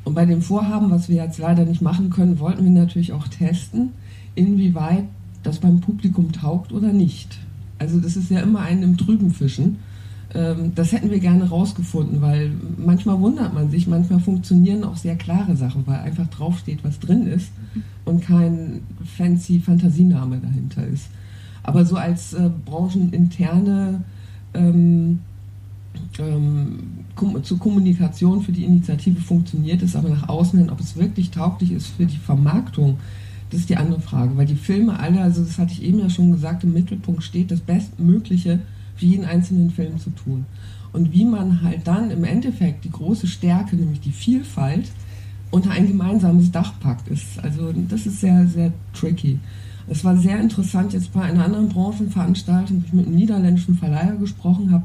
[0.04, 3.28] Und bei dem Vorhaben, was wir jetzt leider nicht machen können, wollten wir natürlich auch
[3.28, 3.90] testen,
[4.34, 5.04] inwieweit
[5.42, 7.38] das beim Publikum taugt oder nicht.
[7.78, 9.80] Also das ist ja immer ein im Trüben fischen.
[10.34, 15.16] Ähm, das hätten wir gerne rausgefunden, weil manchmal wundert man sich, manchmal funktionieren auch sehr
[15.16, 17.50] klare Sachen, weil einfach draufsteht, was drin ist
[18.04, 18.80] und kein
[19.16, 21.08] fancy Fantasiename dahinter ist.
[21.62, 24.02] Aber so als äh, brancheninterne
[24.54, 25.20] ähm,
[26.18, 26.78] ähm,
[27.42, 31.72] zur Kommunikation für die Initiative funktioniert es, aber nach außen hin, ob es wirklich tauglich
[31.72, 32.98] ist für die Vermarktung,
[33.50, 36.08] das ist die andere Frage, weil die Filme alle, also das hatte ich eben ja
[36.08, 38.60] schon gesagt, im Mittelpunkt steht das Bestmögliche
[39.02, 40.46] für jeden einzelnen Film zu tun.
[40.92, 44.92] Und wie man halt dann im Endeffekt die große Stärke, nämlich die Vielfalt,
[45.50, 49.40] unter ein gemeinsames Dach packt, ist, also das ist sehr, sehr tricky.
[49.88, 54.14] Es war sehr interessant, jetzt bei einer anderen Branchenveranstaltung, wo ich mit einem niederländischen Verleiher
[54.14, 54.84] gesprochen habe,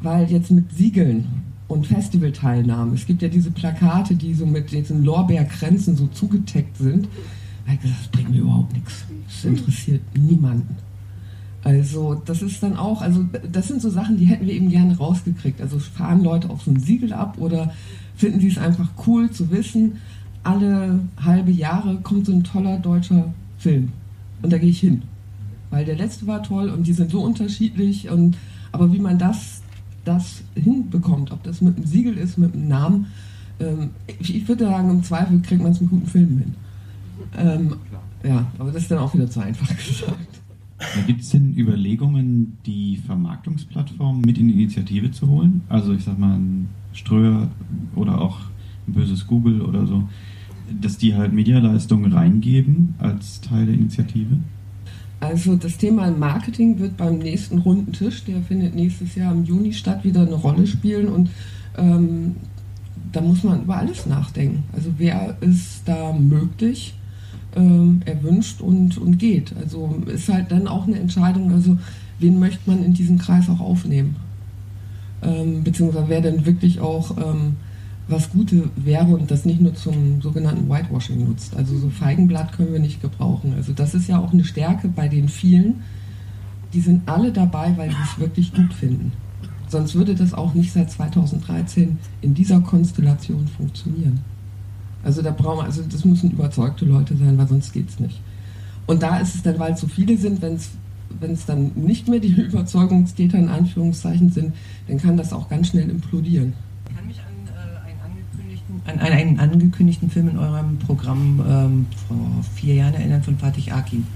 [0.00, 1.26] weil jetzt mit Siegeln
[1.68, 7.08] und Festivalteilnahmen, es gibt ja diese Plakate, die so mit diesen Lorbeerkränzen so zugeteckt sind,
[7.66, 9.04] da ich gesagt, das bringt mir überhaupt nichts.
[9.26, 10.76] Das interessiert niemanden.
[11.62, 14.96] Also, das ist dann auch, also, das sind so Sachen, die hätten wir eben gerne
[14.96, 15.60] rausgekriegt.
[15.60, 17.72] Also, fahren Leute auf so ein Siegel ab oder
[18.16, 19.98] finden sie es einfach cool zu wissen,
[20.42, 23.92] alle halbe Jahre kommt so ein toller deutscher Film.
[24.42, 25.02] Und da gehe ich hin.
[25.70, 28.08] Weil der letzte war toll und die sind so unterschiedlich.
[28.10, 28.36] Und,
[28.72, 29.62] aber wie man das,
[30.04, 33.06] das hinbekommt, ob das mit einem Siegel ist, mit einem Namen,
[33.60, 36.54] ähm, ich, ich würde sagen, im Zweifel kriegt man es mit guten Filmen hin.
[37.36, 37.76] Ähm,
[38.24, 40.39] ja, aber das ist dann auch wieder zu einfach gesagt.
[41.06, 45.62] Gibt es denn Überlegungen, die Vermarktungsplattform mit in die Initiative zu holen?
[45.68, 47.48] Also ich sag mal ein Ströer
[47.94, 48.38] oder auch
[48.88, 50.08] ein böses Google oder so,
[50.80, 54.38] dass die halt Medialeistungen reingeben als Teil der Initiative?
[55.20, 59.74] Also das Thema Marketing wird beim nächsten runden Tisch, der findet nächstes Jahr im Juni
[59.74, 61.28] statt, wieder eine Rolle spielen und
[61.76, 62.36] ähm,
[63.12, 64.64] da muss man über alles nachdenken.
[64.72, 66.94] Also wer ist da möglich?
[67.56, 69.54] Ähm, erwünscht und, und geht.
[69.60, 71.78] Also ist halt dann auch eine Entscheidung, also
[72.18, 74.16] wen möchte man in diesen Kreis auch aufnehmen.
[75.22, 77.56] Ähm, beziehungsweise wer denn wirklich auch ähm,
[78.08, 81.56] was Gute wäre und das nicht nur zum sogenannten Whitewashing nutzt.
[81.56, 83.54] Also so Feigenblatt können wir nicht gebrauchen.
[83.56, 85.82] Also das ist ja auch eine Stärke bei den vielen.
[86.72, 89.12] Die sind alle dabei, weil sie es wirklich gut finden.
[89.68, 94.20] Sonst würde das auch nicht seit 2013 in dieser Konstellation funktionieren.
[95.02, 98.20] Also da brauchen wir, also das müssen überzeugte Leute sein, weil sonst geht es nicht.
[98.86, 100.70] Und da ist es dann, weil es so viele sind, wenn es
[101.18, 104.54] wenn es dann nicht mehr die Überzeugungstäter in Anführungszeichen sind,
[104.86, 106.52] dann kann das auch ganz schnell implodieren.
[106.88, 111.86] Ich kann mich an, äh, einen, angekündigten, an einen angekündigten Film in eurem Programm ähm,
[112.06, 112.16] vor
[112.54, 114.06] vier Jahren erinnern von Fatih Akin.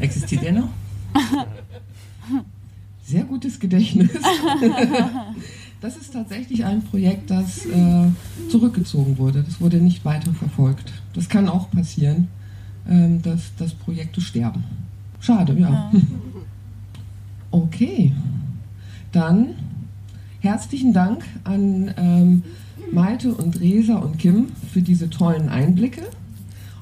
[0.00, 0.68] Existiert der noch?
[3.04, 4.10] Sehr gutes Gedächtnis.
[5.80, 8.06] Das ist tatsächlich ein Projekt, das äh,
[8.50, 9.42] zurückgezogen wurde.
[9.42, 10.92] Das wurde nicht weiter verfolgt.
[11.14, 12.28] Das kann auch passieren,
[12.86, 14.62] ähm, dass, dass Projekte sterben.
[15.20, 15.90] Schade, ja.
[17.50, 18.12] Okay.
[19.10, 19.54] Dann
[20.40, 22.42] herzlichen Dank an ähm,
[22.92, 26.02] Malte und Resa und Kim für diese tollen Einblicke.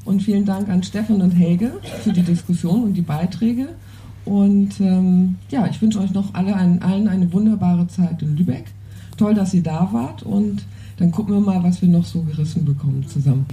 [0.05, 1.73] Und vielen Dank an Stefan und Helge
[2.03, 3.69] für die Diskussion und die Beiträge.
[4.25, 8.67] Und ähm, ja, ich wünsche euch noch alle allen eine wunderbare Zeit in Lübeck
[9.19, 10.65] toll, dass ihr da wart und
[10.97, 13.47] dann gucken wir mal, was wir noch so gerissen bekommen zusammen.